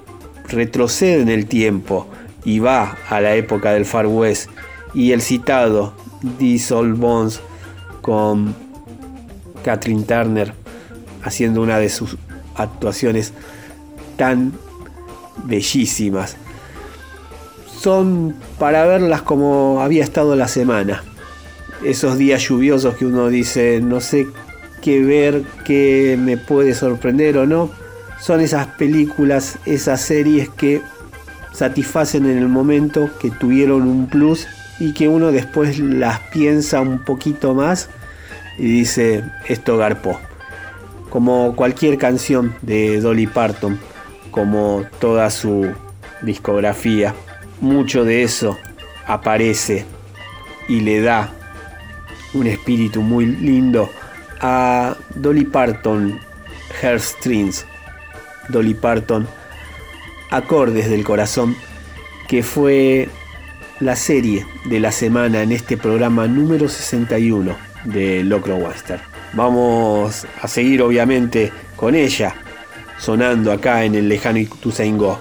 retrocede 0.47 1.21
en 1.21 1.29
el 1.29 1.45
tiempo 1.45 2.07
y 2.45 2.59
va 2.59 2.97
a 3.09 3.19
la 3.21 3.35
época 3.35 3.73
del 3.73 3.85
Far 3.85 4.07
West, 4.07 4.49
y 4.93 5.11
el 5.11 5.21
citado 5.21 5.93
Diesel 6.39 6.93
Bones 6.93 7.41
con 8.01 8.55
Catherine 9.63 10.03
Turner 10.03 10.53
haciendo 11.23 11.61
una 11.61 11.79
de 11.79 11.89
sus 11.89 12.17
actuaciones 12.55 13.33
tan 14.17 14.53
bellísimas. 15.45 16.37
Son 17.79 18.35
para 18.57 18.85
verlas 18.85 19.21
como 19.21 19.81
había 19.81 20.03
estado 20.03 20.35
la 20.35 20.47
semana. 20.47 21.03
Esos 21.83 22.17
días 22.17 22.41
lluviosos 22.47 22.95
que 22.95 23.05
uno 23.05 23.29
dice, 23.29 23.79
no 23.81 24.01
sé 24.01 24.27
qué 24.81 25.01
ver, 25.01 25.43
qué 25.65 26.17
me 26.19 26.37
puede 26.37 26.73
sorprender 26.73 27.37
o 27.37 27.45
no. 27.45 27.69
Son 28.19 28.41
esas 28.41 28.67
películas, 28.67 29.59
esas 29.65 30.01
series 30.01 30.49
que 30.49 30.81
satisfacen 31.53 32.25
en 32.25 32.37
el 32.37 32.47
momento, 32.47 33.09
que 33.19 33.31
tuvieron 33.31 33.83
un 33.83 34.07
plus 34.07 34.47
y 34.79 34.93
que 34.93 35.07
uno 35.07 35.31
después 35.31 35.79
las 35.79 36.19
piensa 36.31 36.81
un 36.81 36.99
poquito 36.99 37.53
más 37.53 37.89
y 38.57 38.65
dice, 38.65 39.23
esto 39.47 39.77
garpó. 39.77 40.19
Como 41.09 41.55
cualquier 41.55 41.97
canción 41.97 42.55
de 42.61 42.99
Dolly 42.99 43.27
Parton, 43.27 43.79
como 44.31 44.85
toda 44.99 45.29
su 45.29 45.73
discografía, 46.21 47.13
mucho 47.61 48.05
de 48.05 48.23
eso 48.23 48.57
aparece 49.05 49.85
y 50.67 50.81
le 50.81 51.01
da 51.01 51.31
un 52.33 52.47
espíritu 52.47 53.01
muy 53.01 53.25
lindo 53.25 53.89
a 54.39 54.95
Dolly 55.15 55.45
Parton 55.45 56.19
Heartstrings. 56.81 57.65
Dolly 58.49 58.73
Parton 58.73 59.27
Acordes 60.31 60.89
del 60.89 61.03
Corazón, 61.03 61.55
que 62.27 62.43
fue 62.43 63.09
la 63.79 63.95
serie 63.95 64.45
de 64.65 64.79
la 64.79 64.91
semana 64.91 65.41
en 65.41 65.51
este 65.51 65.77
programa 65.77 66.27
número 66.27 66.67
61 66.67 67.55
de 67.85 68.23
Locro 68.23 68.57
Western. 68.57 69.01
Vamos 69.33 70.27
a 70.41 70.47
seguir 70.47 70.81
obviamente 70.81 71.51
con 71.75 71.95
ella, 71.95 72.35
sonando 72.99 73.51
acá 73.51 73.85
en 73.85 73.95
el 73.95 74.07
lejano 74.07 74.39
Ituzaingó. 74.39 75.19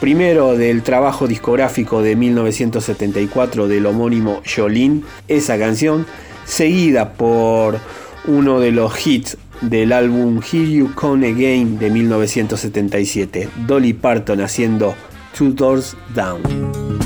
Primero 0.00 0.56
del 0.56 0.82
trabajo 0.82 1.26
discográfico 1.26 2.02
de 2.02 2.16
1974 2.16 3.68
del 3.68 3.86
homónimo 3.86 4.42
Jolene, 4.44 5.02
esa 5.26 5.58
canción, 5.58 6.06
seguida 6.44 7.12
por 7.14 7.78
uno 8.26 8.60
de 8.60 8.72
los 8.72 9.06
hits 9.06 9.38
del 9.62 9.92
álbum 9.92 10.40
Here 10.40 10.70
You 10.70 10.94
Come 10.94 11.28
Again 11.28 11.78
de 11.78 11.90
1977, 11.90 13.48
Dolly 13.66 13.94
Parton 13.94 14.42
haciendo 14.42 14.94
Two 15.36 15.50
Doors 15.50 15.96
Down. 16.14 17.05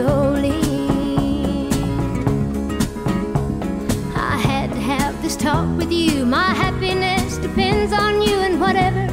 Jolene. 0.00 1.70
I 4.16 4.36
had 4.38 4.70
to 4.70 4.80
have 4.80 5.20
this 5.20 5.36
talk 5.36 5.68
with 5.76 5.92
you. 5.92 6.24
My 6.24 6.54
happiness 6.54 7.36
depends 7.36 7.92
on 7.92 8.22
you 8.22 8.36
and 8.38 8.58
whatever 8.58 9.04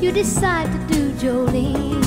you 0.00 0.12
decide 0.12 0.70
to 0.70 0.94
do, 0.94 1.12
Jolene. 1.14 2.05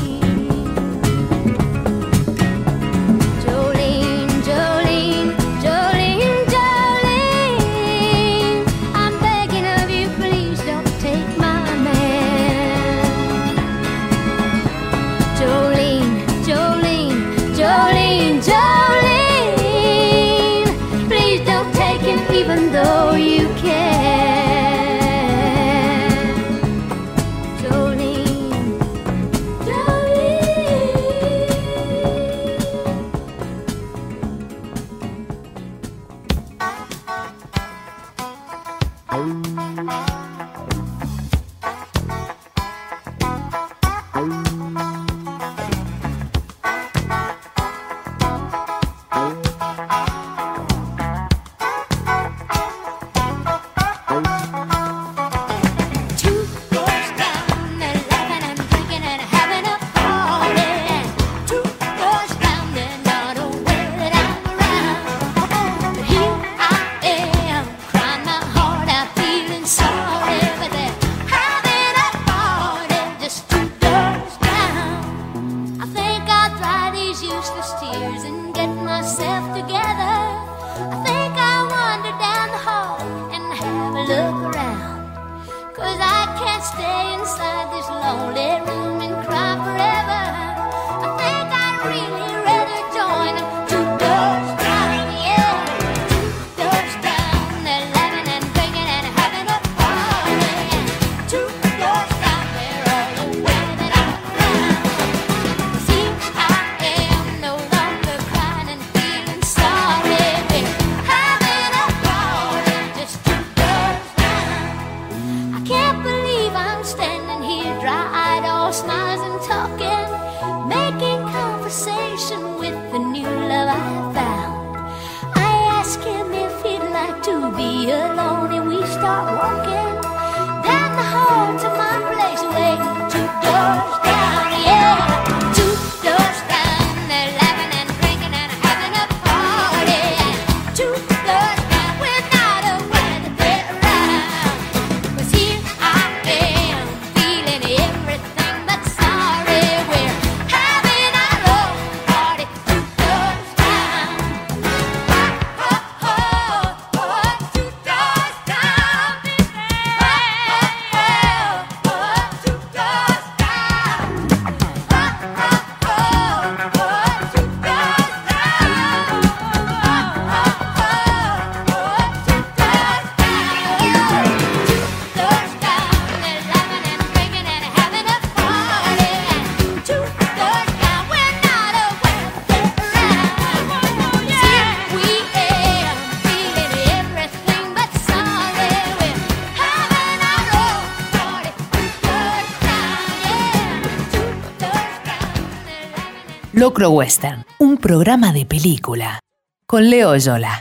Locro 196.59 196.89
Western, 196.89 197.45
un 197.59 197.77
programa 197.77 198.33
de 198.33 198.45
película. 198.45 199.21
Con 199.65 199.89
Leo 199.89 200.17
Yola. 200.17 200.59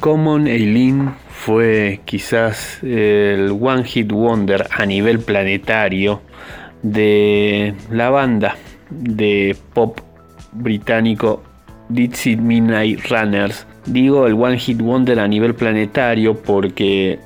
Common 0.00 0.46
Eileen 0.46 1.14
fue 1.28 2.00
quizás 2.06 2.82
el 2.82 3.50
One 3.60 3.84
Hit 3.84 4.12
Wonder 4.12 4.66
a 4.70 4.86
nivel 4.86 5.18
planetario 5.18 6.22
de 6.82 7.74
la 7.90 8.08
banda 8.08 8.56
de 8.88 9.54
pop 9.74 10.00
británico 10.52 11.42
Dixie 11.90 12.38
Midnight 12.38 13.00
Runners. 13.10 13.66
Digo 13.84 14.26
el 14.26 14.32
One 14.42 14.58
Hit 14.58 14.80
Wonder 14.80 15.20
a 15.20 15.28
nivel 15.28 15.54
planetario 15.54 16.34
porque 16.40 17.18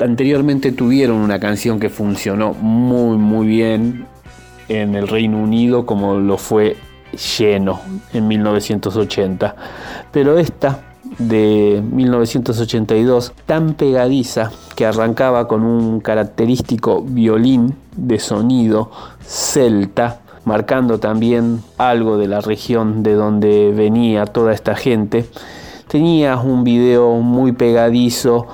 anteriormente 0.00 0.72
tuvieron 0.72 1.18
una 1.18 1.38
canción 1.38 1.78
que 1.78 1.88
funcionó 1.88 2.52
muy 2.52 3.16
muy 3.16 3.46
bien 3.46 4.08
en 4.68 4.94
el 4.94 5.08
Reino 5.08 5.38
Unido 5.38 5.86
como 5.86 6.14
lo 6.14 6.38
fue 6.38 6.76
Lleno 7.38 7.80
en 8.12 8.26
1980. 8.26 9.54
Pero 10.10 10.38
esta 10.38 10.80
de 11.18 11.82
1982 11.92 13.32
tan 13.46 13.74
pegadiza 13.74 14.50
que 14.74 14.86
arrancaba 14.86 15.46
con 15.46 15.62
un 15.62 16.00
característico 16.00 17.02
violín 17.02 17.76
de 17.96 18.18
sonido 18.18 18.90
celta, 19.20 20.20
marcando 20.44 20.98
también 20.98 21.62
algo 21.78 22.18
de 22.18 22.28
la 22.28 22.40
región 22.40 23.02
de 23.02 23.14
donde 23.14 23.72
venía 23.72 24.26
toda 24.26 24.52
esta 24.52 24.74
gente. 24.74 25.26
Tenía 25.88 26.36
un 26.36 26.64
video 26.64 27.16
muy 27.16 27.52
pegadizo, 27.52 28.46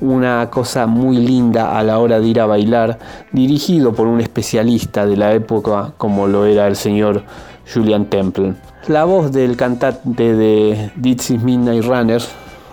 una 0.00 0.48
cosa 0.50 0.86
muy 0.86 1.16
linda 1.16 1.78
a 1.78 1.82
la 1.82 1.98
hora 1.98 2.20
de 2.20 2.26
ir 2.26 2.40
a 2.40 2.46
bailar, 2.46 2.98
dirigido 3.32 3.92
por 3.92 4.06
un 4.06 4.20
especialista 4.20 5.06
de 5.06 5.16
la 5.16 5.32
época 5.32 5.92
como 5.96 6.26
lo 6.26 6.46
era 6.46 6.66
el 6.66 6.76
señor 6.76 7.24
Julian 7.72 8.06
Temple. 8.06 8.54
La 8.86 9.04
voz 9.04 9.32
del 9.32 9.56
cantante 9.56 10.34
de 10.34 10.90
Dixie's 10.96 11.42
Midnight 11.42 11.84
Runners 11.84 12.28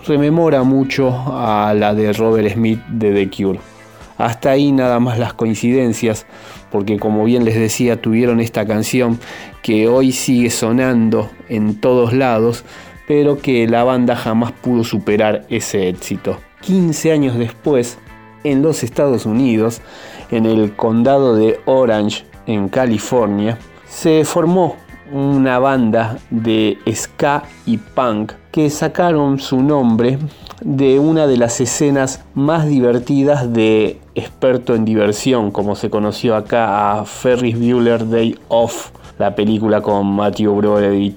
rememora 0.06 0.62
mucho 0.62 1.10
a 1.26 1.74
la 1.74 1.94
de 1.94 2.12
Robert 2.12 2.52
Smith 2.52 2.80
de 2.88 3.12
The 3.12 3.30
Cure. 3.30 3.60
Hasta 4.18 4.50
ahí 4.50 4.72
nada 4.72 4.98
más 4.98 5.18
las 5.18 5.34
coincidencias, 5.34 6.26
porque 6.70 6.98
como 6.98 7.24
bien 7.24 7.44
les 7.44 7.56
decía, 7.56 8.00
tuvieron 8.00 8.40
esta 8.40 8.64
canción 8.64 9.18
que 9.62 9.88
hoy 9.88 10.12
sigue 10.12 10.48
sonando 10.48 11.28
en 11.48 11.78
todos 11.80 12.14
lados, 12.14 12.64
pero 13.06 13.38
que 13.38 13.66
la 13.66 13.84
banda 13.84 14.16
jamás 14.16 14.52
pudo 14.52 14.84
superar 14.84 15.44
ese 15.50 15.88
éxito. 15.88 16.38
15 16.66 17.12
años 17.12 17.38
después, 17.38 17.96
en 18.42 18.60
los 18.60 18.82
Estados 18.82 19.24
Unidos, 19.24 19.80
en 20.32 20.46
el 20.46 20.74
condado 20.74 21.36
de 21.36 21.60
Orange, 21.64 22.24
en 22.48 22.68
California, 22.68 23.56
se 23.88 24.24
formó 24.24 24.74
una 25.12 25.60
banda 25.60 26.18
de 26.30 26.76
ska 26.92 27.44
y 27.66 27.78
punk 27.78 28.32
que 28.50 28.68
sacaron 28.68 29.38
su 29.38 29.62
nombre 29.62 30.18
de 30.60 30.98
una 30.98 31.28
de 31.28 31.36
las 31.36 31.60
escenas 31.60 32.24
más 32.34 32.66
divertidas 32.66 33.52
de 33.52 34.00
experto 34.16 34.74
en 34.74 34.84
diversión, 34.84 35.52
como 35.52 35.76
se 35.76 35.88
conoció 35.88 36.34
acá 36.34 36.98
a 36.98 37.04
Ferris 37.04 37.56
Bueller 37.56 38.08
Day 38.08 38.36
Off, 38.48 38.90
la 39.18 39.36
película 39.36 39.80
con 39.82 40.04
Matthew 40.16 40.56
Broderick, 40.56 41.16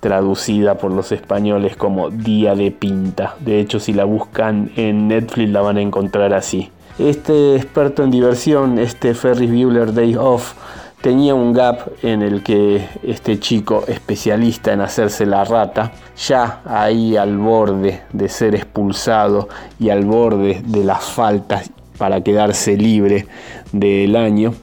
traducida 0.00 0.78
por 0.78 0.92
los 0.92 1.12
españoles 1.12 1.76
como 1.76 2.10
Día 2.10 2.54
de 2.54 2.70
Pinta. 2.70 3.34
De 3.40 3.60
hecho, 3.60 3.80
si 3.80 3.92
la 3.92 4.04
buscan 4.04 4.70
en 4.76 5.08
Netflix 5.08 5.50
la 5.50 5.60
van 5.60 5.76
a 5.76 5.80
encontrar 5.80 6.32
así. 6.34 6.70
Este 6.98 7.56
experto 7.56 8.04
en 8.04 8.10
diversión, 8.10 8.78
este 8.78 9.14
Ferris 9.14 9.50
Bueller 9.50 9.92
Day 9.92 10.14
Off, 10.16 10.54
tenía 11.02 11.34
un 11.34 11.52
gap 11.52 11.90
en 12.02 12.22
el 12.22 12.42
que 12.42 12.88
este 13.02 13.38
chico 13.38 13.84
especialista 13.86 14.72
en 14.72 14.80
hacerse 14.80 15.26
la 15.26 15.44
rata, 15.44 15.92
ya 16.16 16.62
ahí 16.64 17.16
al 17.16 17.36
borde 17.36 18.02
de 18.12 18.28
ser 18.28 18.54
expulsado 18.54 19.48
y 19.78 19.90
al 19.90 20.04
borde 20.04 20.62
de 20.64 20.84
las 20.84 21.04
faltas 21.04 21.70
para 21.98 22.22
quedarse 22.22 22.76
libre 22.76 23.26
del 23.72 24.16
año, 24.16 24.54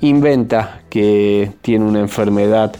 inventa 0.00 0.80
que 0.90 1.52
tiene 1.62 1.84
una 1.84 2.00
enfermedad 2.00 2.74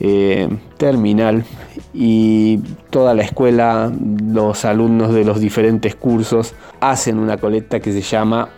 eh, 0.00 0.48
terminal 0.76 1.44
y 1.92 2.58
toda 2.90 3.14
la 3.14 3.22
escuela, 3.22 3.92
los 4.22 4.64
alumnos 4.64 5.12
de 5.12 5.24
los 5.24 5.40
diferentes 5.40 5.94
cursos 5.94 6.54
hacen 6.80 7.18
una 7.18 7.36
colecta 7.36 7.80
que 7.80 7.92
se 7.92 8.02
llama 8.02 8.48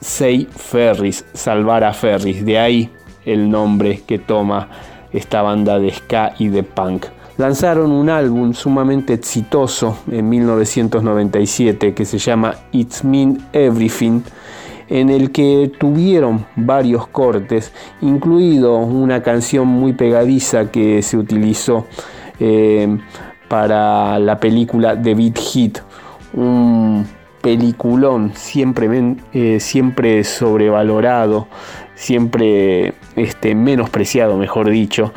Save 0.00 0.46
Ferris, 0.50 1.24
salvar 1.32 1.84
a 1.84 1.92
Ferris, 1.92 2.44
de 2.44 2.58
ahí 2.58 2.90
el 3.24 3.50
nombre 3.50 4.02
que 4.06 4.18
toma 4.18 4.68
esta 5.12 5.42
banda 5.42 5.78
de 5.78 5.92
ska 5.92 6.34
y 6.38 6.48
de 6.48 6.62
punk. 6.62 7.06
Lanzaron 7.36 7.92
un 7.92 8.10
álbum 8.10 8.52
sumamente 8.52 9.14
exitoso 9.14 9.98
en 10.10 10.28
1997 10.28 11.94
que 11.94 12.04
se 12.04 12.18
llama 12.18 12.56
It's 12.72 13.04
Mean 13.04 13.38
Everything, 13.52 14.22
en 14.88 15.10
el 15.10 15.30
que 15.30 15.70
tuvieron 15.78 16.46
varios 16.56 17.06
cortes, 17.06 17.72
incluido 18.00 18.76
una 18.78 19.22
canción 19.22 19.66
muy 19.68 19.92
pegadiza 19.92 20.70
que 20.70 21.02
se 21.02 21.16
utilizó 21.16 21.86
eh, 22.40 22.98
para 23.48 24.18
la 24.18 24.38
película 24.38 25.00
The 25.00 25.14
Beat 25.14 25.38
Hit, 25.38 25.78
un 26.34 27.06
peliculón, 27.40 28.32
siempre, 28.34 29.16
eh, 29.32 29.60
siempre 29.60 30.24
sobrevalorado, 30.24 31.48
siempre 31.94 32.94
este, 33.16 33.54
menospreciado, 33.54 34.36
mejor 34.36 34.70
dicho, 34.70 35.12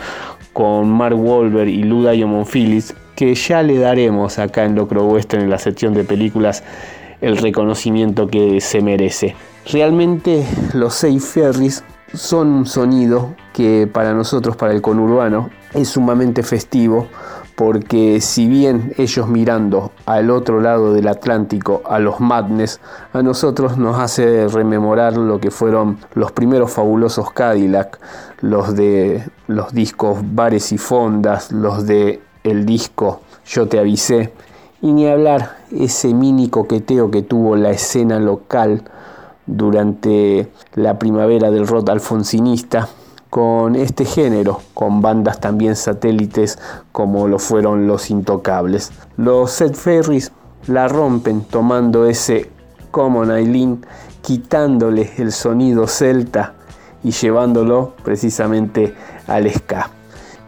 con 0.53 0.89
Mark 0.89 1.17
Wahlberg 1.17 1.69
y 1.69 1.83
Lou 1.83 2.03
Diamond 2.03 2.45
Phillips, 2.45 2.95
que 3.15 3.35
ya 3.35 3.61
le 3.63 3.77
daremos 3.77 4.39
acá 4.39 4.65
en 4.65 4.75
Locro 4.75 5.05
Western 5.05 5.43
en 5.43 5.49
la 5.49 5.57
sección 5.57 5.93
de 5.93 6.03
películas 6.03 6.63
el 7.21 7.37
reconocimiento 7.37 8.27
que 8.27 8.59
se 8.61 8.81
merece. 8.81 9.35
Realmente 9.65 10.45
los 10.73 10.95
seis 10.95 11.23
ferries 11.23 11.83
son 12.13 12.47
un 12.47 12.65
sonido 12.65 13.35
que 13.53 13.89
para 13.91 14.13
nosotros, 14.13 14.55
para 14.55 14.73
el 14.73 14.81
conurbano, 14.81 15.49
es 15.73 15.89
sumamente 15.89 16.43
festivo 16.43 17.07
porque 17.55 18.21
si 18.21 18.47
bien 18.47 18.93
ellos 18.97 19.27
mirando 19.27 19.91
al 20.07 20.31
otro 20.31 20.61
lado 20.61 20.93
del 20.93 21.07
Atlántico 21.07 21.83
a 21.85 21.99
los 21.99 22.19
Madness, 22.19 22.79
a 23.13 23.21
nosotros 23.21 23.77
nos 23.77 23.99
hace 23.99 24.47
rememorar 24.47 25.15
lo 25.15 25.39
que 25.39 25.51
fueron 25.51 25.99
los 26.15 26.31
primeros 26.31 26.71
fabulosos 26.71 27.31
Cadillac, 27.31 27.99
los 28.41 28.75
de 28.75 29.29
los 29.47 29.73
discos 29.73 30.19
Bares 30.23 30.71
y 30.71 30.79
Fondas, 30.79 31.51
los 31.51 31.85
de 31.85 32.21
el 32.43 32.65
disco 32.65 33.21
Yo 33.45 33.67
te 33.67 33.77
avisé, 33.77 34.33
y 34.81 34.91
ni 34.91 35.07
hablar 35.07 35.57
ese 35.71 36.15
mini 36.15 36.49
coqueteo 36.49 37.11
que 37.11 37.21
tuvo 37.21 37.55
la 37.55 37.69
escena 37.69 38.19
local 38.19 38.83
durante 39.51 40.51
la 40.75 40.97
primavera 40.97 41.51
del 41.51 41.67
rock 41.67 41.89
alfonsinista 41.89 42.87
con 43.29 43.75
este 43.75 44.05
género, 44.05 44.59
con 44.73 45.01
bandas 45.01 45.39
también 45.39 45.75
satélites 45.75 46.59
como 46.91 47.27
lo 47.27 47.39
fueron 47.39 47.87
los 47.87 48.09
Intocables. 48.09 48.91
Los 49.17 49.51
Set 49.51 49.75
Ferries 49.75 50.31
la 50.67 50.87
rompen 50.87 51.41
tomando 51.41 52.05
ese 52.05 52.49
Common 52.91 53.31
Eileen, 53.31 53.85
quitándole 54.21 55.11
el 55.17 55.31
sonido 55.31 55.87
celta 55.87 56.53
y 57.03 57.11
llevándolo 57.11 57.93
precisamente 58.03 58.93
al 59.27 59.49
ska. 59.51 59.89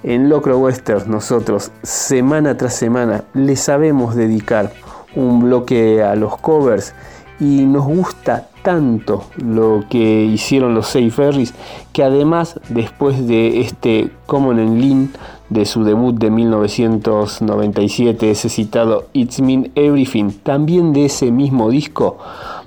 En 0.04 0.28
Locro 0.28 0.60
Western 0.60 1.10
nosotros 1.10 1.72
semana 1.82 2.58
tras 2.58 2.76
semana 2.76 3.24
le 3.34 3.56
sabemos 3.56 4.16
dedicar 4.16 4.74
un 5.16 5.40
bloque 5.40 6.04
a 6.04 6.16
los 6.16 6.38
covers 6.38 6.94
y 7.40 7.66
nos 7.66 7.86
gusta 7.86 8.50
tanto 8.64 9.26
lo 9.38 9.84
que 9.90 10.26
hicieron 10.26 10.74
los 10.74 10.98
Ferries 11.12 11.54
que 11.92 12.04
además 12.04 12.60
después 12.70 13.28
de 13.28 13.62
este 13.62 14.10
Common 14.26 14.60
en 14.60 14.82
Lean 14.82 15.12
de 15.50 15.66
su 15.66 15.84
debut 15.84 16.16
de 16.16 16.32
1997 16.32 18.32
ese 18.32 18.50
citado 18.50 19.08
It's 19.14 19.42
Mean 19.42 19.72
Everything 19.76 20.32
también 20.42 20.94
de 20.94 21.06
ese 21.06 21.32
mismo 21.32 21.70
disco 21.70 22.18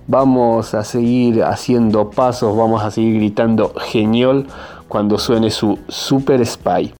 vamos 0.07 0.75
a 0.75 0.85
seguir 0.85 1.43
haciendo 1.43 2.11
pasos 2.11 2.57
vamos 2.57 2.83
a 2.83 2.91
seguir 2.91 3.17
gritando 3.17 3.73
genial 3.77 4.47
cuando 4.89 5.19
suene 5.19 5.51
su 5.51 5.79
Super 5.89 6.45
Spy 6.47 6.95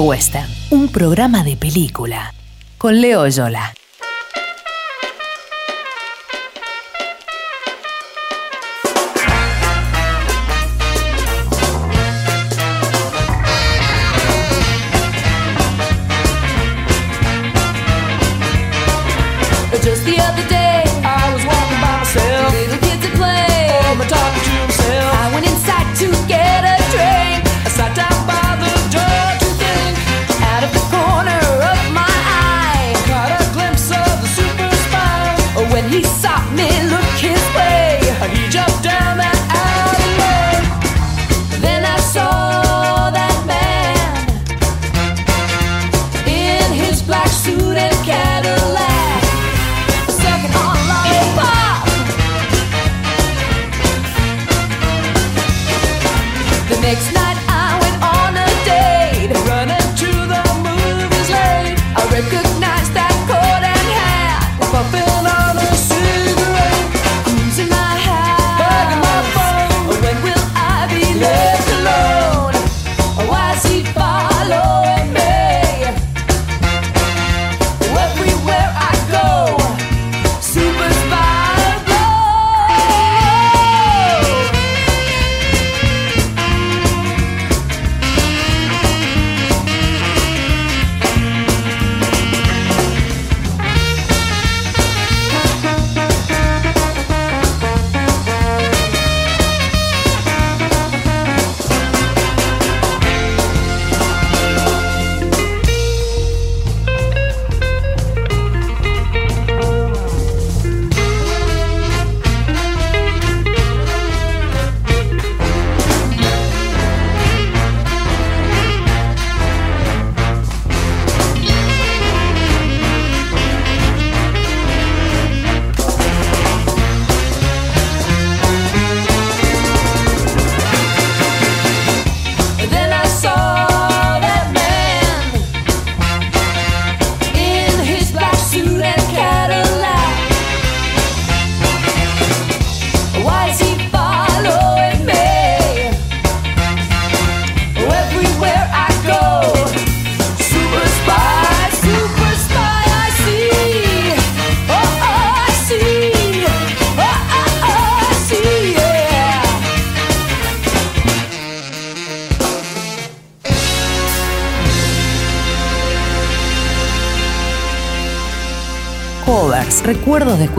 Western, 0.00 0.48
un 0.70 0.88
programa 0.88 1.44
de 1.44 1.56
película. 1.56 2.32
Con 2.78 3.00
Leo 3.00 3.28
Yola. 3.28 3.74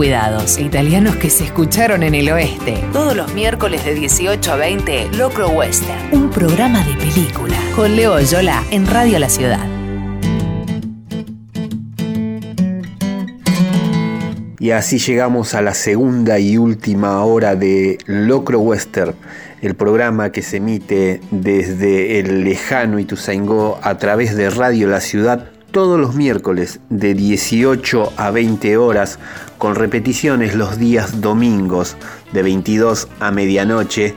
Descuidados, 0.04 0.58
italianos 0.58 1.16
que 1.16 1.30
se 1.30 1.44
escucharon 1.44 2.02
en 2.02 2.14
el 2.14 2.30
oeste. 2.30 2.84
Todos 2.92 3.16
los 3.16 3.32
miércoles 3.32 3.86
de 3.86 3.94
18 3.94 4.52
a 4.52 4.56
20, 4.56 5.12
Locro 5.16 5.48
Western, 5.48 5.98
un 6.12 6.28
programa 6.28 6.84
de 6.84 6.94
película. 6.94 7.56
Con 7.74 7.96
Leo 7.96 8.20
Yola 8.20 8.62
en 8.70 8.86
Radio 8.86 9.18
La 9.18 9.30
Ciudad. 9.30 9.66
Y 14.58 14.72
así 14.72 14.98
llegamos 14.98 15.54
a 15.54 15.62
la 15.62 15.72
segunda 15.72 16.38
y 16.38 16.58
última 16.58 17.24
hora 17.24 17.56
de 17.56 17.96
Locro 18.04 18.58
Western, 18.58 19.14
el 19.62 19.74
programa 19.74 20.32
que 20.32 20.42
se 20.42 20.58
emite 20.58 21.22
desde 21.30 22.20
el 22.20 22.44
lejano 22.44 22.98
Ituzaingó 22.98 23.78
a 23.82 23.96
través 23.96 24.36
de 24.36 24.50
Radio 24.50 24.86
La 24.86 25.00
Ciudad 25.00 25.53
todos 25.74 25.98
los 25.98 26.14
miércoles 26.14 26.78
de 26.88 27.14
18 27.14 28.12
a 28.16 28.30
20 28.30 28.76
horas, 28.76 29.18
con 29.58 29.74
repeticiones 29.74 30.54
los 30.54 30.78
días 30.78 31.20
domingos 31.20 31.96
de 32.32 32.44
22 32.44 33.08
a 33.18 33.32
medianoche 33.32 34.14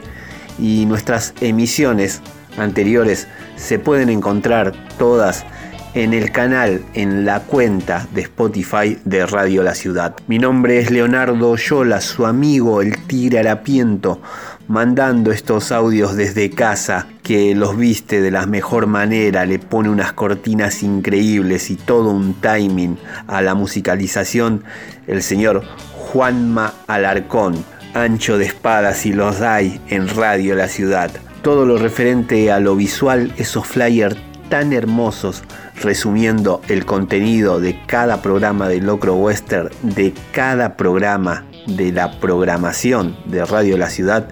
y 0.60 0.86
nuestras 0.86 1.34
emisiones 1.42 2.22
anteriores 2.60 3.28
se 3.56 3.80
pueden 3.80 4.10
encontrar 4.10 4.72
todas 5.00 5.48
en 5.96 6.14
el 6.14 6.32
canal, 6.32 6.86
en 6.94 7.26
la 7.26 7.40
cuenta 7.40 8.08
de 8.14 8.22
Spotify 8.22 9.00
de 9.04 9.26
Radio 9.26 9.64
La 9.64 9.74
Ciudad. 9.74 10.16
Mi 10.28 10.38
nombre 10.38 10.78
es 10.78 10.92
Leonardo 10.92 11.56
Yola, 11.56 12.02
su 12.02 12.28
amigo 12.28 12.84
el 12.84 13.00
Tigre 13.08 13.40
Harapiento, 13.40 14.22
mandando 14.68 15.32
estos 15.32 15.72
audios 15.72 16.16
desde 16.16 16.50
casa, 16.50 17.08
que 17.24 17.56
los 17.56 17.78
viste 17.78 18.22
de 18.22 18.32
la 18.32 18.46
mejor 18.46 18.88
manera, 18.88 19.46
le 19.46 19.60
pone 19.60 19.90
unas 19.90 20.14
cortinas 20.14 20.84
increíbles 20.84 21.70
y 21.70 21.76
todo 21.76 22.10
un 22.10 22.34
timing 22.36 22.98
a 23.28 23.42
la 23.42 23.56
musicalización, 23.56 24.64
el 25.08 25.24
señor 25.24 25.64
Juanma 25.94 26.74
Alarcón, 26.88 27.64
ancho 27.94 28.38
de 28.38 28.46
espadas 28.46 29.06
y 29.06 29.14
los 29.14 29.42
hay 29.42 29.82
en 29.88 30.08
Radio 30.08 30.56
La 30.56 30.68
Ciudad. 30.68 31.12
Todo 31.42 31.66
lo 31.66 31.78
referente 31.78 32.52
a 32.52 32.60
lo 32.60 32.76
visual, 32.76 33.34
esos 33.38 33.66
flyers 33.66 34.18
tan 34.50 34.74
hermosos 34.74 35.44
resumiendo 35.82 36.62
el 36.70 36.86
contenido 36.86 37.60
de 37.60 37.80
cada 37.86 38.22
programa 38.22 38.68
de 38.68 38.82
Locro 38.82 39.16
Western, 39.16 39.70
de 39.82 40.14
cada 40.32 40.76
programa 40.76 41.46
de 41.68 41.92
la 41.92 42.20
programación 42.20 43.18
de 43.26 43.46
Radio 43.46 43.78
La 43.78 43.90
Ciudad, 43.90 44.28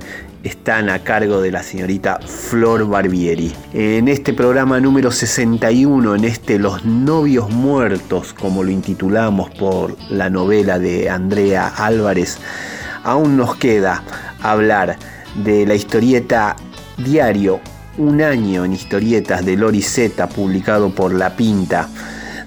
están 0.46 0.92
a 0.92 1.00
cargo 1.00 1.42
de 1.42 1.52
la 1.52 1.64
señorita 1.64 2.20
Flor 2.20 2.88
Barbieri. 2.88 3.52
En 3.74 4.08
este 4.08 4.32
programa 4.32 4.80
número 4.80 5.10
61, 5.10 6.16
en 6.16 6.24
este 6.24 6.60
Los 6.60 6.86
novios 6.86 7.50
muertos, 7.50 8.34
como 8.34 8.64
lo 8.64 8.70
intitulamos 8.70 9.50
por 9.50 9.98
la 10.12 10.30
novela 10.30 10.78
de 10.78 11.10
Andrea 11.10 11.68
Álvarez, 11.76 12.38
aún 13.04 13.36
nos 13.38 13.56
queda 13.56 14.04
hablar 14.42 14.98
de 15.44 15.66
la 15.66 15.74
historieta 15.74 16.56
Diario 16.98 17.60
un 17.98 18.22
año 18.22 18.66
en 18.66 18.74
historietas 18.74 19.44
de 19.44 19.58
Lori 19.58 19.82
Z, 19.82 20.28
publicado 20.30 20.94
por 20.94 21.12
La 21.12 21.36
Pinta, 21.36 21.90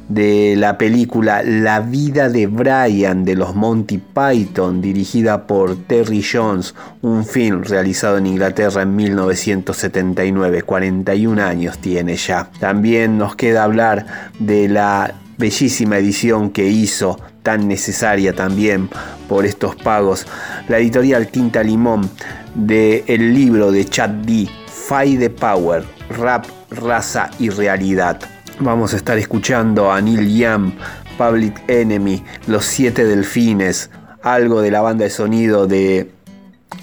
de 0.09 0.55
la 0.57 0.79
película 0.79 1.43
La 1.43 1.81
vida 1.81 2.29
de 2.29 2.47
Brian 2.47 3.25
de 3.25 3.35
los 3.35 3.55
Monty 3.55 3.99
Python, 3.99 4.81
dirigida 4.81 5.47
por 5.47 5.77
Terry 5.77 6.23
Jones, 6.23 6.75
un 7.03 7.25
film 7.25 7.63
realizado 7.63 8.19
en 8.19 8.27
Inglaterra 8.27 8.83
en 8.83 8.97
1979, 8.97 10.63
41 10.63 11.43
años 11.43 11.79
tiene 11.79 12.17
ya. 12.17 12.51
También 12.59 13.19
nos 13.19 13.37
queda 13.37 13.65
hablar 13.65 14.07
de 14.39 14.69
la 14.69 15.15
bellísima 15.37 15.99
edición 15.99 16.51
que 16.51 16.67
hizo, 16.67 17.21
tan 17.43 17.69
necesaria 17.69 18.35
también 18.35 18.89
por 19.29 19.47
estos 19.47 19.77
pagos, 19.77 20.27
la 20.69 20.79
editorial 20.79 21.29
Tinta 21.29 21.63
Limón 21.63 22.11
del 22.55 23.05
el 23.07 23.35
libro 23.35 23.71
de 23.71 23.85
Chad 23.85 24.11
D. 24.11 24.49
Fight 24.67 25.21
the 25.21 25.31
Power, 25.31 25.85
rap, 26.09 26.47
raza 26.71 27.31
y 27.39 27.51
realidad. 27.51 28.38
Vamos 28.61 28.93
a 28.93 28.97
estar 28.97 29.17
escuchando 29.19 29.93
a 29.93 30.01
Neil 30.01 30.37
Young, 30.37 30.73
Public 31.17 31.63
Enemy, 31.69 32.25
Los 32.49 32.65
Siete 32.65 33.05
Delfines, 33.05 33.91
algo 34.23 34.61
de 34.61 34.73
la 34.73 34.81
banda 34.81 35.05
de 35.05 35.11
sonido 35.11 35.69
de 35.69 36.11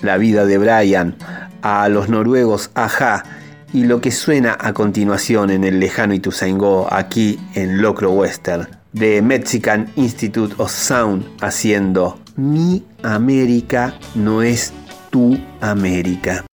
La 0.02 0.18
vida 0.18 0.46
de 0.46 0.58
Brian, 0.58 1.16
a 1.62 1.90
los 1.90 2.08
noruegos 2.08 2.72
Aja 2.76 3.24
y 3.74 3.84
lo 3.84 4.00
que 4.00 4.12
suena 4.12 4.58
a 4.58 4.72
continuación 4.72 5.50
en 5.50 5.66
el 5.66 5.82
lejano 5.82 6.14
Ituzaingó 6.14 6.88
aquí 6.94 7.40
en 7.56 7.82
Locro 7.82 8.12
Western 8.12 8.68
de 8.94 9.22
Mexican 9.22 9.92
Institute 9.98 10.56
of 10.58 10.72
Sound 10.72 11.26
haciendo 11.42 12.18
Mi 12.38 12.86
América 13.04 13.94
no 14.16 14.42
es 14.42 14.72
tu 15.10 15.38
América. 15.60 16.46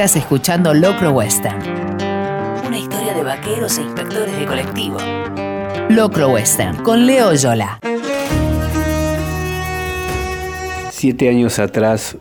Estás 0.00 0.16
escuchando 0.16 0.72
Locro 0.72 1.10
Western. 1.10 1.60
Una 2.66 2.78
historia 2.78 3.12
de 3.12 3.22
vaqueros 3.22 3.76
e 3.76 3.82
inspectores 3.82 4.34
de 4.34 4.46
colectivo. 4.46 4.96
Locro 5.90 6.30
Western 6.30 6.82
con 6.82 7.04
Leo 7.04 7.34
Yola. 7.34 7.80
Siete 10.90 11.28
años 11.28 11.58
atrás 11.58 12.16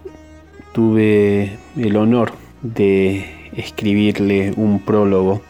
tuve 0.74 1.58
el 1.78 1.96
honor 1.96 2.34
de 2.64 3.50
escribirle 3.54 4.52
un 4.58 4.82
prólogo 4.82 5.42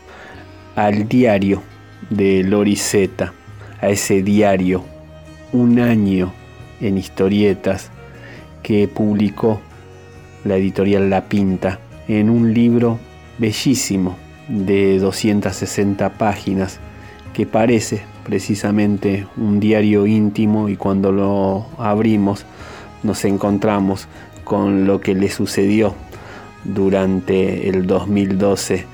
al 0.75 1.07
diario 1.07 1.63
de 2.11 2.43
Lori 2.43 2.75
Z, 2.75 3.33
a 3.81 3.89
ese 3.89 4.21
diario, 4.21 4.85
un 5.51 5.79
año 5.79 6.31
en 6.79 6.99
historietas 6.99 7.89
que 8.61 8.87
publicó 8.87 9.59
la 10.43 10.57
editorial 10.57 11.09
La 11.09 11.21
Pinta 11.21 11.79
en 12.09 12.29
un 12.29 12.53
libro 12.53 12.99
bellísimo 13.37 14.17
de 14.49 14.97
260 14.97 16.09
páginas 16.13 16.79
que 17.33 17.45
parece 17.45 18.01
precisamente 18.25 19.27
un 19.37 19.59
diario 19.59 20.07
íntimo 20.07 20.69
y 20.69 20.75
cuando 20.75 21.11
lo 21.11 21.67
abrimos 21.77 22.45
nos 23.03 23.23
encontramos 23.25 24.07
con 24.43 24.87
lo 24.87 24.99
que 24.99 25.13
le 25.13 25.29
sucedió 25.29 25.93
durante 26.63 27.69
el 27.69 27.85
2012 27.85 28.85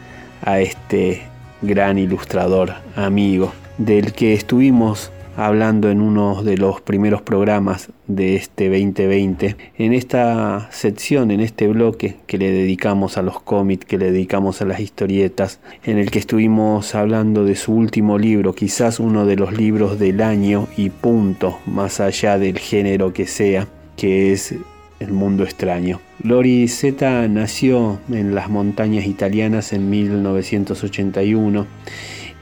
a 0.43 0.59
este 0.59 1.23
gran 1.61 1.97
ilustrador 1.97 2.73
amigo 2.97 3.53
del 3.77 4.11
que 4.11 4.33
estuvimos 4.33 5.11
hablando 5.35 5.89
en 5.89 6.01
uno 6.01 6.43
de 6.43 6.57
los 6.57 6.81
primeros 6.81 7.21
programas 7.21 7.89
de 8.07 8.35
este 8.35 8.69
2020, 8.69 9.55
en 9.77 9.93
esta 9.93 10.69
sección, 10.71 11.31
en 11.31 11.41
este 11.41 11.67
bloque 11.67 12.17
que 12.27 12.37
le 12.37 12.51
dedicamos 12.51 13.17
a 13.17 13.21
los 13.21 13.41
cómics, 13.41 13.85
que 13.85 13.97
le 13.97 14.11
dedicamos 14.11 14.61
a 14.61 14.65
las 14.65 14.79
historietas, 14.79 15.59
en 15.83 15.97
el 15.97 16.11
que 16.11 16.19
estuvimos 16.19 16.95
hablando 16.95 17.43
de 17.43 17.55
su 17.55 17.73
último 17.73 18.17
libro, 18.17 18.53
quizás 18.53 18.99
uno 18.99 19.25
de 19.25 19.35
los 19.35 19.53
libros 19.53 19.99
del 19.99 20.21
año 20.21 20.67
y 20.77 20.89
punto, 20.89 21.59
más 21.65 21.99
allá 21.99 22.37
del 22.37 22.59
género 22.59 23.13
que 23.13 23.27
sea, 23.27 23.67
que 23.97 24.31
es 24.31 24.55
El 24.99 25.11
Mundo 25.11 25.43
Extraño. 25.43 25.99
Lori 26.23 26.67
Z 26.67 27.27
nació 27.27 27.99
en 28.09 28.33
las 28.35 28.49
montañas 28.49 29.05
italianas 29.05 29.73
en 29.73 29.89
1981 29.89 31.67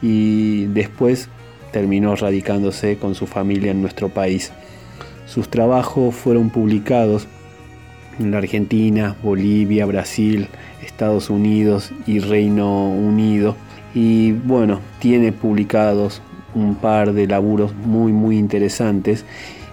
y 0.01 0.65
después 0.65 1.29
terminó 1.73 2.15
radicándose 2.15 2.97
con 2.97 3.15
su 3.15 3.27
familia 3.27 3.71
en 3.71 3.81
nuestro 3.81 4.07
país. 4.07 4.53
Sus 5.25 5.49
trabajos 5.49 6.15
fueron 6.15 6.49
publicados 6.49 7.27
en 8.19 8.31
la 8.31 8.37
Argentina, 8.37 9.17
Bolivia, 9.21 9.85
Brasil, 9.85 10.47
Estados 10.85 11.29
Unidos 11.29 11.91
y 12.07 12.19
Reino 12.19 12.87
Unido. 12.89 13.57
Y 13.93 14.31
bueno, 14.31 14.79
tiene 14.99 15.31
publicados 15.33 16.21
un 16.55 16.75
par 16.75 17.13
de 17.13 17.27
laburos 17.27 17.73
muy 17.73 18.13
muy 18.13 18.37
interesantes 18.37 19.25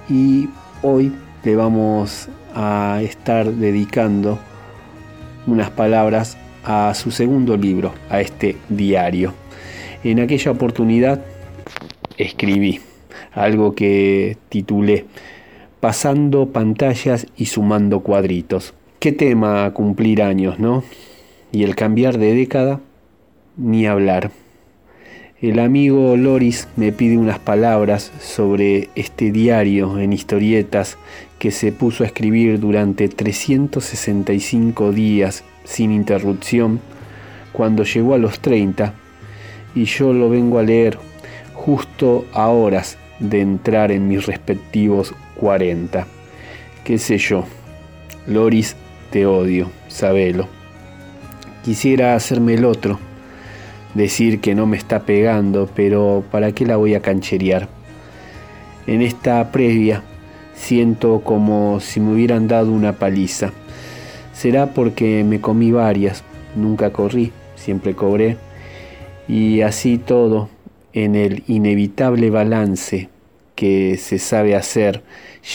y 0.09 0.49
hoy 0.83 1.13
le 1.45 1.57
vamos 1.57 2.29
a 2.55 3.01
estar 3.03 3.53
dedicando 3.53 4.39
unas 5.47 5.71
palabras 5.71 6.39
a 6.65 6.93
su 6.95 7.11
segundo 7.11 7.57
libro, 7.57 7.93
a 8.09 8.21
este 8.21 8.57
diario. 8.71 9.35
En 10.03 10.21
aquella 10.21 10.51
oportunidad 10.51 11.21
escribí, 12.23 12.81
algo 13.33 13.75
que 13.75 14.37
titulé 14.49 15.07
Pasando 15.81 16.51
pantallas 16.51 17.27
y 17.39 17.47
sumando 17.47 18.01
cuadritos. 18.01 18.75
¿Qué 18.99 19.13
tema 19.13 19.73
cumplir 19.73 20.23
años, 20.23 20.59
no? 20.59 20.85
Y 21.53 21.65
el 21.65 21.75
cambiar 21.75 22.19
de 22.19 22.35
década, 22.35 22.81
ni 23.57 23.87
hablar. 23.87 24.31
El 25.41 25.59
amigo 25.59 26.19
Loris 26.19 26.69
me 26.77 26.93
pide 26.93 27.17
unas 27.17 27.39
palabras 27.39 28.13
sobre 28.21 28.91
este 28.95 29.33
diario 29.33 29.99
en 29.99 30.13
historietas 30.13 30.99
que 31.39 31.51
se 31.51 31.73
puso 31.73 32.05
a 32.05 32.09
escribir 32.09 32.61
durante 32.61 33.09
365 33.09 34.93
días 34.93 35.45
sin 35.65 35.93
interrupción 35.93 36.79
cuando 37.55 37.85
llegó 37.85 38.13
a 38.13 38.19
los 38.19 38.41
30 38.41 38.93
y 39.75 39.85
yo 39.85 40.13
lo 40.13 40.29
vengo 40.29 40.59
a 40.59 40.63
leer 40.63 40.99
justo 41.65 42.25
a 42.33 42.49
horas 42.49 42.97
de 43.19 43.43
entrar 43.43 43.93
en 43.93 44.09
mis 44.09 44.25
respectivos 44.25 45.15
40. 45.37 46.07
¿Qué 46.85 46.97
sé 46.97 47.19
yo? 47.19 47.45
Loris, 48.27 48.77
te 49.11 49.27
odio, 49.27 49.71
sabelo. 49.89 50.49
Quisiera 51.63 52.15
hacerme 52.15 52.55
el 52.55 52.65
otro, 52.65 52.99
decir 53.95 54.41
que 54.41 54.55
no 54.55 54.65
me 54.67 54.79
está 54.79 55.01
pegando, 55.01 55.69
pero 55.75 56.25
¿para 56.31 56.53
qué 56.53 56.65
la 56.65 56.77
voy 56.77 56.95
a 56.95 57.03
cancherear? 57.03 57.69
En 58.87 59.03
esta 59.03 59.53
previa 59.53 60.03
siento 60.55 61.21
como 61.21 61.81
si 61.81 62.01
me 62.01 62.15
hubieran 62.15 62.49
dado 62.49 62.73
una 62.73 62.95
paliza. 62.95 63.53
Será 64.33 64.73
porque 64.73 65.25
me 65.25 65.43
comí 65.43 65.73
varias, 65.73 66.25
nunca 66.57 66.91
corrí, 66.91 67.33
siempre 67.55 67.95
cobré, 67.95 68.39
y 69.29 69.61
así 69.61 69.99
todo 69.99 70.49
en 70.93 71.15
el 71.15 71.45
inevitable 71.47 72.31
balance 72.31 73.09
que 73.55 73.97
se 73.99 74.19
sabe 74.19 74.57
hacer 74.57 75.03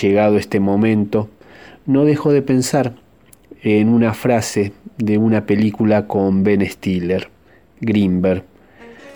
llegado 0.01 0.37
este 0.37 0.59
momento, 0.59 1.29
no 1.85 2.05
dejo 2.05 2.31
de 2.31 2.41
pensar 2.41 2.95
en 3.61 3.89
una 3.89 4.13
frase 4.13 4.73
de 4.97 5.17
una 5.17 5.45
película 5.45 6.07
con 6.07 6.43
Ben 6.43 6.65
Stiller, 6.65 7.29
Greenberg, 7.81 8.43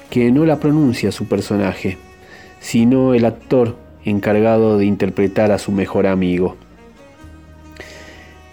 que 0.09 0.31
no 0.31 0.45
la 0.45 0.59
pronuncia 0.59 1.11
su 1.11 1.27
personaje, 1.27 1.97
sino 2.59 3.13
el 3.13 3.25
actor 3.25 3.77
encargado 4.03 4.77
de 4.77 4.85
interpretar 4.85 5.51
a 5.51 5.59
su 5.59 5.71
mejor 5.71 6.07
amigo. 6.07 6.57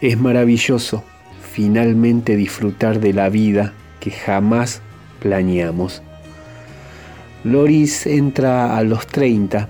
Es 0.01 0.18
maravilloso 0.18 1.02
finalmente 1.40 2.36
disfrutar 2.36 3.01
de 3.01 3.14
la 3.14 3.30
vida 3.30 3.72
que 4.01 4.10
jamás 4.10 4.82
planeamos. 5.20 6.02
Loris 7.44 8.06
entra 8.06 8.76
a 8.76 8.82
los 8.82 9.06
30, 9.06 9.68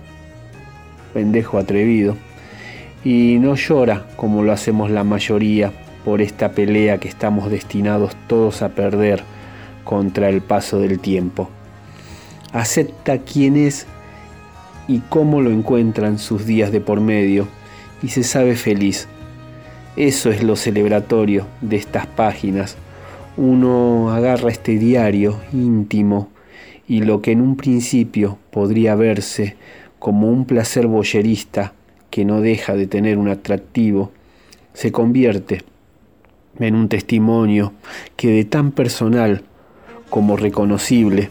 pendejo 1.12 1.58
atrevido, 1.58 2.16
y 3.04 3.38
no 3.40 3.54
llora 3.54 4.06
como 4.16 4.42
lo 4.42 4.52
hacemos 4.52 4.90
la 4.90 5.04
mayoría 5.04 5.72
por 6.04 6.22
esta 6.22 6.52
pelea 6.52 6.98
que 6.98 7.08
estamos 7.08 7.50
destinados 7.50 8.16
todos 8.28 8.62
a 8.62 8.70
perder 8.70 9.22
contra 9.84 10.28
el 10.28 10.40
paso 10.40 10.78
del 10.78 11.00
tiempo. 11.00 11.50
Acepta 12.52 13.18
quién 13.18 13.56
es 13.56 13.86
y 14.88 15.00
cómo 15.00 15.40
lo 15.40 15.50
encuentran 15.50 16.18
sus 16.18 16.46
días 16.46 16.72
de 16.72 16.80
por 16.80 17.00
medio 17.00 17.48
y 18.02 18.08
se 18.08 18.22
sabe 18.22 18.56
feliz. 18.56 19.08
Eso 19.96 20.30
es 20.30 20.42
lo 20.42 20.56
celebratorio 20.56 21.46
de 21.60 21.76
estas 21.76 22.06
páginas. 22.06 22.76
Uno 23.36 24.12
agarra 24.12 24.50
este 24.50 24.78
diario 24.78 25.40
íntimo 25.52 26.30
y 26.88 27.00
lo 27.00 27.22
que 27.22 27.32
en 27.32 27.40
un 27.40 27.56
principio 27.56 28.38
podría 28.50 28.94
verse 28.94 29.56
como 29.98 30.30
un 30.30 30.44
placer 30.44 30.86
boyerista 30.86 31.72
que 32.10 32.24
no 32.24 32.40
deja 32.40 32.74
de 32.74 32.86
tener 32.86 33.18
un 33.18 33.28
atractivo, 33.28 34.12
se 34.72 34.92
convierte 34.92 35.62
en 36.58 36.74
un 36.74 36.88
testimonio 36.88 37.72
que 38.16 38.28
de 38.28 38.44
tan 38.44 38.72
personal 38.72 39.42
como 40.10 40.36
reconocible 40.36 41.30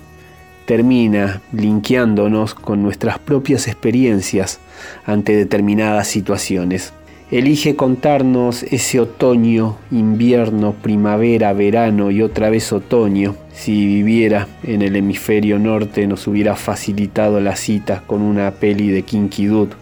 termina 0.65 1.41
linkeándonos 1.53 2.53
con 2.53 2.82
nuestras 2.84 3.19
propias 3.19 3.68
experiencias 3.68 4.60
ante 5.06 5.36
determinadas 5.36 6.07
situaciones 6.07 6.94
elige 7.32 7.76
contarnos 7.76 8.64
ese 8.64 8.99
otoño, 8.99 9.77
invierno, 9.91 10.73
primavera, 10.73 11.53
verano 11.53 12.11
y 12.11 12.22
otra 12.22 12.49
vez 12.49 12.72
otoño. 12.72 13.36
Si 13.56 13.86
viviera 13.86 14.48
en 14.64 14.82
el 14.82 14.95
hemisferio 14.95 15.57
norte 15.57 16.06
nos 16.07 16.27
hubiera 16.27 16.56
facilitado 16.56 17.40
la 17.40 17.56
cita 17.56 18.03
con 18.06 18.22
una 18.22 18.52
peli 18.52 18.90
de 18.90 19.03
Kinky 19.03 19.45
Dude 19.45 19.76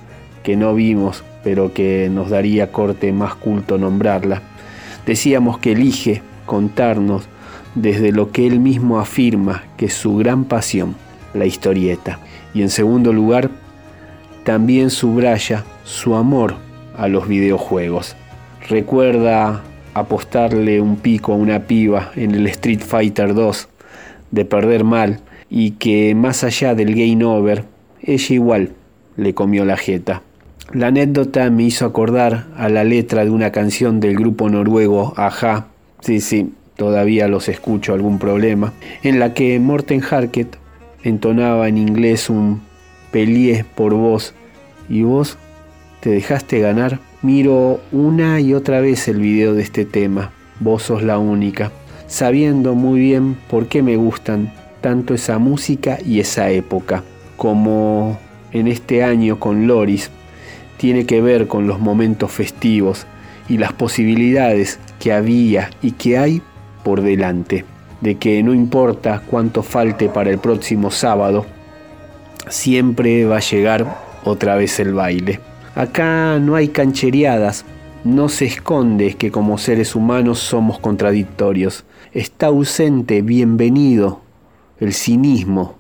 que 0.44 0.56
no 0.56 0.76
vimos, 0.76 1.24
pero 1.44 1.74
que 1.74 2.10
nos 2.12 2.30
daría 2.30 2.72
corte 2.72 3.12
más 3.12 3.36
culto 3.36 3.78
nombrarla. 3.78 4.42
Decíamos 5.06 5.58
que 5.58 5.72
elige 5.72 6.22
contarnos 6.46 7.28
desde 7.76 8.12
lo 8.12 8.32
que 8.32 8.46
él 8.46 8.60
mismo 8.60 9.00
afirma 9.00 9.64
que 9.76 9.88
es 9.88 9.94
su 9.94 10.16
gran 10.16 10.46
pasión, 10.46 10.96
la 11.34 11.46
historieta. 11.46 12.20
Y 12.54 12.62
en 12.62 12.70
segundo 12.70 13.12
lugar, 13.12 13.50
también 14.44 14.92
subraya 14.92 15.64
su 15.84 16.16
amor 16.16 16.56
a 16.96 17.08
los 17.08 17.28
videojuegos. 17.28 18.16
Recuerda 18.70 19.64
apostarle 19.94 20.82
un 20.82 20.98
pico 20.98 21.34
a 21.34 21.38
una 21.38 21.68
piba 21.68 22.12
en 22.16 22.34
el 22.36 22.48
Street 22.48 22.82
Fighter 22.82 23.34
2 23.34 23.70
de 24.32 24.46
perder 24.46 24.84
mal 24.84 25.20
y 25.50 25.72
que 25.72 26.16
más 26.16 26.44
allá 26.44 26.74
del 26.76 26.96
game 26.96 27.24
over, 27.24 27.66
ella 28.02 28.36
igual 28.36 28.72
le 29.16 29.34
comió 29.34 29.66
la 29.66 29.78
jeta. 29.78 30.24
La 30.72 30.88
anécdota 30.88 31.50
me 31.52 31.64
hizo 31.64 31.86
acordar 31.86 32.48
a 32.58 32.70
la 32.70 32.84
letra 32.84 33.24
de 33.24 33.30
una 33.30 33.52
canción 33.52 34.00
del 34.00 34.16
grupo 34.16 34.50
noruego 34.50 35.14
Aja. 35.18 35.68
Sí, 36.00 36.20
sí, 36.20 36.54
todavía 36.76 37.28
los 37.28 37.48
escucho 37.48 37.94
algún 37.94 38.18
problema, 38.18 38.74
en 39.04 39.20
la 39.20 39.34
que 39.34 39.60
Morten 39.60 40.02
Harket 40.10 40.58
entonaba 41.04 41.68
en 41.68 41.78
inglés 41.78 42.30
un 42.30 42.62
peleé 43.12 43.66
por 43.76 43.94
vos 43.94 44.34
y 44.90 45.04
vos 45.04 45.38
te 46.00 46.10
dejaste 46.10 46.60
ganar. 46.60 47.00
Miro 47.24 47.80
una 47.94 48.42
y 48.42 48.54
otra 48.54 48.82
vez 48.82 49.08
el 49.08 49.22
video 49.22 49.54
de 49.54 49.62
este 49.62 49.86
tema, 49.86 50.34
vos 50.60 50.84
sos 50.84 51.04
la 51.04 51.20
única, 51.20 51.72
sabiendo 52.06 52.76
muy 52.76 53.00
bien 53.00 53.38
por 53.50 53.68
qué 53.68 53.82
me 53.82 53.96
gustan 53.96 54.52
tanto 54.82 55.14
esa 55.14 55.38
música 55.38 56.00
y 56.06 56.20
esa 56.20 56.50
época, 56.50 57.02
como 57.38 58.20
en 58.52 58.68
este 58.68 59.06
año 59.06 59.40
con 59.40 59.68
Loris, 59.68 60.12
tiene 60.76 61.06
que 61.06 61.22
ver 61.22 61.48
con 61.48 61.66
los 61.66 61.80
momentos 61.80 62.30
festivos 62.30 63.08
y 63.48 63.58
las 63.58 63.72
posibilidades 63.72 64.82
que 65.00 65.14
había 65.14 65.70
y 65.82 65.92
que 65.92 66.18
hay 66.18 66.42
por 66.84 67.00
delante, 67.00 67.64
de 68.02 68.16
que 68.16 68.44
no 68.44 68.54
importa 68.54 69.24
cuánto 69.26 69.64
falte 69.64 70.10
para 70.10 70.30
el 70.30 70.40
próximo 70.40 70.92
sábado, 70.92 71.46
siempre 72.50 73.24
va 73.24 73.38
a 73.38 73.40
llegar 73.40 73.98
otra 74.26 74.58
vez 74.58 74.78
el 74.82 74.94
baile. 74.94 75.53
Acá 75.76 76.38
no 76.40 76.54
hay 76.54 76.68
canchereadas, 76.68 77.66
no 78.04 78.30
se 78.30 78.46
esconde 78.46 79.16
que 79.16 79.32
como 79.32 79.58
seres 79.58 79.96
humanos 79.96 80.38
somos 80.38 80.78
contradictorios. 80.78 81.84
Está 82.12 82.48
ausente, 82.48 83.24
bienvenido, 83.24 84.22
el 84.80 84.94
cinismo. 84.94 85.80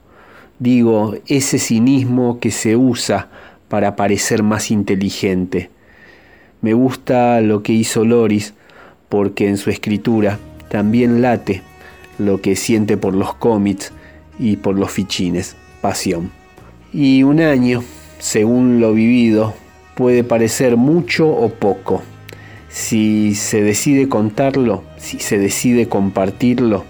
Digo, 0.57 1.13
ese 1.27 1.59
cinismo 1.59 2.39
que 2.39 2.49
se 2.49 2.75
usa 2.75 3.29
para 3.67 3.95
parecer 3.95 4.41
más 4.41 4.71
inteligente. 4.71 5.69
Me 6.61 6.73
gusta 6.73 7.39
lo 7.41 7.61
que 7.61 7.73
hizo 7.73 8.03
Loris 8.03 8.55
porque 9.09 9.47
en 9.47 9.57
su 9.57 9.69
escritura 9.69 10.39
también 10.69 11.21
late 11.21 11.61
lo 12.17 12.41
que 12.41 12.55
siente 12.55 12.97
por 12.97 13.13
los 13.13 13.35
cómics 13.35 13.91
y 14.39 14.55
por 14.57 14.73
los 14.75 14.89
fichines, 14.89 15.55
pasión. 15.81 16.31
Y 16.91 17.21
un 17.21 17.41
año, 17.41 17.83
según 18.17 18.79
lo 18.79 18.93
vivido, 18.93 19.53
puede 19.95 20.23
parecer 20.23 20.77
mucho 20.77 21.29
o 21.29 21.49
poco. 21.49 22.01
Si 22.69 23.35
se 23.35 23.61
decide 23.61 24.09
contarlo, 24.09 24.83
si 24.97 25.19
se 25.19 25.37
decide 25.37 25.87
compartirlo, 25.87 26.85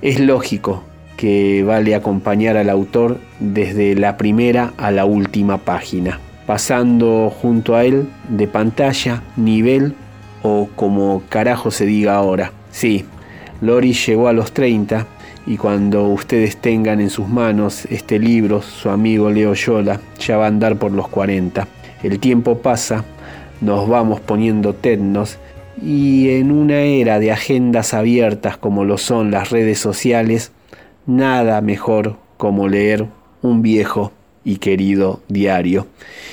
es 0.00 0.20
lógico 0.20 0.82
que 1.16 1.64
vale 1.64 1.94
acompañar 1.94 2.56
al 2.56 2.70
autor 2.70 3.18
desde 3.40 3.94
la 3.94 4.16
primera 4.16 4.72
a 4.78 4.90
la 4.90 5.04
última 5.04 5.58
página, 5.58 6.20
pasando 6.46 7.30
junto 7.30 7.74
a 7.74 7.84
él 7.84 8.08
de 8.28 8.46
pantalla, 8.46 9.22
nivel 9.36 9.94
o 10.42 10.68
como 10.76 11.22
carajo 11.28 11.70
se 11.70 11.84
diga 11.84 12.14
ahora. 12.14 12.52
Sí, 12.70 13.04
Lori 13.60 13.92
llegó 13.92 14.28
a 14.28 14.32
los 14.32 14.52
30 14.52 15.06
y 15.46 15.56
cuando 15.56 16.06
ustedes 16.08 16.56
tengan 16.58 17.00
en 17.00 17.10
sus 17.10 17.28
manos 17.28 17.86
este 17.86 18.18
libro, 18.18 18.62
su 18.62 18.88
amigo 18.88 19.30
Leo 19.30 19.54
Yola 19.54 20.00
ya 20.20 20.36
va 20.36 20.44
a 20.44 20.48
andar 20.48 20.76
por 20.76 20.92
los 20.92 21.08
40. 21.08 21.66
El 22.02 22.20
tiempo 22.20 22.58
pasa, 22.58 23.04
nos 23.60 23.88
vamos 23.88 24.20
poniendo 24.20 24.74
ternos 24.74 25.38
y 25.82 26.30
en 26.30 26.52
una 26.52 26.80
era 26.80 27.18
de 27.18 27.32
agendas 27.32 27.92
abiertas 27.92 28.56
como 28.56 28.84
lo 28.84 28.98
son 28.98 29.30
las 29.32 29.50
redes 29.50 29.80
sociales, 29.80 30.52
nada 31.06 31.60
mejor 31.60 32.16
como 32.36 32.68
leer 32.68 33.06
un 33.42 33.62
viejo 33.62 34.12
y 34.44 34.58
querido 34.58 35.20
diario. 35.28 35.88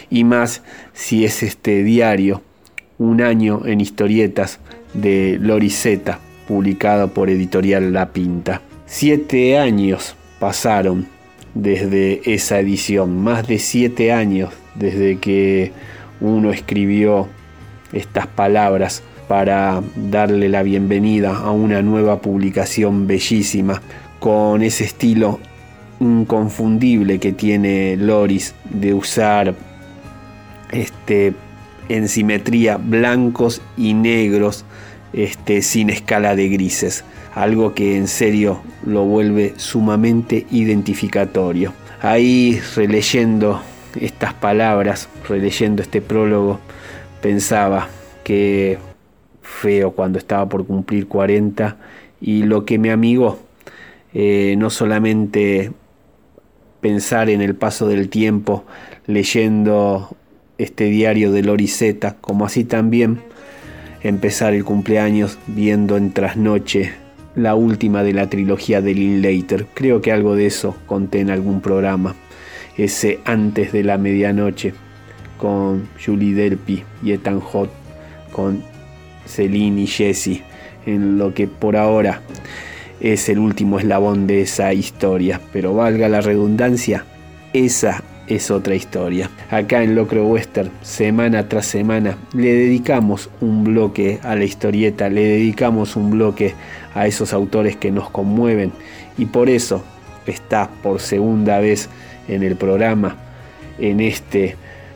Y 0.10 0.24
más 0.24 0.62
si 0.94 1.26
es 1.26 1.42
este 1.42 1.84
diario, 1.84 2.42
un 3.00 3.22
año 3.22 3.66
en 3.66 3.82
historietas 3.82 4.60
de 4.94 5.38
Loriseta, 5.42 6.20
publicado 6.48 7.10
por 7.10 7.30
editorial 7.30 7.92
La 7.92 8.14
Pinta. 8.14 8.62
Siete 8.86 9.58
años 9.58 10.16
pasaron 10.40 11.08
desde 11.56 12.22
esa 12.32 12.60
edición, 12.60 13.24
más 13.24 13.48
de 13.48 13.58
siete 13.58 14.14
años 14.14 14.52
desde 14.76 15.18
que 15.18 15.72
uno 16.22 16.52
escribió 16.52 17.28
estas 17.94 18.28
palabras 18.28 19.04
para 19.28 19.82
darle 19.96 20.50
la 20.50 20.64
bienvenida 20.64 21.36
a 21.36 21.52
una 21.52 21.82
nueva 21.82 22.22
publicación 22.22 23.08
bellísima 23.08 23.82
con 24.20 24.62
ese 24.62 24.84
estilo 24.84 25.40
inconfundible 26.00 27.20
que 27.20 27.32
tiene 27.32 27.96
Loris 27.98 28.54
de 28.70 28.94
usar 28.94 29.56
este 30.72 31.34
en 31.88 32.08
simetría 32.10 32.78
blancos 32.78 33.62
y 33.78 33.94
negros 33.94 34.66
este 35.14 35.62
sin 35.62 35.90
escala 35.90 36.36
de 36.36 36.50
grises. 36.50 37.04
Algo 37.34 37.74
que 37.74 37.98
en 37.98 38.08
serio 38.08 38.62
lo 38.86 39.04
vuelve 39.04 39.54
sumamente 39.58 40.46
identificatorio. 40.52 41.74
Ahí 42.02 42.60
releyendo 42.76 43.62
estas 44.00 44.34
palabras, 44.34 45.10
releyendo 45.28 45.82
este 45.82 46.02
prólogo, 46.02 46.60
pensaba 47.22 47.88
que 48.24 48.78
feo 49.42 49.92
cuando 49.92 50.18
estaba 50.18 50.48
por 50.50 50.66
cumplir 50.66 51.08
40 51.08 51.78
y 52.22 52.44
lo 52.44 52.66
que 52.66 52.80
me 52.80 52.92
amigó, 52.92 53.40
eh, 54.14 54.56
no 54.58 54.70
solamente 54.70 55.72
pensar 56.82 57.30
en 57.30 57.42
el 57.42 57.56
paso 57.56 57.88
del 57.88 58.10
tiempo 58.10 58.66
leyendo 59.08 60.16
este 60.58 60.86
diario 60.86 61.32
de 61.32 61.44
Loriseta, 61.44 62.16
como 62.22 62.46
así 62.46 62.64
también 62.64 63.20
empezar 64.02 64.54
el 64.54 64.64
cumpleaños 64.64 65.38
viendo 65.48 65.98
en 65.98 66.12
trasnoche 66.12 66.94
la 67.36 67.56
última 67.56 68.04
de 68.04 68.14
la 68.14 68.30
trilogía 68.30 68.82
de 68.82 68.94
Linklater. 68.94 69.66
Creo 69.74 70.02
que 70.02 70.12
algo 70.12 70.36
de 70.36 70.46
eso 70.46 70.76
conté 70.86 71.20
en 71.20 71.30
algún 71.30 71.62
programa 71.62 72.16
ese 72.78 73.20
antes 73.26 73.72
de 73.72 73.84
la 73.84 73.98
medianoche 73.98 74.74
con 75.38 75.88
Julie 76.04 76.34
Delpy 76.34 76.84
y 77.04 77.12
Ethan 77.12 77.40
Hot, 77.40 77.70
con 78.32 78.64
Celine 79.26 79.82
y 79.82 79.88
Jesse, 79.88 80.42
en 80.86 81.18
lo 81.18 81.34
que 81.34 81.48
por 81.48 81.76
ahora 81.76 82.22
es 83.00 83.30
el 83.30 83.40
último 83.40 83.80
eslabón 83.80 84.28
de 84.28 84.42
esa 84.42 84.74
historia. 84.74 85.42
Pero 85.52 85.74
valga 85.74 86.10
la 86.10 86.22
redundancia, 86.22 87.06
esa 87.54 88.04
es 88.28 88.50
otra 88.50 88.76
historia. 88.76 89.30
Acá 89.50 89.84
en 89.84 89.96
Locro 89.96 90.26
Western, 90.26 90.72
semana 90.82 91.48
tras 91.48 91.68
semana, 91.68 92.18
le 92.34 92.54
dedicamos 92.54 93.30
un 93.42 93.64
bloque 93.64 94.20
a 94.24 94.36
la 94.36 94.46
historieta, 94.46 95.10
le 95.10 95.24
dedicamos 95.24 95.96
un 95.96 96.12
bloque 96.12 96.56
a 96.94 97.08
esos 97.08 97.34
autores 97.34 97.76
que 97.76 97.92
nos 97.92 98.10
conmueven 98.10 98.72
y 99.18 99.26
por 99.26 99.50
eso 99.50 99.84
está 100.26 100.70
por 100.82 101.00
segunda 101.00 101.60
vez 101.60 101.90
en 102.28 102.44
el 102.44 102.56
programa, 102.56 103.16
en 103.80 104.00
este 104.00 104.56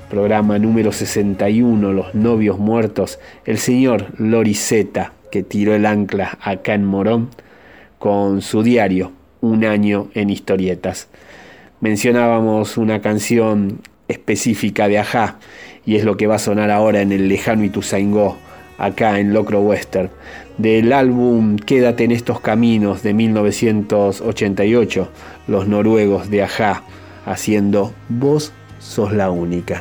programa 0.09 0.57
número 0.57 0.91
61, 0.91 1.93
Los 1.93 2.15
novios 2.15 2.57
muertos, 2.57 3.19
el 3.45 3.59
señor 3.59 4.07
Loriseta, 4.17 5.13
que 5.31 5.43
tiró 5.43 5.75
el 5.75 5.85
ancla 5.85 6.37
acá 6.41 6.73
en 6.73 6.83
Morón, 6.85 7.29
con 7.99 8.41
su 8.41 8.63
diario, 8.63 9.11
Un 9.41 9.63
año 9.63 10.09
en 10.15 10.29
historietas. 10.29 11.07
Mencionábamos 11.79 12.77
una 12.77 12.99
canción 12.99 13.79
específica 14.09 14.89
de 14.89 14.97
Ajá, 14.97 15.37
y 15.85 15.95
es 15.95 16.03
lo 16.03 16.17
que 16.17 16.27
va 16.27 16.35
a 16.35 16.39
sonar 16.39 16.71
ahora 16.71 17.01
en 17.01 17.13
el 17.13 17.29
lejano 17.29 17.63
Ituzaingó, 17.63 18.37
acá 18.77 19.19
en 19.19 19.33
Locro 19.33 19.61
Western, 19.61 20.09
del 20.57 20.91
álbum 20.91 21.57
Quédate 21.57 22.03
en 22.03 22.11
estos 22.11 22.41
caminos 22.41 23.03
de 23.03 23.13
1988, 23.13 25.09
los 25.47 25.67
noruegos 25.67 26.29
de 26.29 26.43
Ajá 26.43 26.83
haciendo 27.29 27.93
Vos 28.09 28.51
sos 28.79 29.13
la 29.13 29.29
única. 29.29 29.79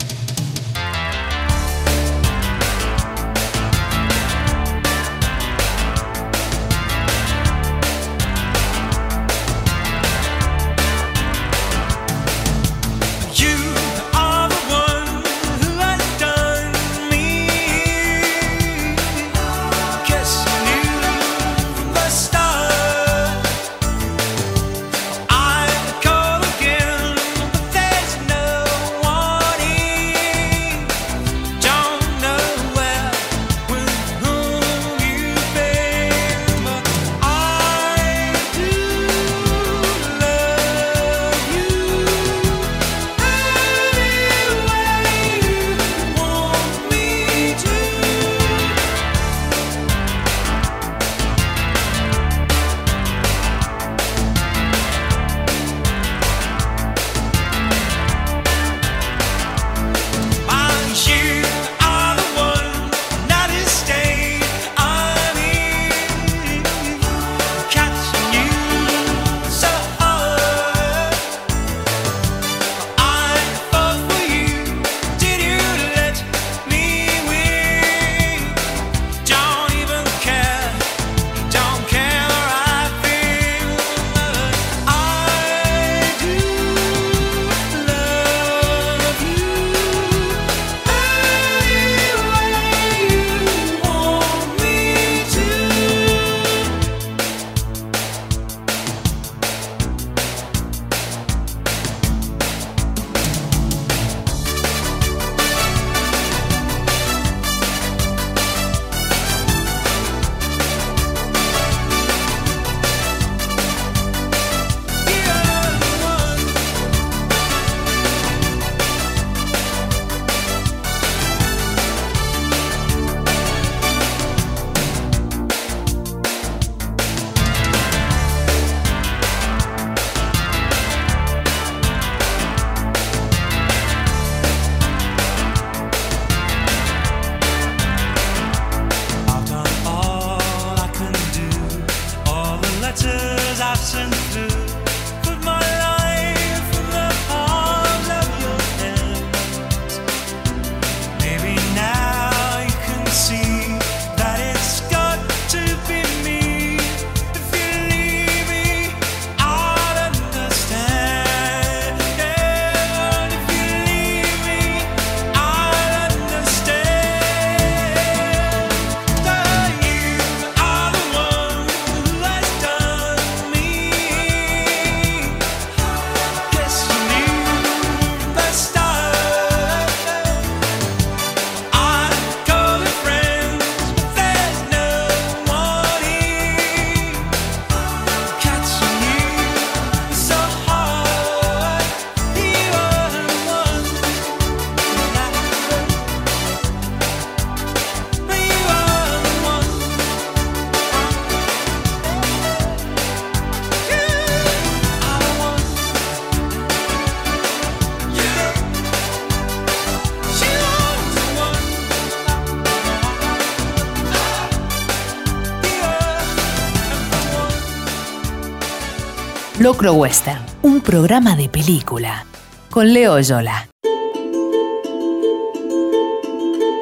Locro 219.60 219.93
Western, 219.93 220.39
un 220.62 220.80
programa 220.80 221.35
de 221.35 221.48
película. 221.48 222.24
Con 222.70 222.93
Leo 222.93 223.18
Yola. 223.18 223.68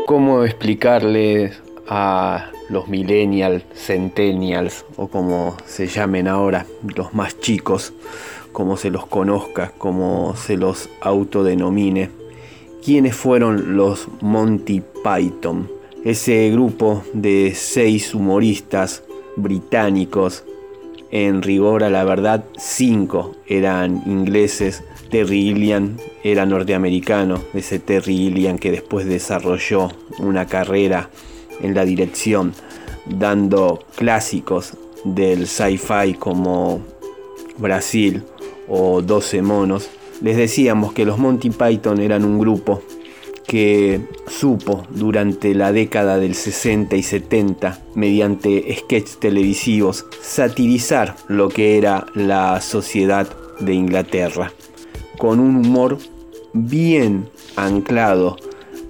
¿Cómo 0.04 0.44
explicarles 0.44 1.58
a 1.88 2.50
los 2.68 2.86
millennials, 2.88 3.64
centennials 3.74 4.84
o 4.98 5.08
como 5.08 5.56
se 5.64 5.86
llamen 5.86 6.28
ahora, 6.28 6.66
los 6.94 7.14
más 7.14 7.40
chicos, 7.40 7.94
como 8.52 8.76
se 8.76 8.90
los 8.90 9.06
conozca, 9.06 9.72
como 9.78 10.36
se 10.36 10.58
los 10.58 10.90
autodenomine, 11.00 12.10
quiénes 12.84 13.16
fueron 13.16 13.78
los 13.78 14.06
Monty 14.20 14.82
Python? 15.02 15.70
Ese 16.04 16.50
grupo 16.50 17.02
de 17.14 17.54
seis 17.54 18.14
humoristas 18.14 19.02
británicos, 19.36 20.44
en 21.24 21.40
rigor 21.40 21.82
a 21.82 21.88
la 21.88 22.04
verdad, 22.04 22.44
cinco 22.58 23.36
eran 23.46 24.02
ingleses, 24.04 24.84
Terry 25.10 25.44
Gilliam 25.44 25.96
era 26.22 26.44
norteamericano, 26.44 27.42
ese 27.54 27.78
Terry 27.78 28.14
Gilliam 28.14 28.58
que 28.58 28.70
después 28.70 29.06
desarrolló 29.06 29.88
una 30.18 30.44
carrera 30.44 31.08
en 31.62 31.74
la 31.74 31.86
dirección, 31.86 32.52
dando 33.06 33.78
clásicos 33.96 34.74
del 35.04 35.46
sci-fi 35.46 36.12
como 36.18 36.82
Brasil 37.56 38.22
o 38.68 39.00
12 39.00 39.40
monos. 39.40 39.88
Les 40.20 40.36
decíamos 40.36 40.92
que 40.92 41.06
los 41.06 41.16
Monty 41.16 41.48
Python 41.48 41.98
eran 41.98 42.26
un 42.26 42.38
grupo 42.38 42.82
que 43.46 44.02
supo 44.28 44.86
durante 44.90 45.54
la 45.54 45.72
década 45.72 46.18
del 46.18 46.34
60 46.34 46.96
y 46.96 47.02
70, 47.02 47.78
mediante 47.94 48.76
sketches 48.78 49.18
televisivos, 49.18 50.06
satirizar 50.20 51.16
lo 51.28 51.48
que 51.48 51.78
era 51.78 52.06
la 52.14 52.60
sociedad 52.60 53.28
de 53.60 53.74
Inglaterra, 53.74 54.52
con 55.18 55.40
un 55.40 55.56
humor 55.56 55.98
bien 56.52 57.28
anclado 57.56 58.36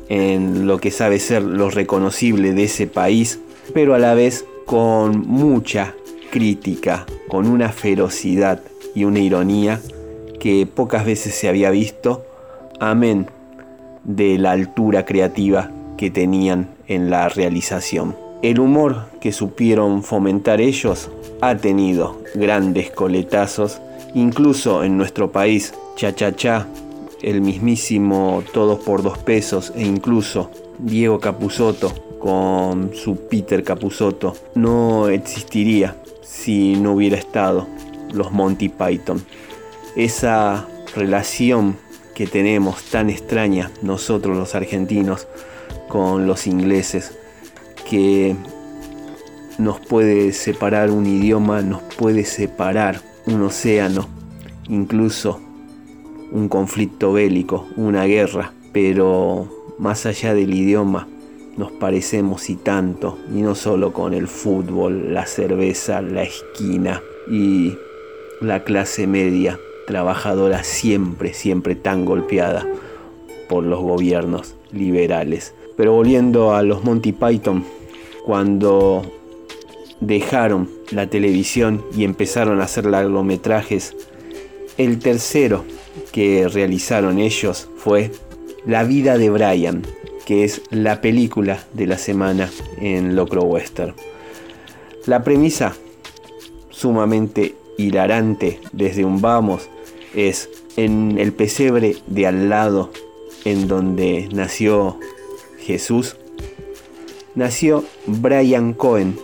en 0.09 0.67
lo 0.67 0.79
que 0.79 0.91
sabe 0.91 1.19
ser 1.19 1.43
lo 1.43 1.71
reconocible 1.71 2.53
de 2.53 2.65
ese 2.65 2.87
país, 2.87 3.41
pero 3.75 3.95
a 3.95 3.99
la 3.99 4.15
vez 4.15 4.45
con 4.65 5.21
mucha 5.27 5.95
crítica, 6.31 7.07
con 7.29 7.47
una 7.47 7.71
ferocidad 7.71 8.63
y 8.95 9.05
una 9.05 9.21
ironía 9.21 9.81
que 10.41 10.67
pocas 10.67 11.05
veces 11.05 11.35
se 11.35 11.49
había 11.49 11.71
visto, 11.71 12.25
amén 12.79 13.29
de 14.07 14.39
la 14.39 14.53
altura 14.53 15.05
creativa 15.05 15.71
que 15.97 16.11
tenían 16.11 16.69
en 16.87 17.11
la 17.11 17.29
realización. 17.29 18.17
El 18.43 18.61
humor 18.61 19.07
que 19.21 19.33
supieron 19.33 20.03
fomentar 20.03 20.61
ellos 20.61 21.11
ha 21.41 21.57
tenido 21.57 22.21
grandes 22.35 22.91
coletazos, 22.91 23.81
incluso 24.15 24.85
en 24.85 24.97
nuestro 24.97 25.33
país, 25.33 25.75
Cha 25.97 26.15
Cha 26.15 26.35
Cha, 26.37 26.67
el 27.23 27.41
mismísimo 27.41 28.43
Todos 28.53 28.79
por 28.81 29.03
dos 29.03 29.19
pesos 29.19 29.73
e 29.75 29.83
incluso 29.83 30.51
Diego 30.79 31.19
Capusotto 31.19 31.93
con 32.19 32.95
su 32.95 33.17
Peter 33.29 33.63
Capusotto 33.63 34.35
no 34.55 35.09
existiría 35.09 35.97
si 36.23 36.77
no 36.77 36.95
hubiera 36.95 37.17
estado 37.17 37.67
los 38.13 38.33
Monty 38.33 38.69
Python. 38.69 39.25
Esa 39.97 40.67
relación 40.95 41.77
que 42.17 42.27
tenemos 42.27 42.83
tan 42.85 43.11
extraña 43.11 43.71
nosotros 43.83 44.39
los 44.39 44.55
argentinos 44.55 45.29
con 45.87 46.27
los 46.27 46.47
ingleses, 46.47 47.13
que 47.91 48.35
nos 49.59 49.81
puede 49.81 50.33
separar 50.33 50.91
un 50.91 51.05
idioma, 51.05 51.61
nos 51.61 51.83
puede 51.83 52.25
separar 52.25 53.03
un 53.27 53.43
océano, 53.43 54.09
incluso 54.67 55.43
un 56.33 56.49
conflicto 56.49 57.13
bélico, 57.13 57.67
una 57.77 58.05
guerra, 58.05 58.55
pero 58.73 59.75
más 59.79 60.07
allá 60.07 60.33
del 60.33 60.55
idioma 60.55 61.07
nos 61.59 61.71
parecemos 61.73 62.49
y 62.49 62.57
tanto, 62.57 63.19
y 63.31 63.43
no 63.43 63.55
solo 63.55 63.93
con 63.93 64.15
el 64.15 64.27
fútbol, 64.27 65.13
la 65.13 65.27
cerveza, 65.27 66.01
la 66.01 66.23
esquina 66.23 67.03
y 67.31 67.77
la 68.41 68.65
clase 68.65 69.07
media 69.07 69.59
trabajadora 69.87 70.65
siempre, 70.65 71.33
siempre 71.33 71.75
tan 71.75 72.05
golpeada 72.05 72.67
por 73.49 73.65
los 73.65 73.81
gobiernos 73.81 74.57
liberales. 74.73 75.55
Pero 75.77 75.93
volviendo 75.93 76.55
a 76.55 76.63
los 76.63 76.85
Monty 76.85 77.13
Python, 77.13 77.65
cuando 78.25 79.03
dejaron 80.01 80.69
la 80.91 81.09
televisión 81.09 81.85
y 81.97 82.05
empezaron 82.05 82.61
a 82.61 82.65
hacer 82.65 82.87
largometrajes, 82.87 83.95
el 84.79 84.99
tercero 84.99 85.65
que 86.13 86.49
realizaron 86.49 87.19
ellos 87.19 87.69
fue 87.77 88.11
La 88.67 88.85
vida 88.85 89.17
de 89.17 89.31
Brian, 89.31 89.83
que 90.27 90.45
es 90.45 90.61
la 90.71 91.01
película 91.01 91.65
de 91.73 91.87
la 91.87 91.99
semana 91.99 92.51
en 92.79 93.15
Locro 93.15 93.43
Western. 93.43 93.95
La 95.07 95.23
premisa, 95.23 95.75
sumamente 96.71 97.55
hilarante 97.79 98.61
desde 98.73 99.05
un 99.05 99.21
vamos, 99.21 99.69
es 100.17 100.49
en 100.77 101.19
el 101.19 101.33
pesebre 101.33 101.97
de 102.07 102.27
al 102.27 102.49
lado 102.49 102.91
en 103.45 103.69
donde 103.69 104.29
nació 104.33 104.99
Jesús, 105.61 106.17
nació 107.35 107.85
Brian 108.07 108.73
Cohen, 108.73 109.17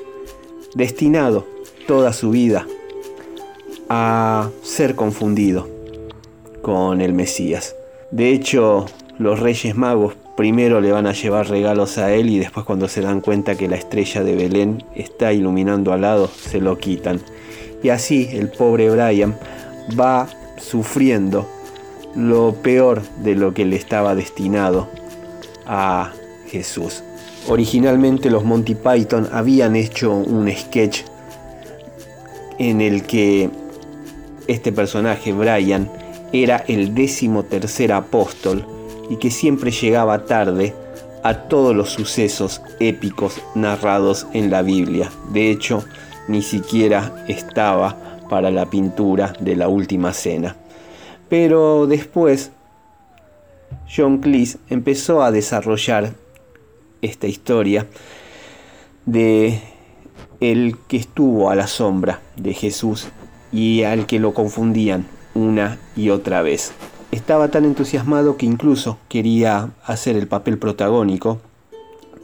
destinado 0.75 1.47
toda 1.87 2.13
su 2.13 2.31
vida 2.31 2.67
a 3.89 4.51
ser 4.63 4.95
confundido 4.95 5.69
con 6.63 7.01
el 7.01 7.13
Mesías. 7.15 7.75
De 8.11 8.31
hecho, 8.31 8.87
los 9.19 9.41
Reyes 9.41 9.75
Magos 9.75 10.15
primero 10.37 10.81
le 10.81 10.93
van 10.93 11.07
a 11.07 11.13
llevar 11.13 11.49
regalos 11.49 11.99
a 11.99 12.13
él 12.15 12.31
y 12.31 12.39
después 12.39 12.65
cuando 12.65 12.89
se 12.89 13.01
dan 13.01 13.21
cuenta 13.21 13.57
que 13.57 13.69
la 13.69 13.77
estrella 13.77 14.23
de 14.23 14.35
Belén 14.35 14.85
está 14.95 15.33
iluminando 15.33 15.93
al 15.93 16.03
lado, 16.03 16.29
se 16.29 16.61
lo 16.61 16.79
quitan. 16.79 17.21
Y 17.83 17.89
así 17.89 18.29
el 18.33 18.49
pobre 18.49 18.91
Brian 18.91 19.37
va 19.99 20.29
sufriendo 20.63 21.49
lo 22.15 22.55
peor 22.55 23.03
de 23.23 23.35
lo 23.35 23.55
que 23.55 23.65
le 23.65 23.77
estaba 23.77 24.15
destinado 24.15 24.89
a 25.67 26.13
Jesús. 26.47 27.03
Originalmente 27.49 28.31
los 28.31 28.45
Monty 28.45 28.75
Python 28.75 29.29
habían 29.33 29.75
hecho 29.75 30.13
un 30.13 30.51
sketch 30.51 31.01
en 32.59 32.81
el 32.81 33.03
que 33.03 33.51
este 34.47 34.73
personaje, 34.73 35.33
Brian, 35.33 35.91
era 36.33 36.65
el 36.69 36.95
décimo 36.95 37.43
tercer 37.43 37.93
apóstol 37.93 38.65
y 39.11 39.17
que 39.17 39.31
siempre 39.31 39.71
llegaba 39.71 40.25
tarde 40.25 40.75
a 41.23 41.35
todos 41.35 41.75
los 41.75 41.91
sucesos 41.91 42.63
épicos 42.81 43.41
narrados 43.55 44.27
en 44.33 44.51
la 44.51 44.63
Biblia. 44.63 45.11
De 45.33 45.51
hecho, 45.51 45.85
ni 46.29 46.43
siquiera 46.43 47.25
estaba 47.29 48.12
para 48.33 48.51
la 48.51 48.65
pintura 48.65 49.35
de 49.41 49.57
la 49.57 49.69
última 49.69 50.15
cena. 50.15 50.57
Pero 51.29 51.87
después, 51.87 52.51
John 53.95 54.21
Cleese 54.21 54.57
empezó 54.71 55.23
a 55.23 55.31
desarrollar 55.31 56.15
esta 57.03 57.27
historia 57.27 57.87
de 59.05 59.61
el 60.41 60.79
que 60.89 60.97
estuvo 60.97 61.51
a 61.51 61.55
la 61.55 61.67
sombra 61.67 62.23
de 62.37 62.55
Jesús 62.55 63.09
y 63.53 63.83
al 63.83 64.07
que 64.07 64.19
lo 64.19 64.33
confundían 64.33 65.05
una 65.35 65.79
y 65.95 66.09
otra 66.09 66.41
vez. 66.41 66.73
Estaba 67.11 67.49
tan 67.49 67.67
entusiasmado 67.67 68.39
que 68.39 68.47
incluso 68.47 68.97
quería 69.11 69.73
hacer 69.85 70.17
el 70.17 70.27
papel 70.27 70.57
protagónico, 70.57 71.39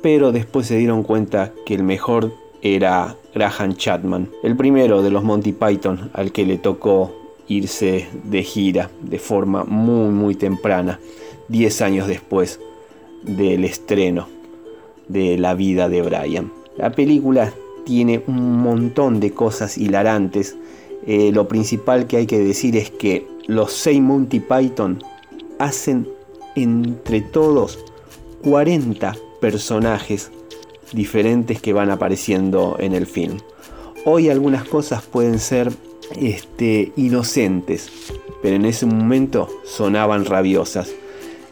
pero 0.02 0.32
después 0.32 0.68
se 0.68 0.78
dieron 0.78 1.02
cuenta 1.02 1.52
que 1.66 1.74
el 1.74 1.82
mejor 1.82 2.32
era 2.62 3.14
Graham 3.38 3.76
Chapman, 3.76 4.28
el 4.42 4.56
primero 4.56 5.00
de 5.00 5.10
los 5.10 5.22
Monty 5.22 5.52
Python 5.52 6.10
al 6.12 6.32
que 6.32 6.44
le 6.44 6.58
tocó 6.58 7.14
irse 7.46 8.08
de 8.24 8.42
gira 8.42 8.90
de 9.00 9.20
forma 9.20 9.62
muy 9.62 10.10
muy 10.10 10.34
temprana, 10.34 10.98
10 11.46 11.82
años 11.82 12.08
después 12.08 12.58
del 13.22 13.64
estreno 13.64 14.26
de 15.06 15.38
La 15.38 15.54
vida 15.54 15.88
de 15.88 16.02
Brian. 16.02 16.52
La 16.76 16.90
película 16.90 17.52
tiene 17.86 18.24
un 18.26 18.58
montón 18.58 19.20
de 19.20 19.30
cosas 19.30 19.78
hilarantes. 19.78 20.56
Eh, 21.06 21.30
lo 21.32 21.46
principal 21.46 22.08
que 22.08 22.16
hay 22.16 22.26
que 22.26 22.40
decir 22.40 22.76
es 22.76 22.90
que 22.90 23.24
los 23.46 23.72
seis 23.72 24.00
Monty 24.00 24.40
Python 24.40 24.98
hacen 25.60 26.08
entre 26.56 27.20
todos 27.20 27.78
40 28.42 29.14
personajes 29.40 30.32
diferentes 30.92 31.60
que 31.60 31.72
van 31.72 31.90
apareciendo 31.90 32.76
en 32.78 32.94
el 32.94 33.06
film. 33.06 33.38
Hoy 34.04 34.30
algunas 34.30 34.64
cosas 34.64 35.02
pueden 35.02 35.38
ser 35.38 35.72
este, 36.20 36.92
inocentes, 36.96 37.90
pero 38.42 38.56
en 38.56 38.64
ese 38.64 38.86
momento 38.86 39.48
sonaban 39.64 40.24
rabiosas. 40.24 40.90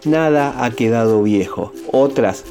Nada 0.04 0.64
ha 0.64 0.70
quedado 0.70 1.22
viejo. 1.22 1.72
Otras 1.92 2.44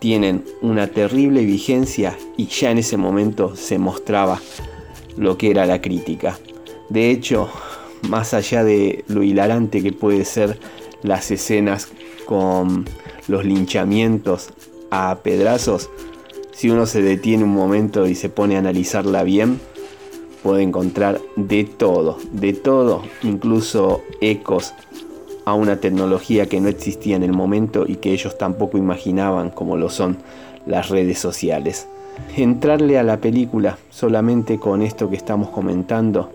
tienen 0.00 0.44
una 0.62 0.88
terrible 0.88 1.44
vigencia 1.44 2.16
y 2.36 2.46
ya 2.46 2.70
en 2.70 2.78
ese 2.78 2.96
momento 2.96 3.56
se 3.56 3.78
mostraba 3.78 4.40
lo 5.16 5.38
que 5.38 5.50
era 5.50 5.66
la 5.66 5.80
crítica. 5.80 6.38
De 6.88 7.10
hecho, 7.10 7.48
más 8.08 8.34
allá 8.34 8.64
de 8.64 9.04
lo 9.08 9.22
hilarante 9.22 9.82
que 9.82 9.92
puede 9.92 10.24
ser 10.24 10.58
las 11.02 11.30
escenas 11.30 11.88
con 12.26 12.86
los 13.28 13.44
linchamientos 13.44 14.50
a 14.90 15.18
pedrazos, 15.22 15.90
si 16.54 16.70
uno 16.70 16.86
se 16.86 17.02
detiene 17.02 17.44
un 17.44 17.54
momento 17.54 18.06
y 18.06 18.14
se 18.14 18.28
pone 18.28 18.56
a 18.56 18.60
analizarla 18.60 19.24
bien, 19.24 19.60
puede 20.42 20.62
encontrar 20.62 21.20
de 21.36 21.64
todo, 21.64 22.18
de 22.32 22.52
todo, 22.52 23.02
incluso 23.22 24.02
ecos 24.20 24.74
a 25.44 25.54
una 25.54 25.80
tecnología 25.80 26.46
que 26.46 26.60
no 26.60 26.68
existía 26.68 27.16
en 27.16 27.22
el 27.22 27.32
momento 27.32 27.84
y 27.86 27.96
que 27.96 28.12
ellos 28.12 28.38
tampoco 28.38 28.78
imaginaban 28.78 29.50
como 29.50 29.76
lo 29.76 29.90
son 29.90 30.18
las 30.66 30.88
redes 30.88 31.18
sociales. 31.18 31.86
Entrarle 32.36 32.98
a 32.98 33.02
la 33.02 33.18
película 33.18 33.78
solamente 33.90 34.58
con 34.58 34.82
esto 34.82 35.10
que 35.10 35.16
estamos 35.16 35.50
comentando 35.50 36.32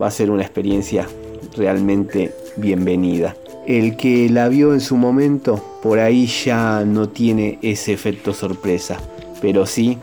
va 0.00 0.08
a 0.08 0.10
ser 0.10 0.30
una 0.30 0.42
experiencia 0.42 1.08
realmente 1.56 2.34
bienvenida. 2.56 3.34
El 3.66 3.96
que 3.96 4.28
la 4.28 4.48
vio 4.48 4.74
en 4.74 4.80
su 4.80 4.96
momento, 4.96 5.60
por 5.82 5.98
ahí 5.98 6.26
ya 6.26 6.84
no 6.84 7.08
tiene 7.08 7.58
ese 7.62 7.92
efecto 7.92 8.32
sorpresa, 8.32 8.98
pero 9.40 9.66
sí 9.66 9.98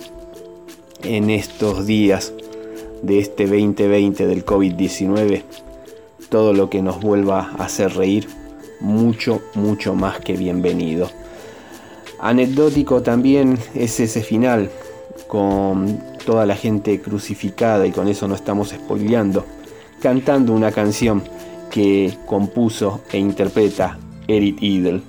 en 1.04 1.30
estos 1.30 1.86
días 1.86 2.34
de 3.02 3.20
este 3.20 3.46
2020 3.46 4.28
del 4.28 4.46
COVID-19, 4.46 5.44
todo 6.30 6.54
lo 6.54 6.70
que 6.70 6.82
nos 6.82 7.02
vuelva 7.02 7.52
a 7.58 7.66
hacer 7.66 7.94
reír, 7.96 8.28
mucho, 8.80 9.42
mucho 9.56 9.96
más 9.96 10.20
que 10.20 10.34
bienvenido. 10.34 11.10
Anecdótico 12.20 13.02
también 13.02 13.58
es 13.76 14.00
ese 14.00 14.22
final, 14.22 14.70
con 15.28 16.02
toda 16.26 16.46
la 16.46 16.56
gente 16.56 17.02
crucificada, 17.02 17.86
y 17.86 17.92
con 17.92 18.08
eso 18.08 18.28
no 18.28 18.36
estamos 18.36 18.70
spoileando, 18.70 19.46
cantando 20.02 20.54
una 20.54 20.72
canción 20.72 21.22
que 21.70 22.18
compuso 22.26 23.02
e 23.12 23.18
interpreta 23.18 23.98
Eric 24.28 24.62
Idle, 24.62 25.02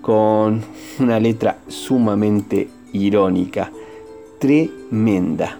con 0.00 0.62
una 0.98 1.20
letra 1.20 1.58
sumamente 1.68 2.68
irónica, 3.04 3.70
tremenda 4.38 5.58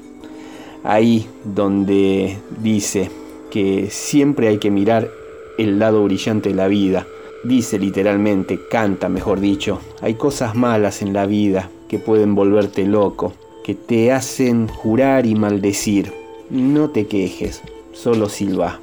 ahí 0.87 1.27
donde 1.45 2.39
dice 2.63 3.11
que 3.51 3.89
siempre 3.91 4.49
hay 4.49 4.59
que 4.59 4.71
mirar 4.71 5.11
el 5.59 5.79
lado 5.79 6.05
brillante 6.05 6.51
de 6.51 6.55
la 6.55 6.69
vida. 6.69 7.07
Dice 7.45 7.79
literalmente, 7.79 8.61
canta 8.71 9.09
mejor 9.09 9.41
dicho, 9.41 9.81
hay 10.01 10.15
cosas 10.15 10.55
malas 10.55 11.03
en 11.03 11.13
la 11.13 11.27
vida 11.27 11.71
que 11.89 11.99
pueden 11.99 12.35
volverte 12.35 12.85
loco, 12.85 13.33
que 13.65 13.75
te 13.75 14.13
hacen 14.13 14.69
jurar 14.69 15.27
y 15.27 15.35
maldecir. 15.35 16.13
No 16.51 16.91
te 16.91 17.07
quejes, 17.07 17.63
solo 17.93 18.29
silba. 18.29 18.81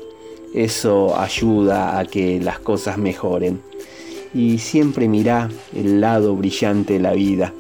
Eso 0.54 1.18
ayuda 1.18 1.98
a 1.98 2.06
que 2.06 2.40
las 2.40 2.60
cosas 2.60 2.98
mejoren. 2.98 3.62
Y 4.34 4.60
siempre 4.60 5.08
mira 5.08 5.50
el 5.76 6.02
lado 6.02 6.36
brillante 6.36 6.94
de 6.94 7.00
la 7.00 7.14
vida. 7.14 7.54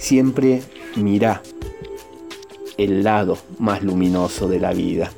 Siempre 0.00 0.62
mira 0.96 1.42
el 2.78 3.04
lado 3.04 3.36
más 3.58 3.82
luminoso 3.82 4.48
de 4.48 4.58
la 4.58 4.72
vida. 4.72 5.12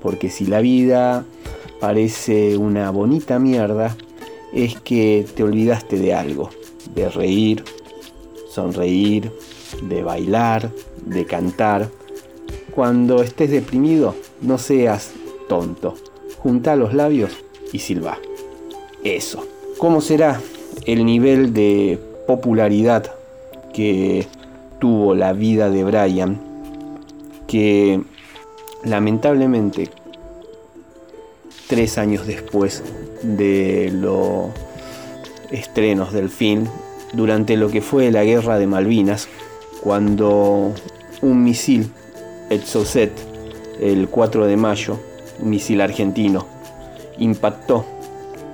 Porque 0.00 0.30
si 0.30 0.46
la 0.46 0.60
vida 0.60 1.26
parece 1.80 2.56
una 2.56 2.90
bonita 2.90 3.38
mierda, 3.38 3.94
es 4.54 4.80
que 4.80 5.26
te 5.36 5.42
olvidaste 5.42 5.98
de 5.98 6.14
algo, 6.14 6.48
de 6.94 7.10
reír, 7.10 7.62
sonreír, 8.50 9.30
de 9.82 10.02
bailar, 10.02 10.70
de 11.04 11.26
cantar. 11.26 11.90
Cuando 12.74 13.22
estés 13.22 13.50
deprimido, 13.50 14.14
no 14.40 14.56
seas 14.56 15.10
tonto. 15.46 15.94
Junta 16.38 16.74
los 16.74 16.94
labios 16.94 17.32
y 17.70 17.80
silba. 17.80 18.18
Eso. 19.04 19.46
¿Cómo 19.76 20.00
será 20.00 20.40
el 20.86 21.04
nivel 21.04 21.52
de 21.52 21.98
popularidad 22.26 23.12
que 23.72 24.26
tuvo 24.78 25.14
la 25.14 25.32
vida 25.32 25.70
de 25.70 25.84
Brian 25.84 26.40
que 27.46 28.00
lamentablemente 28.84 29.90
tres 31.68 31.98
años 31.98 32.26
después 32.26 32.82
de 33.22 33.90
los 33.92 34.50
estrenos 35.50 36.12
del 36.12 36.28
film, 36.28 36.66
durante 37.12 37.56
lo 37.56 37.68
que 37.68 37.80
fue 37.82 38.10
la 38.10 38.24
guerra 38.24 38.58
de 38.58 38.66
Malvinas, 38.66 39.28
cuando 39.82 40.72
un 41.20 41.44
misil 41.44 41.90
Exocet, 42.50 43.12
el 43.80 44.08
4 44.08 44.46
de 44.46 44.56
mayo, 44.56 44.98
un 45.40 45.50
misil 45.50 45.80
argentino, 45.80 46.46
impactó 47.18 47.84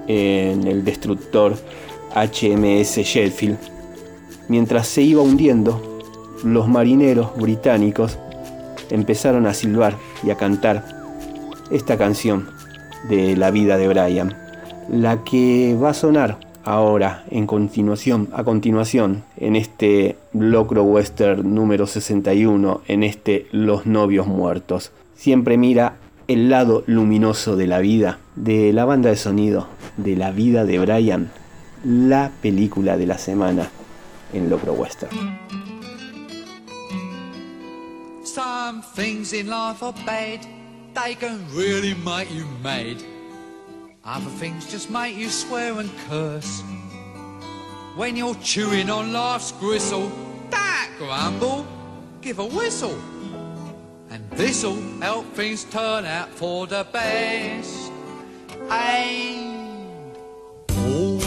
en 0.07 0.67
el 0.67 0.85
destructor 0.85 1.57
HMS 2.15 2.99
Sheffield. 2.99 3.59
Mientras 4.49 4.87
se 4.89 5.03
iba 5.03 5.21
hundiendo, 5.21 5.81
los 6.43 6.69
marineros 6.69 7.37
británicos 7.37 8.19
empezaron 8.91 9.47
a 9.47 9.53
silbar 9.53 9.95
y 10.25 10.31
a 10.31 10.37
cantar 10.37 10.85
esta 11.71 11.99
canción 11.99 12.49
de 13.11 13.37
la 13.37 13.51
vida 13.51 13.77
de 13.77 13.89
Brian, 13.89 14.35
la 14.91 15.23
que 15.23 15.77
va 15.81 15.91
a 15.91 15.95
sonar 15.95 16.39
ahora 16.65 17.25
en 17.31 17.47
continuación, 17.47 18.29
a 18.33 18.43
continuación 18.43 19.23
en 19.37 19.55
este 19.55 20.17
Locro 20.33 20.83
Western 20.83 21.55
número 21.55 21.87
61, 21.87 22.81
en 22.89 23.03
este 23.03 23.47
Los 23.53 23.85
novios 23.85 24.27
muertos. 24.27 24.93
Siempre 25.15 25.59
mira 25.59 25.97
el 26.27 26.49
lado 26.49 26.85
luminoso 26.87 27.55
de 27.57 27.67
la 27.67 27.81
vida, 27.81 28.19
de 28.35 28.73
la 28.73 28.87
banda 28.87 29.11
de 29.11 29.17
sonido, 29.17 29.67
de 29.99 30.17
la 30.17 30.31
vida 30.31 30.65
de 30.65 30.79
Brian, 30.79 31.31
la 31.85 32.33
película 32.41 32.97
de 32.97 33.07
la 33.07 33.19
semana 33.19 33.71
en 34.33 34.49
Locro 34.49 34.75
Western. 34.77 35.39
Some 38.25 38.83
things 38.83 39.33
in 39.33 39.49
life 39.49 39.83
are 39.83 39.95
bad, 40.05 40.47
they 40.95 41.15
can 41.15 41.45
really 41.53 41.95
make 41.95 42.31
you 42.31 42.47
mad. 42.63 43.03
Other 44.05 44.31
things 44.31 44.71
just 44.71 44.91
make 44.91 45.17
you 45.17 45.29
swear 45.29 45.79
and 45.79 45.91
curse. 46.09 46.63
When 47.97 48.17
you're 48.17 48.37
chewing 48.37 48.91
on 48.91 49.13
life's 49.13 49.53
gristle, 49.53 50.11
that 50.51 50.89
grumble, 50.99 51.67
give 52.21 52.39
a 52.39 52.47
whistle. 52.47 52.99
And 54.11 54.31
this'll 54.31 54.81
help 55.01 55.27
things 55.35 55.65
turn 55.65 56.05
out 56.07 56.31
for 56.31 56.67
the 56.67 56.87
best. 56.93 57.91
And 58.71 59.58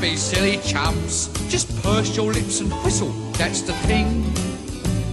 be 0.00 0.16
silly 0.16 0.56
chumps. 0.64 1.28
Just 1.48 1.68
purse 1.82 2.16
your 2.16 2.32
lips 2.32 2.60
and 2.60 2.72
whistle, 2.84 3.10
that's 3.32 3.60
the 3.60 3.74
thing. 3.84 4.24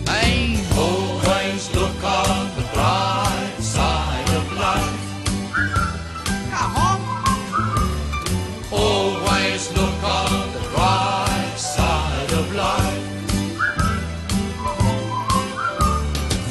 Hey, 0.07 0.63
always 0.77 1.73
look 1.75 2.03
on 2.03 2.47
the 2.55 2.63
bright 2.73 3.55
side 3.59 4.29
of 4.29 4.53
life. 4.53 4.99
Come 6.51 6.75
on. 6.87 7.01
Always 8.71 9.75
look 9.75 10.03
on 10.03 10.53
the 10.53 10.63
bright 10.73 11.55
side 11.57 12.31
of 12.31 12.55
life. 12.55 13.03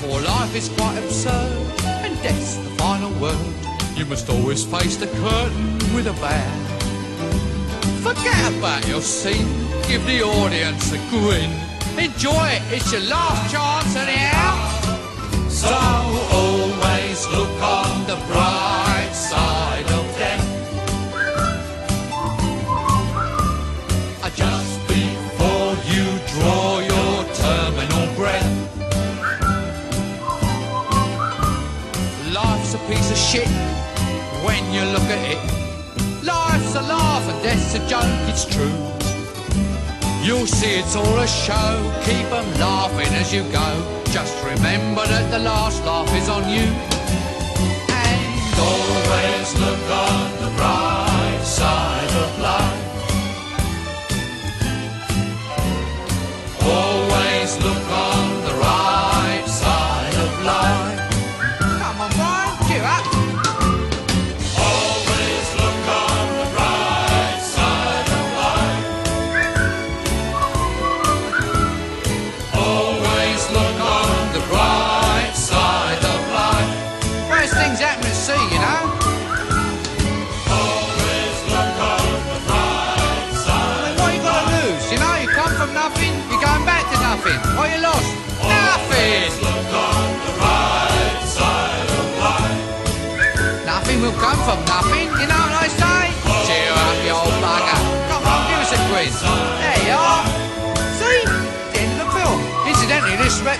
For 0.01 0.21
life 0.21 0.55
is 0.55 0.69
quite 0.77 0.99
absurd, 0.99 1.81
and 2.05 2.23
death's 2.23 2.57
the 2.57 2.71
final 2.77 3.13
word. 3.19 3.55
You 3.95 4.05
must 4.05 4.29
always 4.29 4.63
face 4.63 4.97
the 4.97 5.07
curtain 5.07 5.79
with 5.95 6.07
a 6.07 6.13
bow. 6.21 6.66
Forget 8.17 8.59
about 8.59 8.89
your 8.89 9.01
scene, 9.01 9.49
give 9.89 10.05
the 10.07 10.23
audience 10.23 10.93
a 10.93 10.99
grin. 11.11 11.51
Enjoy 11.99 12.47
it, 12.49 12.63
it's 12.73 12.93
your 12.93 13.03
last 13.03 13.53
chance 13.53 13.97
anyhow. 13.97 14.55
So 15.49 15.75
always 16.33 17.27
look 17.29 17.63
on 17.63 18.07
the 18.07 18.17
bright 18.27 18.86
death's 37.47 37.75
a 37.75 37.83
joke, 37.87 38.03
it's 38.31 38.45
true. 38.45 38.77
You'll 40.27 40.49
see 40.49 40.81
it's 40.81 40.97
all 40.97 41.19
a 41.21 41.29
show. 41.29 41.71
Keep 42.09 42.29
'em 42.39 42.49
laughing 42.59 43.13
as 43.23 43.33
you 43.33 43.43
go. 43.63 43.69
Just 44.17 44.35
remember 44.53 45.05
that 45.07 45.31
the 45.31 45.39
last 45.51 45.79
laugh 45.85 46.13
is 46.21 46.29
on 46.29 46.45
you. 46.57 46.67
And 48.07 48.55
always 48.71 49.49
look 49.63 49.85
on 50.09 50.27
the 50.43 50.51
bright 50.59 51.43
side 51.59 52.13
of 52.25 52.31
life. 52.49 52.83
Always 56.75 57.16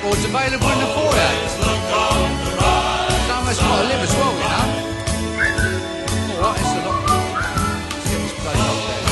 This 0.07 0.25
available 0.25 0.71
in 0.71 0.79
the 0.79 0.87
foyer. 0.95 1.31
Us 3.47 3.59
got 3.61 3.77
to 3.77 3.87
live 3.87 4.03
as 4.03 4.13
well, 4.15 4.35
you 4.35 4.49
know. 4.53 4.67
It's 6.57 6.73
a 6.73 6.81
lot. 6.87 6.99
Up 8.47 8.71
there. 8.87 9.03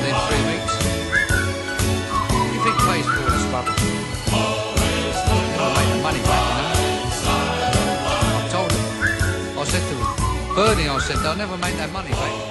Within 0.00 0.16
three 0.26 0.44
weeks. 0.50 0.74
For 2.34 2.72
make 5.76 5.88
the 5.92 6.00
money 6.02 6.22
back, 6.24 6.42
you 6.48 6.56
know. 6.56 6.72
I 8.36 8.48
told 8.50 8.70
him. 8.72 8.82
I 9.58 9.64
said 9.64 9.84
to 9.88 9.94
him, 9.94 10.00
Bernie, 10.54 10.88
I 10.88 10.90
said, 10.98 11.18
they'll 11.18 11.36
never 11.36 11.56
make 11.58 11.76
that 11.76 11.92
money 11.92 12.10
back. 12.10 12.43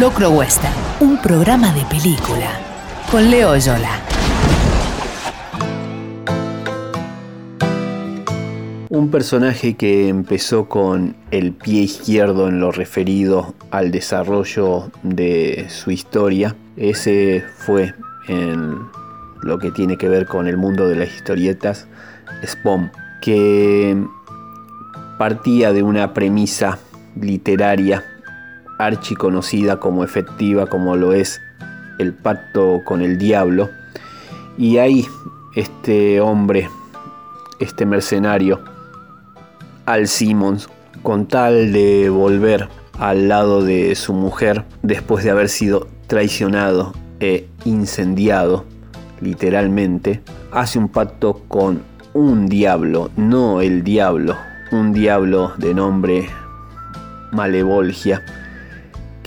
Locro 0.00 0.30
Western, 0.30 0.72
un 1.00 1.20
programa 1.20 1.72
de 1.72 1.82
película. 1.86 2.60
Con 3.10 3.28
Leo 3.32 3.56
Yola. 3.56 4.00
Un 8.90 9.10
personaje 9.10 9.74
que 9.74 10.08
empezó 10.08 10.68
con 10.68 11.16
el 11.32 11.50
pie 11.52 11.82
izquierdo 11.82 12.46
en 12.46 12.60
lo 12.60 12.70
referido 12.70 13.56
al 13.72 13.90
desarrollo 13.90 14.92
de 15.02 15.66
su 15.68 15.90
historia. 15.90 16.54
Ese 16.76 17.42
fue 17.56 17.92
en 18.28 18.78
lo 19.42 19.58
que 19.58 19.72
tiene 19.72 19.96
que 19.96 20.08
ver 20.08 20.26
con 20.26 20.46
el 20.46 20.56
mundo 20.56 20.88
de 20.88 20.94
las 20.94 21.12
historietas, 21.12 21.88
Spawn, 22.46 22.92
que 23.20 24.00
partía 25.18 25.72
de 25.72 25.82
una 25.82 26.14
premisa 26.14 26.78
literaria 27.20 28.04
archiconocida 28.78 29.78
como 29.78 30.04
efectiva, 30.04 30.66
como 30.66 30.96
lo 30.96 31.12
es 31.12 31.40
el 31.98 32.14
pacto 32.14 32.82
con 32.84 33.02
el 33.02 33.18
diablo. 33.18 33.70
Y 34.56 34.78
ahí 34.78 35.06
este 35.54 36.20
hombre, 36.20 36.68
este 37.58 37.84
mercenario, 37.84 38.60
Al 39.86 40.06
Simmons, 40.08 40.68
con 41.02 41.26
tal 41.26 41.72
de 41.72 42.08
volver 42.08 42.68
al 42.98 43.28
lado 43.28 43.62
de 43.62 43.94
su 43.94 44.12
mujer 44.12 44.64
después 44.82 45.24
de 45.24 45.30
haber 45.30 45.48
sido 45.48 45.88
traicionado 46.06 46.92
e 47.20 47.48
incendiado, 47.64 48.64
literalmente, 49.20 50.22
hace 50.52 50.78
un 50.78 50.88
pacto 50.88 51.42
con 51.48 51.82
un 52.14 52.46
diablo, 52.48 53.10
no 53.16 53.60
el 53.60 53.84
diablo, 53.84 54.36
un 54.72 54.92
diablo 54.92 55.52
de 55.58 55.74
nombre 55.74 56.28
Malevolgia, 57.32 58.24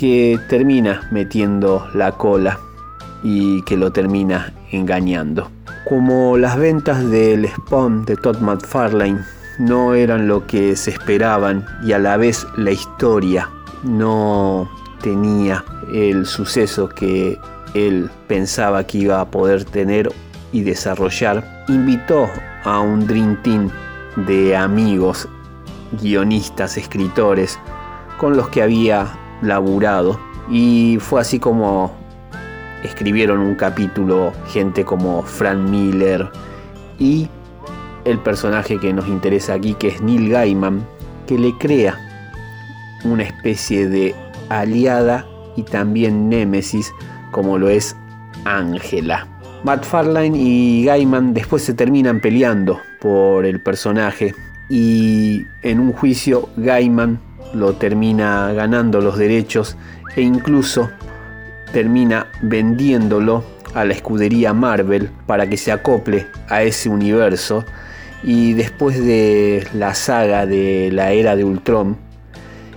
que 0.01 0.39
termina 0.49 1.07
metiendo 1.11 1.87
la 1.93 2.13
cola 2.13 2.59
y 3.21 3.61
que 3.61 3.77
lo 3.77 3.91
termina 3.91 4.51
engañando. 4.71 5.51
Como 5.87 6.39
las 6.39 6.57
ventas 6.57 7.07
del 7.11 7.47
Spawn 7.47 8.05
de 8.05 8.15
Todd 8.15 8.39
McFarlane 8.39 9.19
no 9.59 9.93
eran 9.93 10.27
lo 10.27 10.47
que 10.47 10.75
se 10.75 10.89
esperaban 10.89 11.63
y 11.83 11.91
a 11.91 11.99
la 11.99 12.17
vez 12.17 12.47
la 12.57 12.71
historia 12.71 13.47
no 13.83 14.67
tenía 15.03 15.63
el 15.93 16.25
suceso 16.25 16.89
que 16.89 17.37
él 17.75 18.09
pensaba 18.27 18.83
que 18.87 18.97
iba 18.97 19.21
a 19.21 19.29
poder 19.29 19.65
tener 19.65 20.11
y 20.51 20.61
desarrollar, 20.61 21.63
invitó 21.67 22.27
a 22.63 22.79
un 22.79 23.05
Dream 23.05 23.39
Team 23.43 23.69
de 24.15 24.55
amigos, 24.55 25.29
guionistas, 26.01 26.75
escritores, 26.77 27.59
con 28.17 28.35
los 28.35 28.49
que 28.49 28.63
había 28.63 29.20
laburado 29.41 30.19
y 30.49 30.97
fue 30.99 31.21
así 31.21 31.39
como 31.39 31.91
escribieron 32.83 33.39
un 33.39 33.55
capítulo 33.55 34.33
gente 34.47 34.83
como 34.83 35.21
Frank 35.23 35.59
Miller 35.59 36.29
y 36.99 37.29
el 38.05 38.19
personaje 38.19 38.79
que 38.79 38.93
nos 38.93 39.07
interesa 39.07 39.53
aquí 39.53 39.73
que 39.75 39.89
es 39.89 40.01
Neil 40.01 40.29
Gaiman 40.29 40.85
que 41.27 41.37
le 41.37 41.57
crea 41.57 41.97
una 43.03 43.23
especie 43.23 43.87
de 43.87 44.15
aliada 44.49 45.25
y 45.55 45.63
también 45.63 46.29
némesis 46.29 46.91
como 47.31 47.57
lo 47.57 47.69
es 47.69 47.95
Ángela. 48.45 49.27
Matt 49.63 49.85
Farlane 49.85 50.37
y 50.37 50.85
Gaiman 50.85 51.33
después 51.33 51.63
se 51.63 51.73
terminan 51.73 52.19
peleando 52.19 52.79
por 52.99 53.45
el 53.45 53.61
personaje 53.61 54.33
y 54.69 55.45
en 55.61 55.79
un 55.79 55.93
juicio 55.93 56.49
Gaiman 56.57 57.19
lo 57.53 57.73
termina 57.73 58.51
ganando 58.53 59.01
los 59.01 59.17
derechos 59.17 59.77
e 60.15 60.21
incluso 60.21 60.89
termina 61.71 62.27
vendiéndolo 62.41 63.43
a 63.73 63.85
la 63.85 63.93
escudería 63.93 64.53
Marvel 64.53 65.09
para 65.25 65.47
que 65.47 65.57
se 65.57 65.71
acople 65.71 66.27
a 66.49 66.63
ese 66.63 66.89
universo 66.89 67.63
y 68.23 68.53
después 68.53 69.03
de 69.03 69.67
la 69.73 69.95
saga 69.95 70.45
de 70.45 70.89
la 70.91 71.11
era 71.11 71.35
de 71.35 71.43
Ultron 71.43 71.97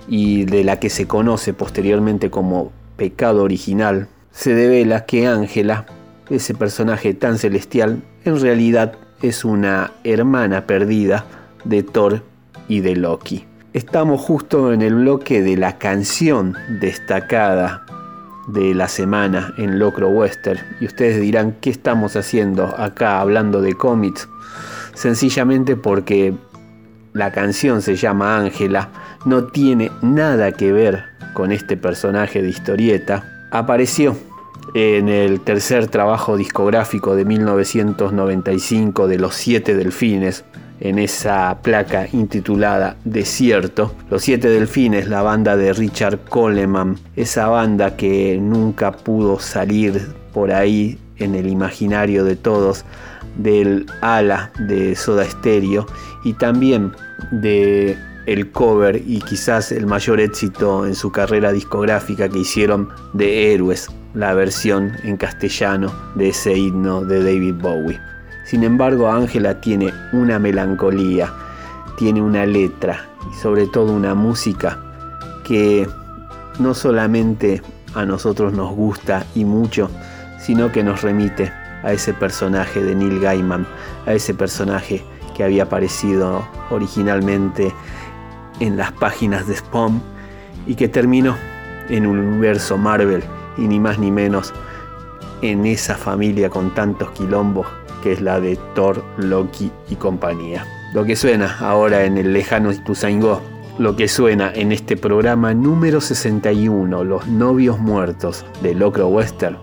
y 0.07 0.45
de 0.45 0.63
la 0.63 0.79
que 0.79 0.89
se 0.89 1.07
conoce 1.07 1.53
posteriormente 1.53 2.29
como 2.29 2.71
Pecado 2.95 3.43
Original, 3.43 4.07
se 4.31 4.53
devela 4.53 5.05
que 5.05 5.27
Ángela, 5.27 5.85
ese 6.29 6.53
personaje 6.53 7.13
tan 7.13 7.37
celestial, 7.37 8.01
en 8.23 8.39
realidad 8.39 8.93
es 9.21 9.45
una 9.45 9.91
hermana 10.03 10.65
perdida 10.65 11.25
de 11.63 11.83
Thor 11.83 12.23
y 12.67 12.81
de 12.81 12.95
Loki. 12.95 13.45
Estamos 13.75 14.21
justo 14.21 14.71
en 14.71 14.81
el 14.81 14.95
bloque 14.95 15.41
de 15.41 15.57
la 15.57 15.77
canción 15.77 16.55
destacada 16.79 17.85
de 18.47 18.73
la 18.73 18.87
semana 18.87 19.53
en 19.57 19.79
Locro 19.79 20.07
Western. 20.07 20.61
Y 20.79 20.85
ustedes 20.85 21.19
dirán 21.19 21.57
qué 21.59 21.71
estamos 21.71 22.15
haciendo 22.15 22.73
acá 22.77 23.19
hablando 23.19 23.61
de 23.61 23.73
cómics 23.73 24.29
sencillamente 24.93 25.75
porque 25.75 26.33
la 27.11 27.33
canción 27.33 27.81
se 27.81 27.97
llama 27.97 28.37
Ángela. 28.37 28.91
No 29.25 29.47
tiene 29.47 29.91
nada 30.01 30.53
que 30.53 30.71
ver 30.71 31.03
con 31.33 31.51
este 31.51 31.75
personaje 31.75 32.41
de 32.41 32.47
historieta. 32.47 33.49
Apareció 33.51 34.15
en 34.73 35.09
el 35.09 35.41
tercer 35.41 35.87
trabajo 35.87 36.37
discográfico 36.37 37.13
de 37.13 37.25
1995 37.25 39.09
de 39.09 39.19
Los 39.19 39.35
Siete 39.35 39.75
Delfines 39.75 40.45
en 40.79 40.99
esa 40.99 41.57
placa 41.61 42.07
intitulada 42.11 42.97
Desierto. 43.03 43.93
Los 44.09 44.23
Siete 44.23 44.49
Delfines, 44.49 45.07
la 45.07 45.21
banda 45.21 45.55
de 45.57 45.73
Richard 45.73 46.19
Coleman, 46.29 46.97
esa 47.15 47.47
banda 47.47 47.95
que 47.95 48.37
nunca 48.41 48.91
pudo 48.91 49.39
salir 49.39 50.07
por 50.33 50.51
ahí 50.51 50.99
en 51.17 51.35
el 51.35 51.47
imaginario 51.47 52.23
de 52.23 52.35
todos 52.35 52.85
del 53.37 53.85
ala 54.01 54.51
de 54.59 54.95
Soda 54.95 55.25
Stereo 55.25 55.85
y 56.23 56.33
también 56.33 56.91
de 57.31 57.97
el 58.25 58.51
cover 58.51 59.01
y 59.05 59.19
quizás 59.19 59.71
el 59.71 59.85
mayor 59.85 60.19
éxito 60.19 60.85
en 60.85 60.95
su 60.95 61.11
carrera 61.11 61.51
discográfica 61.51 62.27
que 62.27 62.39
hicieron 62.39 62.89
de 63.13 63.53
Héroes, 63.53 63.87
la 64.13 64.33
versión 64.33 64.93
en 65.03 65.17
castellano 65.17 65.93
de 66.15 66.29
ese 66.29 66.57
himno 66.57 67.03
de 67.05 67.23
David 67.23 67.55
Bowie. 67.61 67.99
Sin 68.45 68.63
embargo, 68.63 69.11
Ángela 69.11 69.59
tiene 69.59 69.91
una 70.13 70.37
melancolía, 70.37 71.33
tiene 71.97 72.21
una 72.21 72.45
letra 72.45 73.09
y 73.31 73.35
sobre 73.35 73.65
todo 73.65 73.91
una 73.91 74.13
música 74.13 74.77
que 75.43 75.87
no 76.59 76.75
solamente 76.75 77.63
a 77.95 78.05
nosotros 78.05 78.53
nos 78.53 78.71
gusta 78.75 79.25
y 79.33 79.45
mucho, 79.45 79.89
sino 80.37 80.71
que 80.71 80.83
nos 80.83 81.01
remite 81.01 81.51
a 81.83 81.91
ese 81.91 82.13
personaje 82.13 82.83
de 82.83 82.93
Neil 82.93 83.19
Gaiman, 83.19 83.65
a 84.05 84.13
ese 84.13 84.35
personaje 84.35 85.03
que 85.35 85.43
había 85.43 85.63
aparecido 85.63 86.47
originalmente 86.69 87.73
en 88.59 88.77
las 88.77 88.91
páginas 88.91 89.47
de 89.47 89.55
Spawn 89.55 90.01
y 90.67 90.75
que 90.75 90.87
terminó 90.87 91.35
en 91.89 92.05
un 92.05 92.19
universo 92.19 92.77
Marvel 92.77 93.23
y 93.57 93.61
ni 93.61 93.79
más 93.79 93.97
ni 93.97 94.11
menos 94.11 94.53
en 95.41 95.65
esa 95.65 95.95
familia 95.95 96.49
con 96.49 96.73
tantos 96.73 97.09
quilombos 97.11 97.67
que 98.05 98.11
es 98.11 98.21
la 98.21 98.39
de 98.39 98.55
Thor, 98.75 99.03
Loki 99.17 99.71
y 99.89 99.95
compañía. 99.95 100.63
Lo 100.93 101.05
que 101.05 101.15
suena 101.15 101.57
ahora 101.57 102.05
en 102.05 102.19
el 102.19 102.33
lejano 102.33 102.71
Ituzaingó, 102.71 103.41
lo 103.79 103.95
que 103.95 104.07
suena 104.07 104.53
en 104.53 104.71
este 104.71 104.95
programa 104.95 105.55
número 105.55 105.99
61, 105.99 107.03
Los 107.03 107.25
novios 107.25 107.79
muertos 107.79 108.45
de 108.61 108.75
Locro 108.75 109.07
Western, 109.07 109.57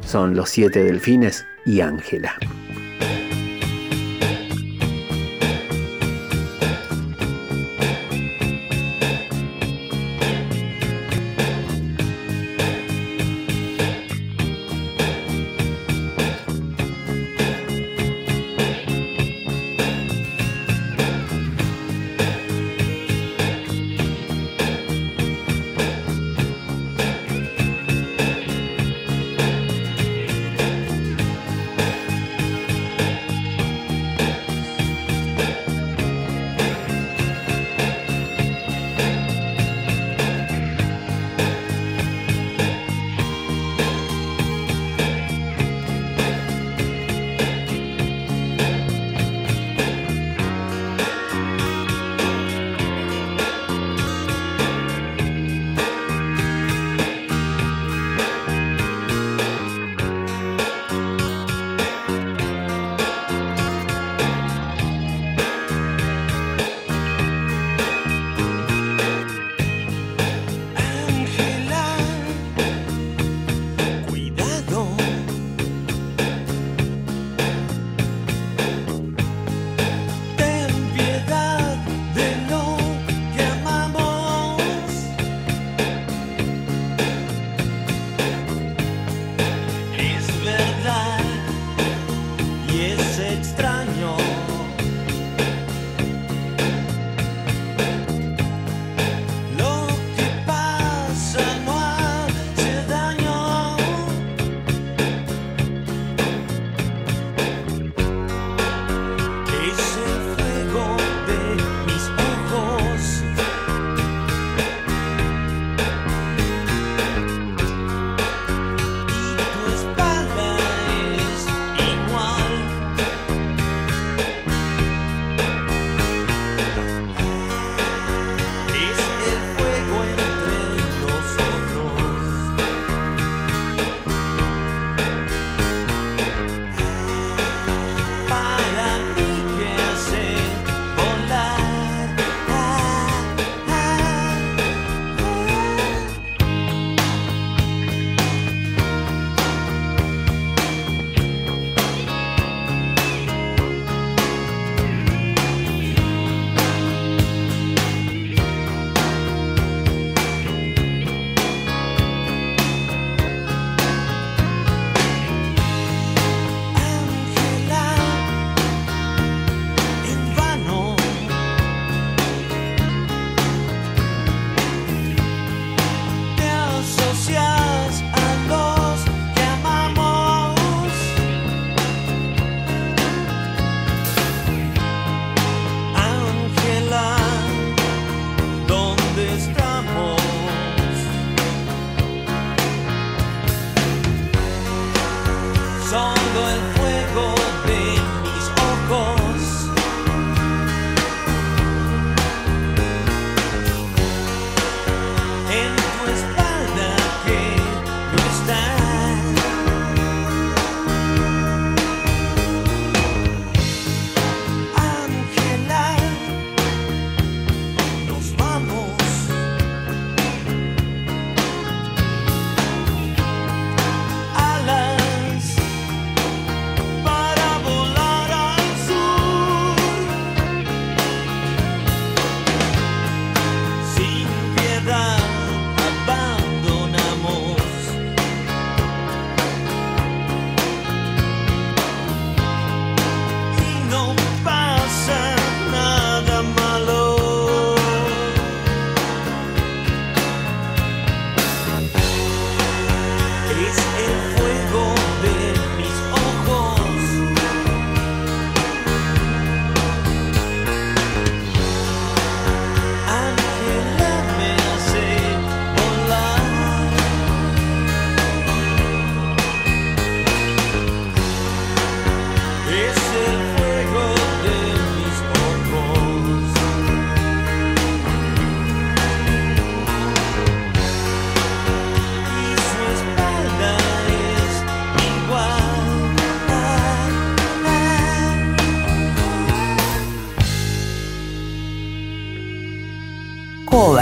son 0.00 0.34
Los 0.34 0.48
siete 0.48 0.84
delfines 0.84 1.44
y 1.66 1.80
Ángela. 1.82 2.36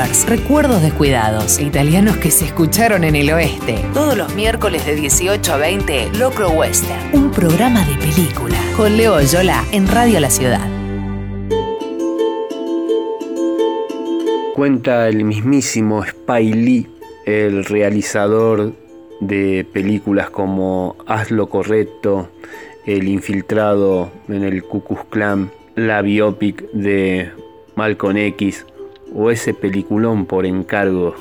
Covers, 0.04 0.28
recuerdos 0.28 0.82
descuidados, 0.82 1.60
italianos 1.60 2.16
que 2.16 2.30
se 2.30 2.46
escucharon 2.46 3.04
en 3.04 3.16
el 3.16 3.30
oeste. 3.30 3.76
Todos 3.92 4.16
los 4.16 4.34
miércoles 4.34 4.84
de 4.86 4.94
18 4.94 5.52
a 5.52 5.56
20, 5.56 6.12
Locro 6.18 6.50
Western, 6.50 7.14
un 7.14 7.30
programa 7.30 7.84
de 7.84 7.96
película 7.96 8.56
con 8.76 8.96
Leo 8.96 9.20
Yola 9.20 9.64
en 9.72 9.86
Radio 9.88 10.20
La 10.20 10.30
Ciudad. 10.30 10.66
Cuenta 14.54 15.08
el 15.08 15.24
mismísimo 15.24 16.04
Spy 16.04 16.52
Lee, 16.52 16.88
el 17.26 17.64
realizador 17.64 18.72
de 19.20 19.66
películas 19.72 20.30
como 20.30 20.96
Haz 21.06 21.30
lo 21.30 21.48
correcto, 21.48 22.28
El 22.86 23.08
infiltrado 23.08 24.10
en 24.28 24.44
el 24.44 24.62
Ku 24.62 24.84
Klux 24.84 25.04
Klan, 25.08 25.50
la 25.74 26.02
biopic 26.02 26.70
de 26.72 27.30
Malcolm 27.76 28.18
X 28.18 28.66
o 29.14 29.30
ese 29.30 29.54
peliculón 29.54 30.26
por 30.26 30.44
encargo, 30.44 31.14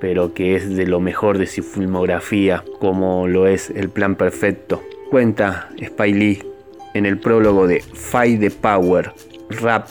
pero 0.00 0.32
que 0.32 0.54
es 0.54 0.76
de 0.76 0.86
lo 0.86 1.00
mejor 1.00 1.38
de 1.38 1.46
su 1.46 1.62
filmografía, 1.62 2.64
como 2.78 3.26
lo 3.26 3.46
es 3.46 3.70
El 3.70 3.90
Plan 3.90 4.14
Perfecto. 4.14 4.82
Cuenta 5.10 5.68
Spy 5.84 6.12
Lee 6.12 6.42
en 6.94 7.06
el 7.06 7.18
prólogo 7.18 7.66
de 7.66 7.80
Fight 7.80 8.40
the 8.40 8.50
Power, 8.50 9.12
Rap, 9.50 9.88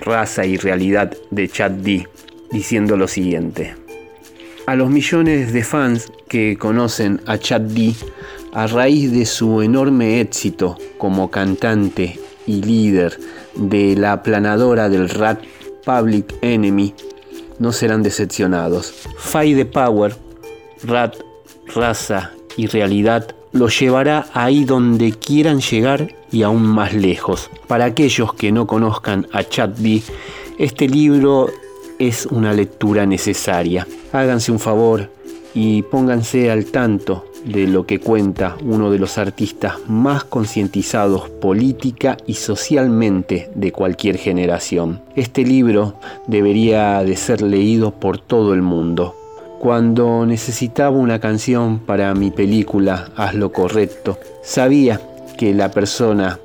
Raza 0.00 0.44
y 0.46 0.56
Realidad 0.56 1.14
de 1.30 1.48
Chad 1.48 1.72
D 1.72 2.08
diciendo 2.50 2.96
lo 2.96 3.08
siguiente. 3.08 3.74
A 4.66 4.74
los 4.74 4.88
millones 4.88 5.52
de 5.52 5.62
fans 5.62 6.10
que 6.28 6.56
conocen 6.58 7.20
a 7.26 7.36
Chad 7.36 7.60
D 7.60 7.94
a 8.52 8.66
raíz 8.66 9.12
de 9.12 9.26
su 9.26 9.60
enorme 9.60 10.20
éxito 10.20 10.78
como 10.96 11.30
cantante 11.30 12.18
y 12.46 12.62
líder 12.62 13.18
de 13.56 13.96
la 13.96 14.12
aplanadora 14.12 14.88
del 14.88 15.08
rap 15.08 15.42
Public 15.84 16.34
Enemy, 16.42 16.94
no 17.58 17.72
serán 17.72 18.02
decepcionados. 18.02 18.92
Fight 19.16 19.56
the 19.56 19.64
Power, 19.64 20.16
Rat, 20.82 21.16
Raza 21.74 22.32
y 22.56 22.66
Realidad 22.66 23.34
lo 23.52 23.68
llevará 23.68 24.26
ahí 24.34 24.64
donde 24.64 25.12
quieran 25.12 25.60
llegar 25.60 26.14
y 26.32 26.42
aún 26.42 26.62
más 26.62 26.92
lejos. 26.92 27.50
Para 27.68 27.84
aquellos 27.84 28.34
que 28.34 28.50
no 28.50 28.66
conozcan 28.66 29.28
a 29.32 29.44
Chad 29.44 29.70
D, 29.70 30.02
este 30.58 30.88
libro 30.88 31.48
es 31.98 32.26
una 32.26 32.52
lectura 32.52 33.06
necesaria. 33.06 33.86
Háganse 34.12 34.50
un 34.50 34.58
favor 34.58 35.08
y 35.54 35.82
pónganse 35.82 36.50
al 36.50 36.66
tanto 36.66 37.24
de 37.44 37.66
lo 37.66 37.86
que 37.86 38.00
cuenta 38.00 38.56
uno 38.64 38.90
de 38.90 38.98
los 38.98 39.18
artistas 39.18 39.74
más 39.88 40.24
concientizados 40.24 41.28
política 41.28 42.16
y 42.26 42.34
socialmente 42.34 43.50
de 43.54 43.72
cualquier 43.72 44.16
generación. 44.16 45.00
Este 45.14 45.44
libro 45.44 45.94
debería 46.26 47.02
de 47.04 47.16
ser 47.16 47.42
leído 47.42 47.92
por 47.92 48.18
todo 48.18 48.54
el 48.54 48.62
mundo. 48.62 49.14
Cuando 49.60 50.26
necesitaba 50.26 50.96
una 50.96 51.20
canción 51.20 51.78
para 51.78 52.14
mi 52.14 52.30
película 52.30 53.10
Haz 53.16 53.34
lo 53.34 53.52
correcto, 53.52 54.18
sabía 54.42 55.00
que 55.38 55.54
la 55.54 55.70
persona 55.70 56.38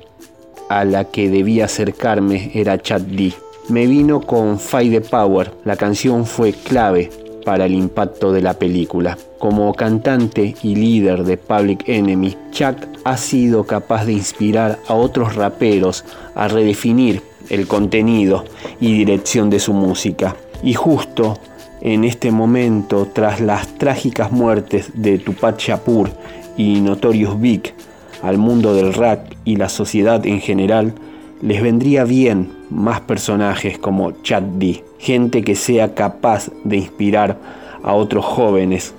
a 0.68 0.84
la 0.84 1.04
que 1.04 1.28
debía 1.28 1.66
acercarme 1.66 2.50
era 2.54 2.80
Chad 2.80 3.02
D 3.02 3.34
me 3.70 3.86
vino 3.86 4.20
con 4.20 4.58
Fight 4.58 4.92
the 4.92 5.00
Power. 5.00 5.52
La 5.64 5.76
canción 5.76 6.26
fue 6.26 6.52
clave 6.52 7.10
para 7.44 7.66
el 7.66 7.74
impacto 7.74 8.32
de 8.32 8.42
la 8.42 8.54
película. 8.54 9.16
Como 9.38 9.72
cantante 9.74 10.54
y 10.62 10.74
líder 10.74 11.24
de 11.24 11.36
Public 11.36 11.88
Enemy, 11.88 12.36
Chuck 12.50 12.76
ha 13.04 13.16
sido 13.16 13.64
capaz 13.64 14.04
de 14.04 14.12
inspirar 14.12 14.78
a 14.88 14.94
otros 14.94 15.34
raperos 15.34 16.04
a 16.34 16.48
redefinir 16.48 17.22
el 17.48 17.66
contenido 17.66 18.44
y 18.80 18.92
dirección 18.92 19.50
de 19.50 19.60
su 19.60 19.72
música. 19.72 20.36
Y 20.62 20.74
justo 20.74 21.38
en 21.80 22.04
este 22.04 22.30
momento, 22.30 23.08
tras 23.12 23.40
las 23.40 23.66
trágicas 23.78 24.30
muertes 24.30 24.90
de 24.94 25.18
Tupac 25.18 25.58
Shakur 25.58 26.10
y 26.56 26.80
Notorious 26.80 27.40
Big, 27.40 27.74
al 28.22 28.36
mundo 28.36 28.74
del 28.74 28.92
rap 28.92 29.32
y 29.44 29.56
la 29.56 29.68
sociedad 29.68 30.24
en 30.26 30.40
general, 30.40 30.92
les 31.40 31.62
vendría 31.62 32.04
bien 32.04 32.59
más 32.70 33.00
personajes 33.00 33.78
como 33.78 34.12
Chad 34.22 34.42
D, 34.42 34.84
gente 34.98 35.42
que 35.42 35.54
sea 35.54 35.94
capaz 35.94 36.50
de 36.64 36.76
inspirar 36.76 37.38
a 37.82 37.94
otros 37.94 38.24
jóvenes 38.24 38.94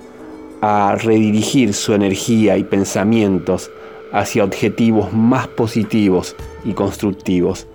a 0.60 0.94
redirigir 0.96 1.74
su 1.74 1.92
energía 1.92 2.56
y 2.56 2.64
pensamientos 2.64 3.70
hacia 4.12 4.44
objetivos 4.44 5.12
más 5.12 5.48
positivos 5.48 6.36
y 6.64 6.72
constructivos. 6.72 7.66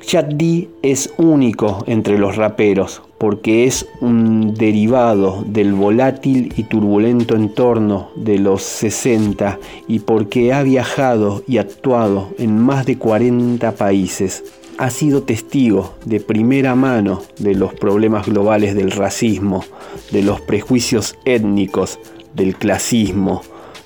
Chad 0.00 0.26
D 0.26 0.68
es 0.82 1.12
único 1.16 1.82
entre 1.88 2.18
los 2.18 2.36
raperos 2.36 3.02
porque 3.18 3.64
es 3.64 3.88
un 4.00 4.54
derivado 4.54 5.42
del 5.46 5.72
volátil 5.72 6.52
y 6.56 6.64
turbulento 6.64 7.34
entorno 7.34 8.10
de 8.14 8.38
los 8.38 8.62
60 8.62 9.58
y 9.88 10.00
porque 10.00 10.52
ha 10.52 10.62
viajado 10.62 11.42
y 11.48 11.58
actuado 11.58 12.28
en 12.38 12.58
más 12.58 12.86
de 12.86 12.98
40 12.98 13.72
países. 13.72 14.44
Ha 14.78 14.90
sido 14.90 15.22
testigo 15.22 15.94
de 16.04 16.20
primera 16.20 16.74
mano 16.74 17.22
de 17.38 17.54
los 17.54 17.72
problemas 17.72 18.26
globales 18.26 18.74
del 18.74 18.90
racismo, 18.90 19.64
de 20.10 20.22
los 20.22 20.42
prejuicios 20.42 21.16
étnicos, 21.24 21.98
del 22.34 22.56
clasismo, 22.56 23.40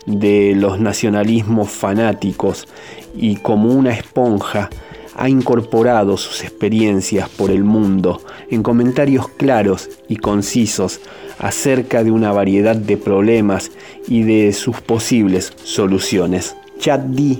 de 0.06 0.54
los 0.56 0.80
nacionalismos 0.80 1.70
fanáticos 1.70 2.66
y 3.14 3.36
como 3.36 3.72
una 3.72 3.92
esponja 3.92 4.68
ha 5.16 5.28
incorporado 5.28 6.16
sus 6.16 6.42
experiencias 6.42 7.28
por 7.28 7.52
el 7.52 7.62
mundo 7.62 8.20
en 8.50 8.62
comentarios 8.64 9.28
claros 9.28 9.90
y 10.08 10.16
concisos 10.16 11.00
acerca 11.38 12.02
de 12.02 12.10
una 12.10 12.32
variedad 12.32 12.74
de 12.74 12.96
problemas 12.96 13.70
y 14.08 14.22
de 14.22 14.52
sus 14.52 14.80
posibles 14.80 15.52
soluciones. 15.62 16.56
Chad 16.78 17.00
D 17.00 17.38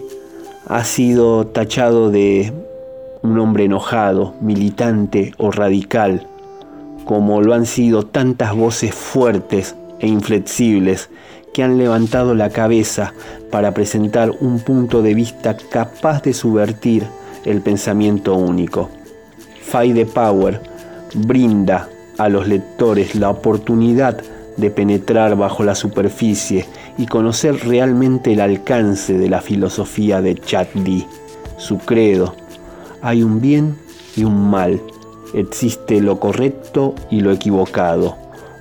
ha 0.67 0.85
sido 0.85 1.47
tachado 1.47 2.11
de 2.11 2.53
un 3.23 3.39
hombre 3.39 3.65
enojado, 3.65 4.35
militante 4.41 5.33
o 5.39 5.51
radical, 5.51 6.27
como 7.05 7.41
lo 7.43 7.55
han 7.55 7.67
sido 7.67 8.05
tantas 8.05 8.55
voces 8.55 8.95
fuertes 8.95 9.75
e 9.99 10.07
inflexibles 10.07 11.11
que 11.53 11.63
han 11.63 11.79
levantado 11.79 12.35
la 12.35 12.51
cabeza 12.51 13.13
para 13.51 13.75
presentar 13.75 14.31
un 14.41 14.61
punto 14.61 15.03
de 15.03 15.15
vista 15.15 15.57
capaz 15.57 16.23
de 16.23 16.33
subvertir 16.33 17.05
el 17.45 17.61
pensamiento 17.61 18.37
único. 18.37 18.91
Fight 19.63 20.09
Power 20.09 20.61
brinda 21.15 21.89
a 22.19 22.29
los 22.29 22.47
lectores 22.47 23.15
la 23.15 23.31
oportunidad 23.31 24.23
de 24.57 24.71
penetrar 24.71 25.37
bajo 25.37 25.65
la 25.65 25.75
superficie 25.75 26.67
y 26.99 27.07
conocer 27.07 27.67
realmente 27.67 28.33
el 28.33 28.41
alcance 28.41 29.17
de 29.17 29.29
la 29.29 29.41
filosofía 29.41 30.21
de 30.21 30.35
Chad 30.35 30.67
D. 30.75 31.07
Su 31.57 31.79
credo, 31.79 32.35
hay 33.03 33.23
un 33.23 33.41
bien 33.41 33.77
y 34.17 34.25
un 34.25 34.51
mal, 34.51 34.81
existe 35.35 36.01
lo 36.01 36.21
correcto 36.21 36.95
y 37.11 37.21
lo 37.21 37.33
equivocado, 37.33 38.17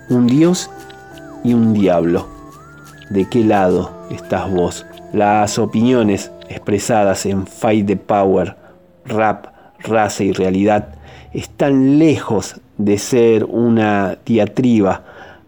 un 0.10 0.28
Dios 0.28 0.70
y 1.44 1.54
un 1.54 1.74
diablo. 1.74 2.28
¿De 3.10 3.28
qué 3.28 3.44
lado 3.44 3.92
estás 4.12 4.52
vos? 4.52 4.86
Las 5.14 5.58
opiniones 5.58 6.32
expresadas 6.50 7.26
en 7.26 7.48
Fight 7.48 7.88
the 7.88 7.98
Power 7.98 8.56
rap, 9.06 9.48
raza 9.80 10.24
y 10.24 10.32
realidad 10.32 10.96
están 11.34 12.00
lejos 12.00 12.60
de 12.78 12.98
ser 12.98 13.46
una 13.46 14.18
diatriba 14.26 15.04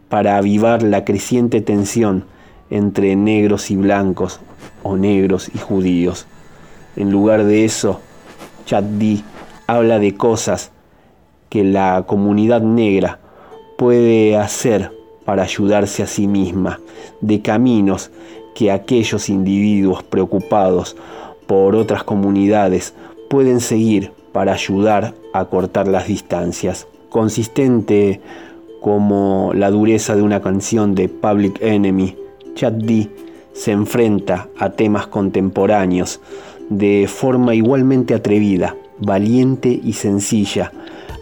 para 0.09 0.37
avivar 0.37 0.83
la 0.83 1.05
creciente 1.05 1.61
tensión 1.61 2.25
entre 2.69 3.15
negros 3.15 3.71
y 3.71 3.75
blancos 3.75 4.39
o 4.83 4.97
negros 4.97 5.49
y 5.53 5.57
judíos. 5.57 6.25
En 6.95 7.11
lugar 7.11 7.45
de 7.45 7.65
eso, 7.65 8.01
Chad 8.65 8.83
D 8.83 9.23
habla 9.67 9.99
de 9.99 10.15
cosas 10.15 10.71
que 11.49 11.63
la 11.63 12.03
comunidad 12.07 12.61
negra 12.61 13.19
puede 13.77 14.37
hacer 14.37 14.91
para 15.25 15.43
ayudarse 15.43 16.03
a 16.03 16.07
sí 16.07 16.27
misma, 16.27 16.79
de 17.21 17.41
caminos 17.41 18.11
que 18.55 18.71
aquellos 18.71 19.29
individuos 19.29 20.03
preocupados 20.03 20.95
por 21.47 21.75
otras 21.75 22.03
comunidades 22.03 22.93
pueden 23.29 23.59
seguir 23.59 24.11
para 24.31 24.53
ayudar 24.53 25.13
a 25.33 25.45
cortar 25.45 25.87
las 25.87 26.07
distancias. 26.07 26.87
Consistente 27.09 28.21
como 28.81 29.51
la 29.53 29.69
dureza 29.69 30.15
de 30.15 30.21
una 30.21 30.41
canción 30.41 30.95
de 30.95 31.09
Public 31.09 31.61
Enemy, 31.61 32.17
Chad 32.55 32.73
D 32.73 33.09
se 33.53 33.71
enfrenta 33.71 34.47
a 34.57 34.69
temas 34.69 35.07
contemporáneos 35.07 36.21
de 36.69 37.07
forma 37.07 37.55
igualmente 37.55 38.13
atrevida, 38.13 38.75
valiente 38.99 39.79
y 39.83 39.93
sencilla, 39.93 40.71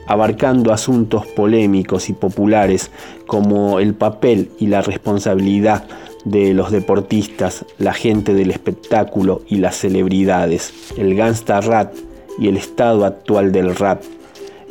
abarcando 0.07 0.73
asuntos 0.73 1.25
polémicos 1.27 2.09
y 2.09 2.13
populares 2.13 2.91
como 3.27 3.79
el 3.79 3.93
papel 3.93 4.49
y 4.59 4.67
la 4.67 4.81
responsabilidad 4.81 5.85
de 6.25 6.53
los 6.53 6.71
deportistas, 6.71 7.65
la 7.77 7.93
gente 7.93 8.33
del 8.33 8.51
espectáculo 8.51 9.41
y 9.47 9.57
las 9.57 9.77
celebridades, 9.77 10.73
el 10.97 11.15
gangsta 11.15 11.61
rap 11.61 11.93
y 12.39 12.47
el 12.47 12.57
estado 12.57 13.05
actual 13.05 13.51
del 13.51 13.75
rap, 13.75 14.01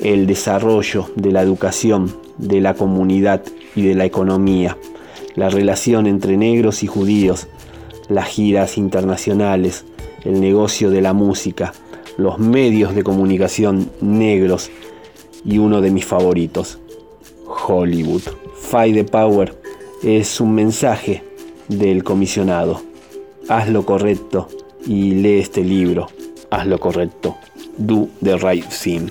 el 0.01 0.27
desarrollo 0.27 1.07
de 1.17 1.33
la 1.33 1.43
educación, 1.43 2.15
de 2.37 2.61
la 2.61 2.75
comunidad 2.75 3.43
y 3.75 3.83
de 3.83 3.95
la 3.95 4.05
economía, 4.05 4.77
la 5.35 5.49
relación 5.49 6.07
entre 6.07 6.37
negros 6.37 6.83
y 6.83 6.87
judíos, 6.87 7.49
las 8.09 8.27
giras 8.27 8.79
internacionales, 8.79 9.85
el 10.29 10.43
negocio 10.43 10.91
de 10.91 11.01
la 11.01 11.15
música, 11.15 11.73
los 12.19 12.39
medios 12.39 12.95
de 12.95 13.03
comunicación 13.03 13.91
negros 14.03 14.71
y 15.43 15.57
uno 15.57 15.81
de 15.81 15.91
mis 15.91 16.05
favoritos, 16.05 16.79
Hollywood. 17.47 18.21
Fight 18.55 18.95
the 18.95 19.05
Power 19.05 19.55
es 20.03 20.39
un 20.39 20.55
mensaje 20.55 21.23
del 21.69 22.05
comisionado. 22.05 22.83
Haz 23.49 23.71
lo 23.71 23.87
correcto 23.87 24.49
y 24.87 25.13
lee 25.13 25.39
este 25.39 25.65
libro. 25.65 26.09
Haz 26.51 26.67
lo 26.67 26.79
correcto. 26.79 27.37
Do 27.79 28.09
the 28.23 28.37
right 28.37 28.67
thing. 28.69 29.09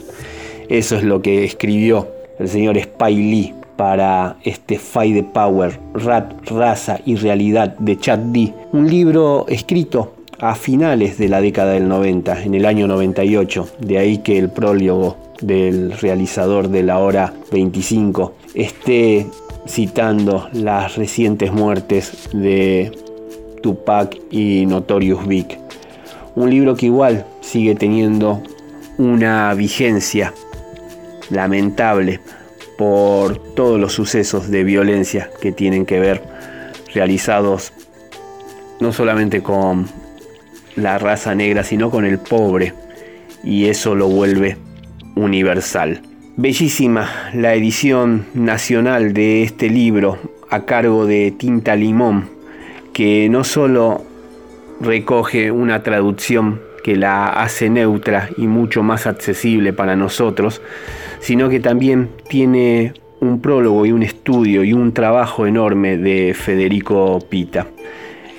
Eso 0.70 0.98
es 0.98 1.04
lo 1.04 1.24
que 1.24 1.44
escribió 1.44 2.08
el 2.38 2.48
señor 2.48 2.80
Spy 2.80 3.16
Lee 3.16 3.56
para 3.76 4.38
este 4.44 4.78
Fight 4.78 5.16
the 5.16 5.24
Power, 5.24 5.80
Rat, 5.96 6.48
Raza 6.48 7.00
y 7.06 7.16
Realidad 7.16 7.76
de 7.80 7.98
Chad 7.98 8.20
D. 8.20 8.54
Un 8.72 8.88
libro 8.88 9.48
escrito 9.48 10.17
a 10.40 10.56
finales 10.56 11.18
de 11.18 11.30
la 11.30 11.42
década 11.42 11.74
del 11.74 11.88
90, 11.88 12.44
en 12.44 12.56
el 12.56 12.66
año 12.66 12.88
98. 12.88 13.68
De 13.80 13.98
ahí 13.98 14.20
que 14.20 14.38
el 14.38 14.50
prólogo 14.50 15.18
del 15.42 15.92
realizador 15.94 16.70
de 16.70 16.84
la 16.84 17.00
hora 17.00 17.34
25 17.52 18.34
esté 18.54 19.28
citando 19.68 20.50
las 20.54 20.96
recientes 20.96 21.52
muertes 21.52 22.30
de 22.34 22.92
Tupac 23.62 24.18
y 24.32 24.66
Notorious 24.66 25.28
Big. 25.28 25.60
Un 26.36 26.50
libro 26.50 26.76
que 26.76 26.86
igual 26.88 27.26
sigue 27.42 27.76
teniendo 27.76 28.42
una 28.98 29.54
vigencia 29.54 30.34
lamentable 31.30 32.20
por 32.78 33.38
todos 33.56 33.80
los 33.80 33.94
sucesos 33.94 34.50
de 34.50 34.64
violencia 34.64 35.30
que 35.42 35.52
tienen 35.52 35.86
que 35.86 36.00
ver 36.00 36.24
realizados 36.94 37.74
no 38.80 38.94
solamente 38.94 39.42
con 39.42 39.88
la 40.78 40.98
raza 40.98 41.36
negra, 41.36 41.64
sino 41.64 41.92
con 41.92 42.06
el 42.06 42.20
pobre, 42.20 42.74
y 43.44 43.66
eso 43.66 43.96
lo 43.96 44.08
vuelve 44.08 44.58
universal. 45.16 46.02
Bellísima 46.38 47.10
la 47.34 47.56
edición 47.56 48.28
nacional 48.34 49.14
de 49.14 49.44
este 49.44 49.70
libro 49.70 50.20
a 50.50 50.66
cargo 50.66 51.06
de 51.06 51.32
Tinta 51.32 51.76
Limón, 51.76 52.30
que 52.94 53.28
no 53.30 53.44
solo 53.44 54.04
recoge 54.80 55.52
una 55.52 55.84
traducción 55.84 56.62
que 56.84 56.96
la 56.96 57.28
hace 57.28 57.70
neutra 57.70 58.30
y 58.38 58.48
mucho 58.48 58.84
más 58.84 59.08
accesible 59.08 59.74
para 59.74 59.96
nosotros, 59.96 60.62
sino 61.20 61.50
que 61.50 61.60
también 61.60 62.10
tiene 62.30 62.94
un 63.20 63.42
prólogo 63.42 63.86
y 63.86 63.92
un 63.92 64.04
estudio 64.04 64.64
y 64.64 64.74
un 64.74 64.94
trabajo 64.94 65.48
enorme 65.48 65.98
de 65.98 66.34
Federico 66.34 67.20
Pita. 67.28 67.68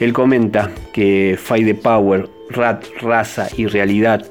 Él 0.00 0.12
comenta 0.12 0.70
que 0.92 1.36
Fight 1.40 1.66
the 1.66 1.74
Power, 1.74 2.28
Rat, 2.50 2.84
Raza 3.00 3.48
y 3.56 3.66
Realidad 3.66 4.24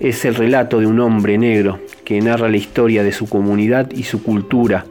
es 0.00 0.24
el 0.24 0.34
relato 0.34 0.80
de 0.80 0.86
un 0.86 1.00
hombre 1.00 1.38
negro 1.38 1.80
que 2.04 2.20
narra 2.20 2.48
la 2.48 2.56
historia 2.56 3.02
de 3.02 3.12
su 3.12 3.28
comunidad 3.28 3.90
y 3.92 4.02
su 4.02 4.22
cultura, 4.22 4.84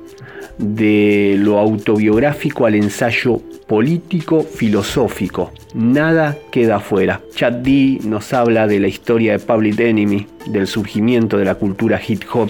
de 0.57 1.35
lo 1.39 1.57
autobiográfico 1.57 2.65
al 2.65 2.75
ensayo 2.75 3.41
político 3.67 4.41
filosófico. 4.41 5.51
Nada 5.73 6.37
queda 6.51 6.77
afuera. 6.77 7.21
Chad 7.35 7.53
D 7.53 7.99
nos 8.03 8.33
habla 8.33 8.67
de 8.67 8.79
la 8.79 8.87
historia 8.87 9.33
de 9.33 9.39
Public 9.39 9.79
Enemy, 9.79 10.27
del 10.47 10.67
surgimiento 10.67 11.37
de 11.37 11.45
la 11.45 11.55
cultura 11.55 11.99
hip 12.05 12.23
hop, 12.33 12.49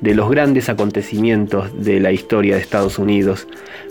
de 0.00 0.14
los 0.14 0.30
grandes 0.30 0.68
acontecimientos 0.68 1.84
de 1.84 2.00
la 2.00 2.12
historia 2.12 2.54
de 2.54 2.60
Estados 2.60 2.98
Unidos, 2.98 3.46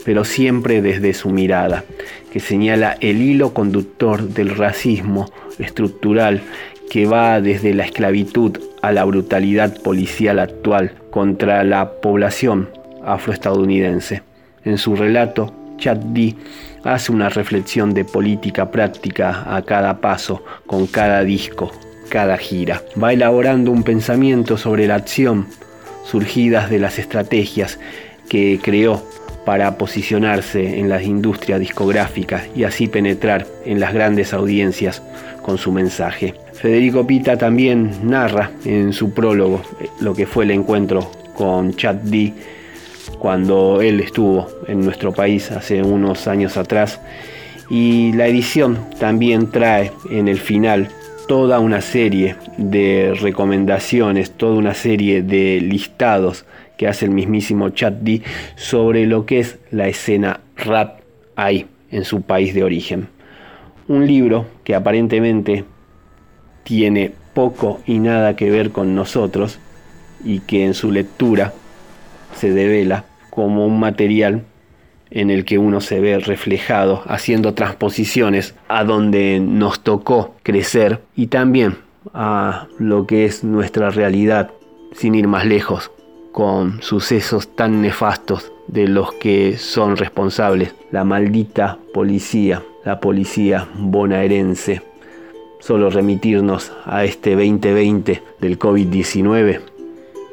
pero 0.06 0.26
siempre 0.26 0.82
desde 0.82 1.14
su 1.14 1.30
mirada, 1.30 1.84
que 2.32 2.40
señala 2.40 2.98
el 3.00 3.22
hilo 3.22 3.54
conductor 3.54 4.22
del 4.22 4.56
racismo 4.56 5.32
estructural 5.60 6.42
que 6.90 7.06
va 7.06 7.42
desde 7.42 7.74
la 7.74 7.86
esclavitud 7.86 8.60
a 8.82 8.92
la 8.92 9.06
brutalidad 9.06 9.82
policial 9.82 10.40
actual 10.40 10.94
contra 11.10 11.64
la 11.64 11.92
población 12.02 12.70
afroestadounidense. 13.04 14.22
En 14.64 14.78
su 14.78 14.96
relato, 14.96 15.54
Chad 15.78 15.98
D 15.98 16.36
hace 16.84 17.12
una 17.12 17.30
reflexión 17.30 17.94
de 17.94 18.06
política 18.06 18.70
práctica 18.72 19.56
a 19.56 19.62
cada 19.64 20.02
paso, 20.02 20.44
con 20.68 20.88
cada 20.88 21.24
disco, 21.24 21.72
cada 22.10 22.38
gira. 22.38 22.82
Va 23.02 23.14
elaborando 23.14 23.72
un 23.72 23.84
pensamiento 23.84 24.58
sobre 24.58 24.88
la 24.88 24.96
acción, 24.96 25.48
surgidas 26.06 26.70
de 26.70 26.80
las 26.80 27.00
estrategias 27.00 27.80
que 28.30 28.60
creó 28.62 29.04
para 29.46 29.78
posicionarse 29.78 30.80
en 30.80 30.90
las 30.90 31.04
industrias 31.04 31.60
discográficas 31.60 32.44
y 32.56 32.64
así 32.64 32.88
penetrar 32.88 33.46
en 33.66 33.80
las 33.80 33.94
grandes 33.94 34.34
audiencias 34.34 35.02
con 35.42 35.58
su 35.58 35.72
mensaje. 35.72 36.34
Federico 36.54 37.06
Pita 37.06 37.38
también 37.38 37.92
narra 38.10 38.52
en 38.64 38.94
su 38.94 39.14
prólogo 39.14 39.62
lo 40.00 40.14
que 40.14 40.26
fue 40.26 40.46
el 40.46 40.52
encuentro 40.52 41.12
con 41.36 41.76
Chad 41.76 41.96
D 41.96 42.34
cuando 43.20 43.82
él 43.82 44.00
estuvo 44.00 44.48
en 44.68 44.82
nuestro 44.82 45.12
país 45.12 45.52
hace 45.52 45.82
unos 45.82 46.28
años 46.28 46.56
atrás 46.58 47.00
y 47.70 48.14
la 48.14 48.28
edición 48.28 48.78
también 49.00 49.52
trae 49.52 49.92
en 50.10 50.28
el 50.28 50.40
final 50.40 50.90
toda 51.28 51.60
una 51.60 51.82
serie 51.82 52.36
de 52.58 53.16
recomendaciones, 53.20 54.32
toda 54.32 54.56
una 54.56 54.74
serie 54.74 55.22
de 55.22 55.62
listados 55.62 56.46
que 56.78 56.88
hace 56.88 57.06
el 57.06 57.12
mismísimo 57.12 57.70
Chad 57.70 57.94
D 57.94 58.22
sobre 58.56 59.06
lo 59.06 59.26
que 59.26 59.40
es 59.40 59.60
la 59.72 59.88
escena 59.88 60.42
rap 60.58 61.00
ahí 61.36 61.68
en 61.92 62.04
su 62.04 62.22
país 62.22 62.54
de 62.54 62.64
origen. 62.64 63.08
Un 63.88 64.08
libro 64.08 64.46
que 64.64 64.76
aparentemente 64.76 65.66
tiene 66.64 67.12
poco 67.34 67.82
y 67.86 68.00
nada 68.00 68.36
que 68.36 68.50
ver 68.50 68.72
con 68.72 68.96
nosotros 68.96 69.60
y 70.24 70.40
que 70.40 70.66
en 70.66 70.74
su 70.74 70.92
lectura 70.92 71.54
se 72.36 72.52
devela 72.52 73.06
como 73.30 73.66
un 73.66 73.80
material 73.80 74.44
en 75.14 75.30
el 75.30 75.46
que 75.46 75.60
uno 75.60 75.80
se 75.80 76.00
ve 76.00 76.18
reflejado 76.20 77.04
haciendo 77.06 77.54
transposiciones 77.54 78.56
a 78.68 78.84
donde 78.84 79.40
nos 79.40 79.82
tocó 79.82 80.36
crecer 80.42 81.02
y 81.16 81.28
también 81.28 81.78
a 82.14 82.68
lo 82.80 83.06
que 83.06 83.26
es 83.26 83.44
nuestra 83.44 83.92
realidad 83.92 84.52
sin 84.94 85.14
ir 85.16 85.28
más 85.28 85.46
lejos 85.46 85.92
con 86.32 86.82
sucesos 86.82 87.56
tan 87.56 87.82
nefastos 87.82 88.52
de 88.68 88.88
los 88.88 89.14
que 89.14 89.58
son 89.58 89.98
responsables. 89.98 90.74
La 90.92 91.04
maldita 91.04 91.78
policía, 91.94 92.64
la 92.84 93.00
policía 93.00 93.68
bonaerense. 93.76 94.82
Solo 95.60 95.92
remitirnos 95.92 96.74
a 96.86 97.06
este 97.06 97.36
2020 97.36 98.22
del 98.42 98.60
COVID-19, 98.60 99.62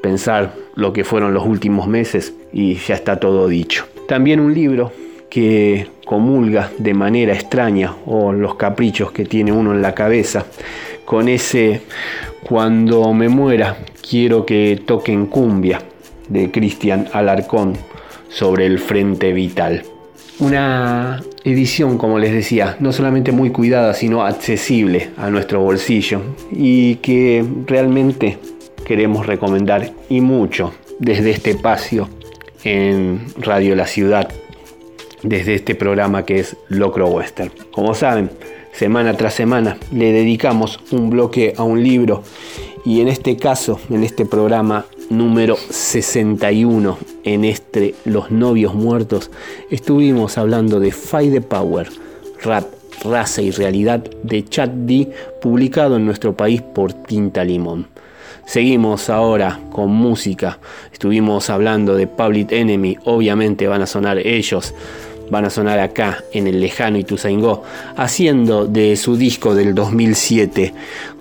pensar 0.03 0.55
lo 0.75 0.93
que 0.93 1.05
fueron 1.05 1.35
los 1.35 1.45
últimos 1.45 1.87
meses 1.87 2.35
y 2.53 2.75
ya 2.75 2.95
está 2.95 3.19
todo 3.19 3.49
dicho. 3.49 3.87
También 4.07 4.41
un 4.41 4.55
libro 4.55 4.93
que 5.29 5.87
comulga 6.05 6.71
de 6.79 6.93
manera 6.93 7.33
extraña 7.33 7.95
o 8.07 8.33
los 8.33 8.57
caprichos 8.57 9.13
que 9.13 9.25
tiene 9.25 9.53
uno 9.53 9.73
en 9.73 9.81
la 9.81 9.95
cabeza 9.95 10.45
con 11.05 11.29
ese 11.29 11.83
cuando 12.43 13.13
me 13.15 13.29
muera 13.29 13.77
quiero 14.09 14.45
que 14.45 14.83
toquen 14.85 15.27
cumbia 15.27 15.81
de 16.29 16.51
Cristian 16.51 17.09
Alarcón 17.13 17.75
sobre 18.29 18.67
el 18.67 18.79
frente 18.79 19.33
vital. 19.33 19.85
Una 20.41 21.23
edición, 21.45 21.99
como 21.99 22.19
les 22.19 22.33
decía, 22.33 22.77
no 22.81 22.93
solamente 22.93 23.31
muy 23.31 23.51
cuidada, 23.51 23.93
sino 23.95 24.25
accesible 24.25 25.11
a 25.17 25.31
nuestro 25.31 25.61
bolsillo 25.61 26.23
y 26.51 26.97
que 26.97 27.45
realmente 27.67 28.39
queremos 28.85 29.27
recomendar 29.27 29.93
y 30.09 30.21
mucho 30.21 30.73
desde 30.99 31.31
este 31.31 31.51
espacio 31.51 32.09
en 32.65 33.27
Radio 33.39 33.75
La 33.75 33.87
Ciudad, 33.87 34.31
desde 35.23 35.55
este 35.55 35.75
programa 35.75 36.25
que 36.25 36.41
es 36.41 36.57
Locro 36.69 37.09
Western. 37.09 37.51
Como 37.71 37.95
saben, 37.95 38.31
semana 38.73 39.17
tras 39.17 39.35
semana 39.35 39.79
le 39.93 40.13
dedicamos 40.13 40.81
un 40.91 41.11
bloque 41.11 41.55
a 41.57 41.63
un 41.63 41.83
libro 41.83 42.23
y 42.85 43.01
en 43.01 43.09
este 43.09 43.37
caso, 43.37 43.79
en 43.91 44.05
este 44.05 44.25
programa 44.25 44.87
número 45.11 45.57
61 45.57 46.99
en 47.25 47.45
este 47.45 47.95
Los 48.05 48.31
Novios 48.31 48.75
Muertos, 48.75 49.31
estuvimos 49.71 50.39
hablando 50.39 50.81
de 50.81 50.91
Fight 50.91 51.33
the 51.33 51.41
Power, 51.43 51.89
Rap, 52.43 52.65
Raza 53.05 53.43
y 53.43 53.51
Realidad 53.51 54.03
de 54.23 54.45
Chad 54.45 54.71
D, 54.71 55.11
publicado 55.43 55.97
en 55.97 56.07
nuestro 56.07 56.35
país 56.35 56.63
por 56.63 56.93
Tinta 56.93 57.45
Limón. 57.45 57.87
Seguimos 58.51 59.11
ahora 59.11 59.61
con 59.71 59.93
música. 59.93 60.59
Estuvimos 60.93 61.51
hablando 61.51 61.95
de 61.95 62.09
Public 62.09 62.51
Enemy, 62.51 62.99
obviamente 63.05 63.69
van 63.69 63.83
a 63.83 63.87
sonar 63.87 64.19
ellos 64.19 64.75
van 65.31 65.45
a 65.45 65.51
sonar 65.51 65.79
acá 65.79 66.25
en 66.33 66.49
el 66.49 66.61
lejano 66.61 66.99
Ituzaingó, 66.99 67.63
haciendo 67.97 68.67
de 68.67 68.97
su 68.97 69.17
disco 69.17 69.55
del 69.55 69.77
2007 69.77 70.75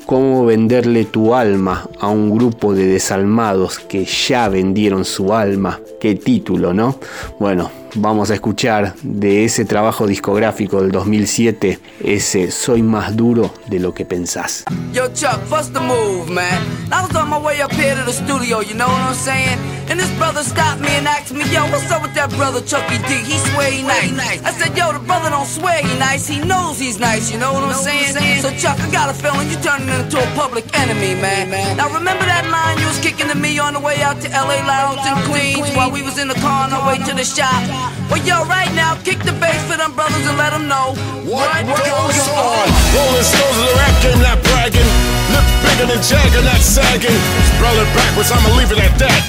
cómo 0.07 0.43
venderle 0.43 1.05
tu 1.05 1.35
alma 1.35 1.87
a 1.99 2.07
un 2.07 2.35
grupo 2.35 2.73
de 2.73 2.87
desalmados 2.87 3.77
que 3.77 4.05
ya 4.05 4.49
vendieron 4.49 5.05
su 5.05 5.31
alma. 5.31 5.79
Qué 6.01 6.15
título, 6.15 6.73
¿no? 6.73 6.95
Bueno, 7.39 7.69
vamos 7.95 8.31
a 8.31 8.35
escuchar 8.35 8.95
de 9.03 9.45
ese 9.45 9.65
trabajo 9.65 10.07
discográfico 10.07 10.81
del 10.81 10.91
2007, 10.91 11.79
ese 12.03 12.51
Soy 12.51 12.81
más 12.81 13.15
duro 13.15 13.53
de 13.67 13.79
lo 13.79 13.93
que 13.93 14.05
pensás. 14.05 14.65
Yo, 14.93 15.07
Chuck, 15.13 15.39
what's 15.49 15.71
the 15.71 15.79
move, 15.79 16.29
man? 16.29 16.61
I 16.91 17.01
was 17.01 17.15
on 17.15 17.29
my 17.29 17.37
way 17.37 17.61
up 17.61 17.71
here 17.73 17.95
to 17.95 18.03
the 18.03 18.13
studio, 18.13 18.61
you 18.61 18.75
know 18.75 18.87
what 18.87 19.01
I'm 19.01 19.13
saying? 19.13 19.59
And 19.89 19.99
this 19.99 20.11
brother 20.17 20.43
stopped 20.43 20.81
me 20.81 20.89
and 20.89 21.07
asked 21.07 21.33
me, 21.33 21.43
yo, 21.51 21.65
what's 21.71 21.89
up 21.91 22.01
with 22.03 22.13
that 22.13 22.29
brother 22.37 22.61
Chucky 22.61 22.97
D? 23.09 23.15
He 23.25 23.37
swear 23.49 23.71
he 23.71 23.81
nice. 23.81 24.43
I 24.43 24.51
said, 24.51 24.77
yo, 24.77 24.93
the 24.93 24.99
brother 24.99 25.29
don't 25.29 25.47
swear 25.47 25.81
he 25.81 25.97
nice, 25.97 26.27
he 26.27 26.39
knows 26.39 26.77
he's 26.79 26.99
nice, 26.99 27.31
you 27.31 27.39
know 27.39 27.53
what 27.53 27.63
I'm 27.63 27.73
saying? 27.73 28.41
So, 28.41 28.51
Chuck, 28.57 28.79
I 28.79 28.91
got 28.91 29.09
a 29.09 29.13
feeling 29.13 29.49
you 29.49 29.57
turning 29.57 29.89
into 29.89 30.17
a 30.21 30.27
public 30.35 30.65
enemy, 30.77 31.15
man. 31.21 31.77
Now, 31.77 31.89
remember 31.89 32.25
that 32.25 32.45
line 32.49 32.77
you 32.79 32.87
was 32.87 32.99
kicking 32.99 33.27
to 33.29 33.35
me 33.35 33.57
on 33.57 33.73
the 33.73 33.79
way 33.79 34.01
out 34.01 34.21
to 34.21 34.29
LA 34.29 34.61
Lounge 34.65 35.01
in 35.05 35.17
Queens 35.29 35.75
while 35.75 35.91
we 35.91 36.01
was 36.01 36.19
in 36.19 36.27
the 36.27 36.35
car 36.35 36.65
on 36.65 36.73
our 36.73 36.85
way 36.87 36.97
to 37.05 37.13
the 37.15 37.25
shop? 37.25 37.78
Well, 38.09 38.21
yo, 38.25 38.43
right 38.45 38.71
now, 38.73 38.95
kick 39.05 39.19
the 39.23 39.33
bass 39.37 39.61
for 39.69 39.77
them 39.77 39.93
brothers 39.93 40.25
and 40.25 40.37
let 40.37 40.51
them 40.51 40.67
know 40.67 40.97
What 41.29 41.65
goes 41.65 42.19
on? 42.29 42.67
Rolling 42.95 43.25
stones 43.25 43.57
in 43.59 43.65
the 43.69 43.75
rap 43.77 43.95
game, 44.01 44.19
not 44.21 44.39
bragging. 44.43 44.89
Lip 45.31 45.45
bigger 45.63 45.87
than 45.93 46.01
Jagger, 46.01 46.41
not 46.41 46.61
sagging. 46.61 47.17
Spell 47.53 47.77
it 47.77 47.89
backwards, 47.93 48.31
I'ma 48.31 48.49
leave 48.57 48.71
it 48.71 48.79
at 48.79 48.97
that. 48.97 49.23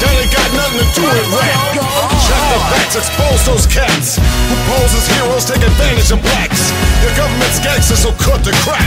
That 0.00 0.12
ain't 0.16 0.32
got 0.32 0.48
nothing 0.56 0.84
to 0.84 0.86
do 0.96 1.02
with 1.04 1.28
rap. 1.34 2.19
Check 2.30 2.46
the 2.46 2.62
facts, 2.70 2.94
expose 2.94 3.42
those 3.42 3.66
cats 3.66 4.22
who 4.22 4.54
pose 4.70 4.94
as 4.94 5.06
heroes, 5.18 5.44
take 5.50 5.66
advantage 5.66 6.14
of 6.14 6.22
blacks. 6.22 6.70
The 7.02 7.10
government's 7.18 7.58
gangsters, 7.58 8.06
so 8.06 8.14
cut 8.22 8.46
the 8.46 8.54
crap. 8.62 8.86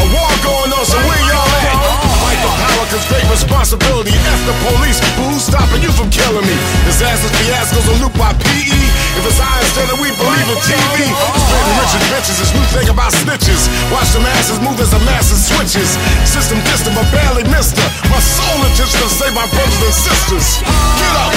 A 0.00 0.06
war 0.10 0.32
going 0.42 0.74
on, 0.74 0.82
so 0.82 0.98
where 1.06 1.22
y'all 1.28 1.54
at? 1.60 1.76
Fight 2.18 2.40
the 2.42 2.50
power, 2.50 2.84
cause 2.90 3.06
great 3.06 3.26
responsibility. 3.30 4.10
F 4.10 4.40
the 4.42 4.56
police, 4.66 4.98
but 4.98 5.12
who's 5.22 5.44
stopping 5.46 5.86
you 5.86 5.92
from 5.94 6.10
killing 6.10 6.42
me? 6.42 6.56
Disasters, 6.82 7.30
fiascos, 7.38 7.86
a 7.86 7.94
loop 8.02 8.14
by 8.18 8.34
PE. 8.42 8.80
If 9.20 9.22
it's 9.22 9.38
I 9.38 9.60
instead 9.62 9.86
of 9.92 10.02
we 10.02 10.10
believe 10.18 10.48
in 10.50 10.58
TV. 10.66 10.98
Spreading 11.06 11.76
riches, 11.78 12.04
bitches, 12.10 12.36
this 12.42 12.50
new 12.56 12.66
thing 12.74 12.88
about 12.90 13.14
snitches. 13.14 13.70
Watch 13.94 14.10
the 14.10 14.24
masses 14.24 14.58
move 14.64 14.80
as 14.82 14.90
the 14.90 15.02
masses 15.06 15.46
switches. 15.46 15.94
System 16.26 16.58
distant, 16.66 16.98
but 16.98 17.06
barely 17.14 17.46
missed 17.54 17.78
her. 17.78 17.88
My 18.10 18.18
sole 18.18 18.66
intention 18.66 18.98
to 18.98 19.10
save 19.12 19.34
my 19.36 19.46
brothers 19.54 19.78
and 19.78 19.94
sisters. 19.94 20.64
Get 20.98 21.14
up, 21.22 21.34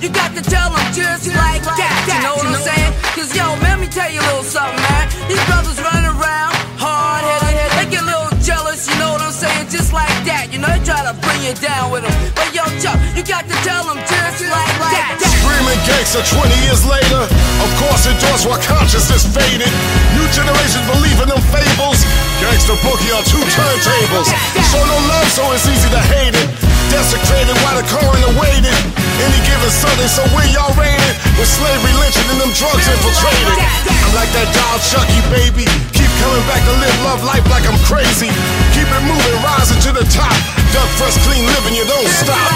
You 0.00 0.08
got 0.08 0.32
to 0.32 0.40
tell 0.40 0.72
them 0.72 0.80
just 0.96 1.28
like 1.28 1.60
that. 1.60 1.92
You 2.08 2.24
know 2.24 2.32
what 2.32 2.48
I'm 2.48 2.56
saying? 2.64 2.92
Cause 3.12 3.36
yo, 3.36 3.52
let 3.60 3.76
me 3.76 3.84
tell 3.84 4.08
you 4.08 4.24
a 4.24 4.26
little 4.32 4.48
something, 4.48 4.80
man. 4.80 5.12
These 5.28 5.44
brothers 5.44 5.76
running 5.76 6.08
around, 6.08 6.56
hard 6.80 7.20
headed, 7.20 7.68
they 7.76 7.84
get 7.92 8.00
a 8.00 8.08
little 8.08 8.32
jealous, 8.40 8.88
you 8.88 8.96
know 8.96 9.12
what 9.12 9.20
I'm 9.20 9.36
saying? 9.36 9.68
Just 9.68 9.92
like 9.92 10.08
that. 10.24 10.48
You 10.48 10.56
know, 10.56 10.72
they 10.72 10.80
try 10.88 11.04
to 11.04 11.12
bring 11.20 11.44
you 11.44 11.52
down 11.60 11.92
with 11.92 12.08
them. 12.08 12.16
But 12.32 12.48
yo, 12.56 12.64
Chuck, 12.80 12.96
you 13.12 13.20
got 13.20 13.44
to 13.44 13.56
tell 13.60 13.92
them 13.92 14.00
just 14.08 14.40
like 14.48 14.72
that. 14.88 15.20
Screaming 15.20 15.80
gangster 15.84 16.24
20 16.24 16.48
years 16.64 16.80
later. 16.88 17.28
Of 17.60 17.70
course, 17.76 18.08
endorsed 18.08 18.48
while 18.48 18.62
consciousness 18.64 19.28
faded. 19.28 19.68
New 20.16 20.24
generations 20.32 20.80
believe 20.96 21.20
in 21.20 21.28
them 21.28 21.44
fables. 21.52 22.00
Gangster 22.40 22.80
boogie 22.80 23.12
on 23.12 23.20
two 23.28 23.44
turntables. 23.52 24.32
Show 24.64 24.80
no 24.80 24.96
love, 25.12 25.28
so 25.28 25.44
it's 25.52 25.68
easy 25.68 25.92
to 25.92 26.00
hate 26.08 26.32
it. 26.40 26.69
Desecrated 26.90 27.54
while 27.62 27.78
the 27.78 27.86
coroner 27.86 28.34
waited. 28.34 28.74
Any 29.22 29.38
given 29.46 29.70
Sunday, 29.70 30.10
so 30.10 30.26
where 30.34 30.48
y'all 30.50 30.74
raided? 30.74 31.14
With 31.38 31.46
slavery 31.46 31.94
lynching 32.02 32.26
and 32.34 32.42
them 32.42 32.50
drugs 32.50 32.82
infiltrated. 32.90 33.56
I'm 33.86 34.12
like 34.18 34.32
that 34.34 34.50
doll 34.50 34.78
Chucky, 34.82 35.22
baby. 35.30 35.70
Keep 35.94 36.10
coming 36.18 36.42
back 36.50 36.58
to 36.66 36.74
live 36.82 36.98
love 37.06 37.22
life 37.22 37.46
like 37.46 37.62
I'm 37.62 37.78
crazy. 37.86 38.26
Keep 38.74 38.90
it 38.90 39.04
moving, 39.06 39.38
rising 39.38 39.78
to 39.86 39.90
the 39.94 40.02
top. 40.10 40.34
Duck 40.74 40.90
fresh, 40.98 41.14
clean 41.22 41.46
living, 41.46 41.78
you 41.78 41.86
don't 41.86 42.10
stop. 42.10 42.50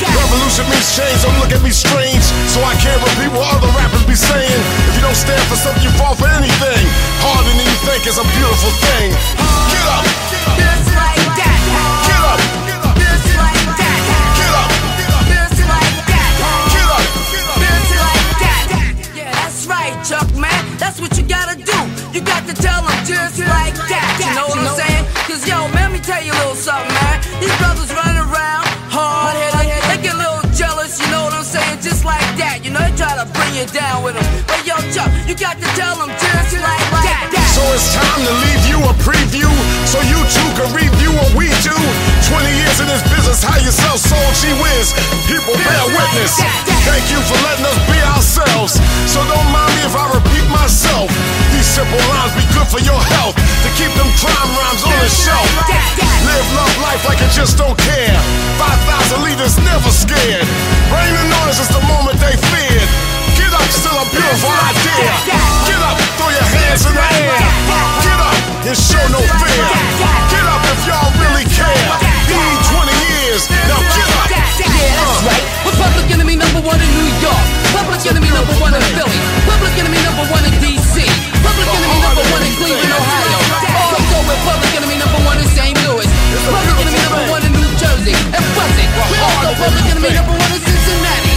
Revolution 0.00 0.64
means 0.72 0.88
change, 0.96 1.20
don't 1.20 1.36
look 1.36 1.52
at 1.52 1.60
me 1.60 1.68
strange. 1.68 2.24
So 2.48 2.64
I 2.64 2.72
can't 2.80 3.00
repeat 3.02 3.28
what 3.36 3.44
other 3.60 3.68
rappers 3.76 4.08
be 4.08 4.16
saying. 4.16 4.60
If 4.88 4.96
you 4.96 5.04
don't 5.04 5.18
stand 5.18 5.42
for 5.52 5.58
something, 5.60 5.84
you 5.84 5.92
fall 6.00 6.16
for 6.16 6.32
anything. 6.32 6.82
Harder 7.20 7.52
than 7.52 7.66
you 7.68 7.78
think 7.84 8.08
is 8.08 8.16
a 8.16 8.26
beautiful 8.40 8.72
thing. 8.88 9.12
Get 9.68 9.84
up, 9.92 10.04
Just 10.32 10.48
like 10.48 10.75
Chuck, 20.06 20.30
man. 20.38 20.62
That's 20.78 21.00
what 21.00 21.18
you 21.18 21.26
gotta 21.26 21.58
do. 21.58 21.74
You 22.14 22.22
got 22.22 22.46
to 22.46 22.54
tell 22.54 22.78
them 22.78 22.94
just 23.02 23.42
like 23.42 23.74
that. 23.90 24.06
You 24.22 24.38
know 24.38 24.46
what 24.46 24.62
I'm 24.62 24.70
saying? 24.78 25.02
Cause 25.26 25.42
yo, 25.42 25.66
man, 25.74 25.90
let 25.90 25.92
me 25.92 25.98
tell 25.98 26.22
you 26.22 26.30
a 26.30 26.38
little 26.46 26.54
something, 26.54 26.94
man. 26.94 27.18
These 27.42 27.50
brothers 27.58 27.90
running 27.90 28.22
around, 28.22 28.70
hard 28.86 29.34
headed, 29.34 29.82
they 29.90 29.98
get 30.06 30.14
a 30.14 30.18
little 30.22 30.46
jealous, 30.54 31.02
you 31.02 31.10
know 31.10 31.26
what 31.26 31.34
I'm 31.34 31.42
saying? 31.42 31.82
Just 31.82 32.04
like 32.06 32.22
that. 32.38 32.62
You 32.62 32.70
know, 32.70 32.78
they 32.86 32.94
try 32.94 33.18
to 33.18 33.26
bring 33.34 33.50
you 33.58 33.66
down 33.74 34.06
with 34.06 34.14
them. 34.14 34.22
But 34.46 34.62
yo, 34.62 34.78
Chuck, 34.94 35.10
you 35.26 35.34
got 35.34 35.58
to 35.58 35.66
tell 35.74 35.98
them 35.98 36.14
just 36.22 36.54
like 36.54 36.86
that. 36.94 36.95
It's 37.74 37.94
time 37.94 38.22
to 38.22 38.34
leave 38.46 38.64
you 38.68 38.78
a 38.84 38.94
preview 39.02 39.48
so 39.88 39.98
you 40.06 40.18
too 40.30 40.48
can 40.58 40.68
review 40.76 41.10
what 41.16 41.30
we 41.34 41.48
do. 41.62 41.74
20 42.28 42.46
years 42.52 42.76
in 42.82 42.86
this 42.90 43.02
business, 43.10 43.42
how 43.42 43.58
you 43.58 43.70
sell 43.70 43.98
soul, 43.98 44.28
she 44.34 44.50
wins. 44.60 44.92
People 45.26 45.54
bear 45.56 45.84
witness. 45.90 46.36
Thank 46.86 47.06
you 47.10 47.18
for 47.26 47.38
letting 47.42 47.66
us 47.66 47.78
be 47.90 47.98
ourselves. 48.14 48.78
So 49.10 49.22
don't 49.26 49.50
mind 49.50 49.72
me 49.78 49.82
if 49.88 49.94
I 49.94 50.06
repeat 50.14 50.46
myself. 50.50 51.10
These 51.54 51.66
simple 51.66 52.02
lines 52.12 52.34
be 52.38 52.44
good 52.54 52.68
for 52.68 52.82
your 52.82 53.00
health. 53.18 53.34
To 53.38 53.68
keep 53.74 53.90
them 53.98 54.10
crime 54.20 54.50
rhymes 54.54 54.82
on 54.86 54.94
the 55.02 55.10
shelf. 55.10 55.48
Live 56.22 56.48
love 56.54 56.74
life 56.82 57.02
like 57.08 57.18
you 57.18 57.30
just 57.34 57.58
don't 57.58 57.78
care. 57.78 58.18
5,000 58.58 59.22
leaders 59.26 59.58
never 59.64 59.90
scared. 59.90 60.46
Raining 60.92 61.30
on 61.40 61.46
us 61.50 61.58
is 61.58 61.70
the 61.72 61.82
moment 61.88 62.18
they 62.22 62.34
feared. 62.52 63.25
Get 63.36 63.52
up, 63.52 63.68
still 63.68 63.96
a 63.96 64.06
beautiful 64.08 64.50
idea. 64.50 65.12
Get 65.68 65.80
up, 65.84 65.96
throw 66.16 66.30
your 66.32 66.48
hands 66.56 66.82
in 66.88 66.94
the 66.96 67.06
air. 67.20 67.36
Get 68.02 68.18
up 68.20 68.36
and 68.64 68.76
show 68.76 69.04
no 69.12 69.20
fear. 69.40 69.68
Get 70.32 70.44
up 70.48 70.62
if 70.64 70.80
y'all 70.88 71.12
really 71.20 71.44
care. 71.52 71.86
We 72.26 72.34
need 72.34 72.62
20 72.72 72.90
years, 73.12 73.42
now 73.68 73.80
get 73.92 74.08
up. 74.16 74.28
Yeah, 74.32 74.96
that's 74.96 75.20
right. 75.28 75.44
We're 75.68 75.76
public 75.76 76.08
enemy 76.10 76.34
number 76.40 76.60
one 76.64 76.80
in 76.80 76.90
New 76.96 77.10
York. 77.20 77.46
Public 77.76 78.00
enemy 78.08 78.30
number 78.32 78.56
one 78.56 78.72
in 78.72 78.82
Philly. 78.96 79.20
Public 79.44 79.74
enemy 79.76 80.00
number 80.00 80.24
one 80.32 80.44
in 80.48 80.54
DC. 80.64 81.04
Public 81.44 81.68
enemy 81.68 81.98
number 82.02 82.24
one 82.32 82.42
in 82.42 82.52
Cleveland, 82.56 82.92
Ohio. 82.96 83.38
Also, 83.76 84.16
we're 84.24 84.42
public 84.48 84.72
enemy 84.74 84.96
number 84.96 85.20
one 85.28 85.38
in 85.38 85.48
St. 85.52 85.76
Louis. 85.84 86.08
Public 86.48 86.76
enemy 86.80 87.00
number 87.04 87.24
one 87.28 87.42
in 87.44 87.52
New 87.52 87.70
Jersey. 87.76 88.16
And 88.32 88.44
Buzzing. 88.56 88.90
We're 89.12 89.22
also 89.22 89.52
public 89.60 89.84
enemy 89.92 90.10
number 90.16 90.34
one 90.34 90.50
in 90.56 90.60
Cincinnati. 90.64 91.35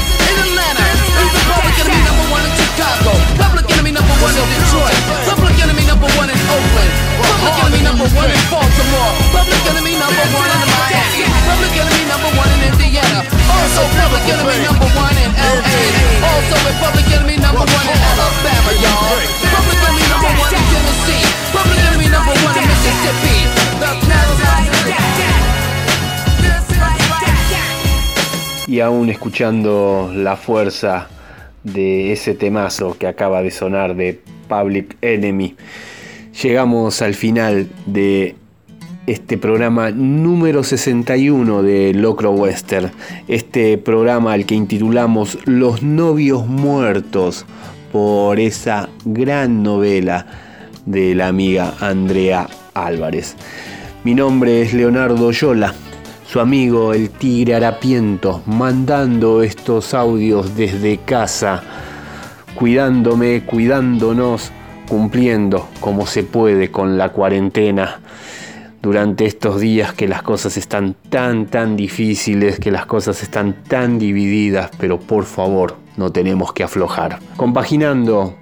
One 4.19 4.35
in 4.35 4.47
Detroit. 4.51 4.99
Public 5.27 5.55
enemy 5.63 5.83
number 5.87 6.09
one 6.19 6.29
in 6.29 6.39
Oakland. 6.51 6.91
Public 7.23 7.55
enemy 7.63 7.81
number 7.83 8.07
one 8.15 8.29
in 8.29 8.41
Baltimore. 8.51 9.11
Public 9.31 9.63
enemy 9.71 9.93
number 9.95 10.25
one 10.35 10.49
in 10.51 10.67
Miami. 10.75 11.23
Public 11.47 11.73
enemy 11.79 12.03
number 12.07 12.31
one 12.35 12.49
in 12.55 12.59
Indiana. 12.67 13.19
Also 13.47 13.81
public 13.95 14.23
enemy 14.27 14.57
number 14.67 14.89
one 14.95 15.15
in 15.15 15.31
LA. 15.35 15.79
Also 16.23 16.55
public 16.83 17.07
enemy 17.15 17.37
number 17.39 17.63
one 17.63 17.87
in 17.87 17.99
Alabama, 17.99 18.71
y'all. 18.83 19.19
Public 19.55 19.79
enemy 19.87 20.05
number 20.11 20.31
one 20.35 20.51
in 20.51 20.63
Tennessee. 20.67 21.25
Public 21.55 21.79
enemy 21.87 22.07
number 22.11 22.35
one 22.43 22.55
in 22.59 22.65
Mississippi. 22.67 23.37
That. 23.79 24.19
Y 28.69 28.81
aún 28.81 29.09
escuchando 29.09 30.11
la 30.13 30.35
fuerza 30.35 31.07
de 31.63 32.11
ese 32.11 32.33
temazo 32.33 32.97
que 32.97 33.07
acaba 33.07 33.41
de 33.41 33.51
sonar 33.51 33.95
de 33.95 34.19
Public 34.47 34.97
Enemy, 35.01 35.55
llegamos 36.41 37.01
al 37.01 37.13
final 37.13 37.69
de 37.85 38.35
este 39.07 39.37
programa 39.37 39.89
número 39.89 40.63
61 40.63 41.63
de 41.63 41.93
Locro 41.93 42.31
Western. 42.31 42.91
Este 43.27 43.77
programa 43.79 44.33
al 44.33 44.45
que 44.45 44.55
intitulamos 44.55 45.39
Los 45.45 45.81
novios 45.81 46.45
muertos 46.45 47.45
por 47.91 48.39
esa 48.39 48.89
gran 49.05 49.63
novela 49.63 50.27
de 50.85 51.15
la 51.15 51.27
amiga 51.27 51.73
Andrea 51.79 52.47
Álvarez. 52.75 53.35
Mi 54.03 54.13
nombre 54.13 54.61
es 54.61 54.73
Leonardo 54.73 55.31
Yola, 55.31 55.73
su 56.31 56.39
amigo 56.39 56.93
el 56.93 57.09
Tigre 57.09 57.55
Harapiento, 57.55 58.43
mandando 58.45 59.41
estos 59.41 59.95
audios 59.95 60.55
desde 60.55 60.99
casa, 60.99 61.63
cuidándome, 62.53 63.45
cuidándonos, 63.45 64.51
cumpliendo 64.87 65.67
como 65.79 66.05
se 66.05 66.21
puede 66.21 66.69
con 66.69 66.99
la 66.99 67.09
cuarentena 67.09 68.01
durante 68.79 69.25
estos 69.25 69.59
días 69.59 69.93
que 69.93 70.07
las 70.07 70.21
cosas 70.21 70.55
están 70.55 70.95
tan, 71.09 71.47
tan 71.47 71.75
difíciles, 71.75 72.59
que 72.59 72.69
las 72.69 72.85
cosas 72.85 73.23
están 73.23 73.63
tan 73.67 73.97
divididas, 73.97 74.69
pero 74.77 74.99
por 74.99 75.25
favor, 75.25 75.77
no 75.97 76.11
tenemos 76.11 76.53
que 76.53 76.63
aflojar. 76.63 77.17
Compaginando 77.37 78.35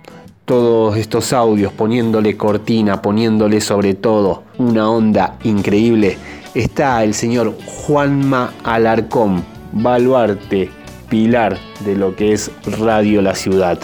todos 0.43 0.97
estos 0.97 1.31
audios, 1.31 1.71
poniéndole 1.71 2.35
cortina, 2.35 3.01
poniéndole 3.01 3.61
sobre 3.61 3.93
todo 3.93 4.43
una 4.57 4.89
onda 4.89 5.37
increíble, 5.43 6.17
está 6.57 7.03
el 7.03 7.13
señor 7.13 7.55
Juanma 7.65 8.51
Alarcón, 8.63 9.43
baluarte, 9.73 10.71
pilar 11.07 11.57
de 11.85 11.95
lo 11.95 12.15
que 12.15 12.33
es 12.33 12.49
Radio 12.79 13.21
La 13.21 13.35
Ciudad. 13.35 13.77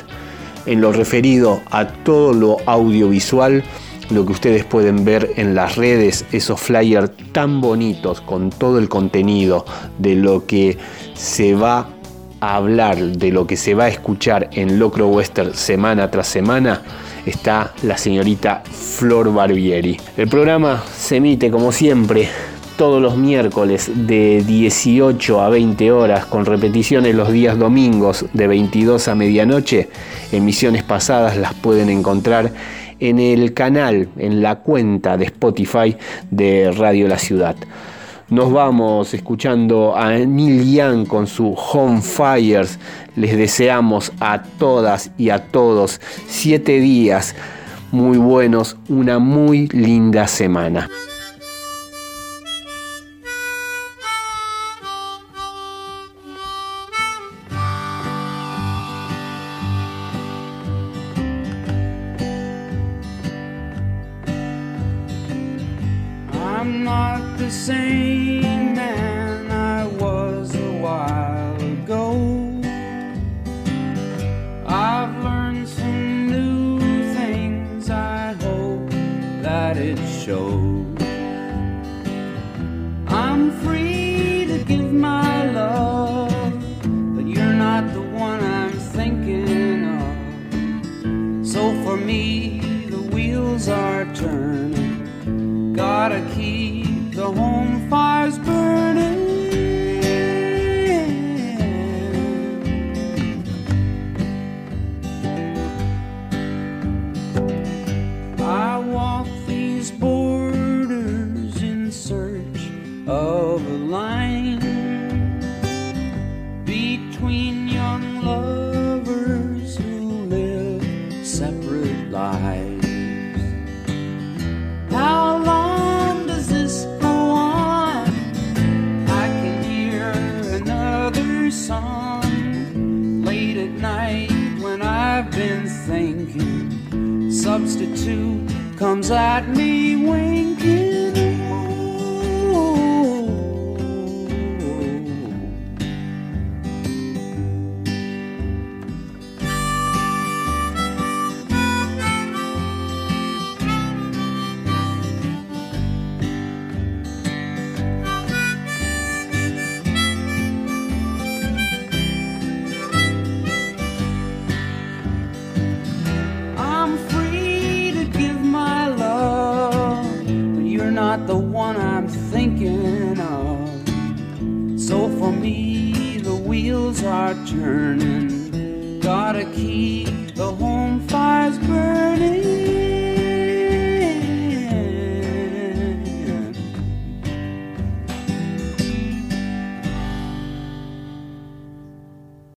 En 0.65 0.81
lo 0.81 0.91
referido 0.91 1.61
a 1.69 1.87
todo 1.87 2.33
lo 2.33 2.57
audiovisual, 2.65 3.63
lo 4.09 4.25
que 4.25 4.31
ustedes 4.31 4.65
pueden 4.65 5.05
ver 5.05 5.33
en 5.35 5.53
las 5.53 5.75
redes, 5.75 6.25
esos 6.31 6.59
flyers 6.59 7.11
tan 7.31 7.61
bonitos 7.61 8.21
con 8.21 8.49
todo 8.49 8.79
el 8.79 8.89
contenido 8.89 9.65
de 9.99 10.15
lo 10.15 10.47
que 10.47 10.77
se 11.13 11.53
va 11.53 11.89
a 12.39 12.55
hablar, 12.55 12.97
de 12.97 13.31
lo 13.31 13.45
que 13.45 13.55
se 13.55 13.75
va 13.75 13.85
a 13.85 13.89
escuchar 13.89 14.49
en 14.53 14.79
Locro 14.79 15.09
Western 15.09 15.53
semana 15.53 16.09
tras 16.09 16.27
semana, 16.27 16.81
está 17.25 17.71
la 17.83 17.97
señorita 17.97 18.63
Flor 18.65 19.31
Barbieri. 19.31 19.97
El 20.17 20.27
programa 20.27 20.83
se 20.97 21.17
emite 21.17 21.51
como 21.51 21.71
siempre 21.71 22.29
todos 22.77 23.01
los 23.01 23.17
miércoles 23.17 23.91
de 23.93 24.43
18 24.45 25.41
a 25.41 25.49
20 25.49 25.91
horas 25.91 26.25
con 26.25 26.45
repeticiones 26.45 27.15
los 27.15 27.31
días 27.31 27.57
domingos 27.57 28.25
de 28.33 28.47
22 28.47 29.07
a 29.07 29.15
medianoche. 29.15 29.89
Emisiones 30.31 30.83
pasadas 30.83 31.37
las 31.37 31.53
pueden 31.53 31.89
encontrar 31.89 32.51
en 32.99 33.19
el 33.19 33.53
canal, 33.53 34.09
en 34.17 34.41
la 34.41 34.55
cuenta 34.59 35.17
de 35.17 35.25
Spotify 35.25 35.95
de 36.31 36.71
Radio 36.71 37.07
La 37.07 37.17
Ciudad. 37.17 37.55
Nos 38.29 38.51
vamos 38.51 39.13
escuchando 39.13 39.95
a 39.95 40.11
Neil 40.13 40.73
Young 40.73 41.05
con 41.05 41.27
su 41.27 41.53
Home 41.53 42.01
Fires. 42.01 42.79
Les 43.15 43.37
deseamos 43.37 44.11
a 44.19 44.41
todas 44.41 45.11
y 45.17 45.29
a 45.29 45.39
todos 45.39 46.01
siete 46.27 46.79
días 46.79 47.35
muy 47.91 48.17
buenos, 48.17 48.75
una 48.89 49.19
muy 49.19 49.67
linda 49.67 50.25
semana. 50.27 50.89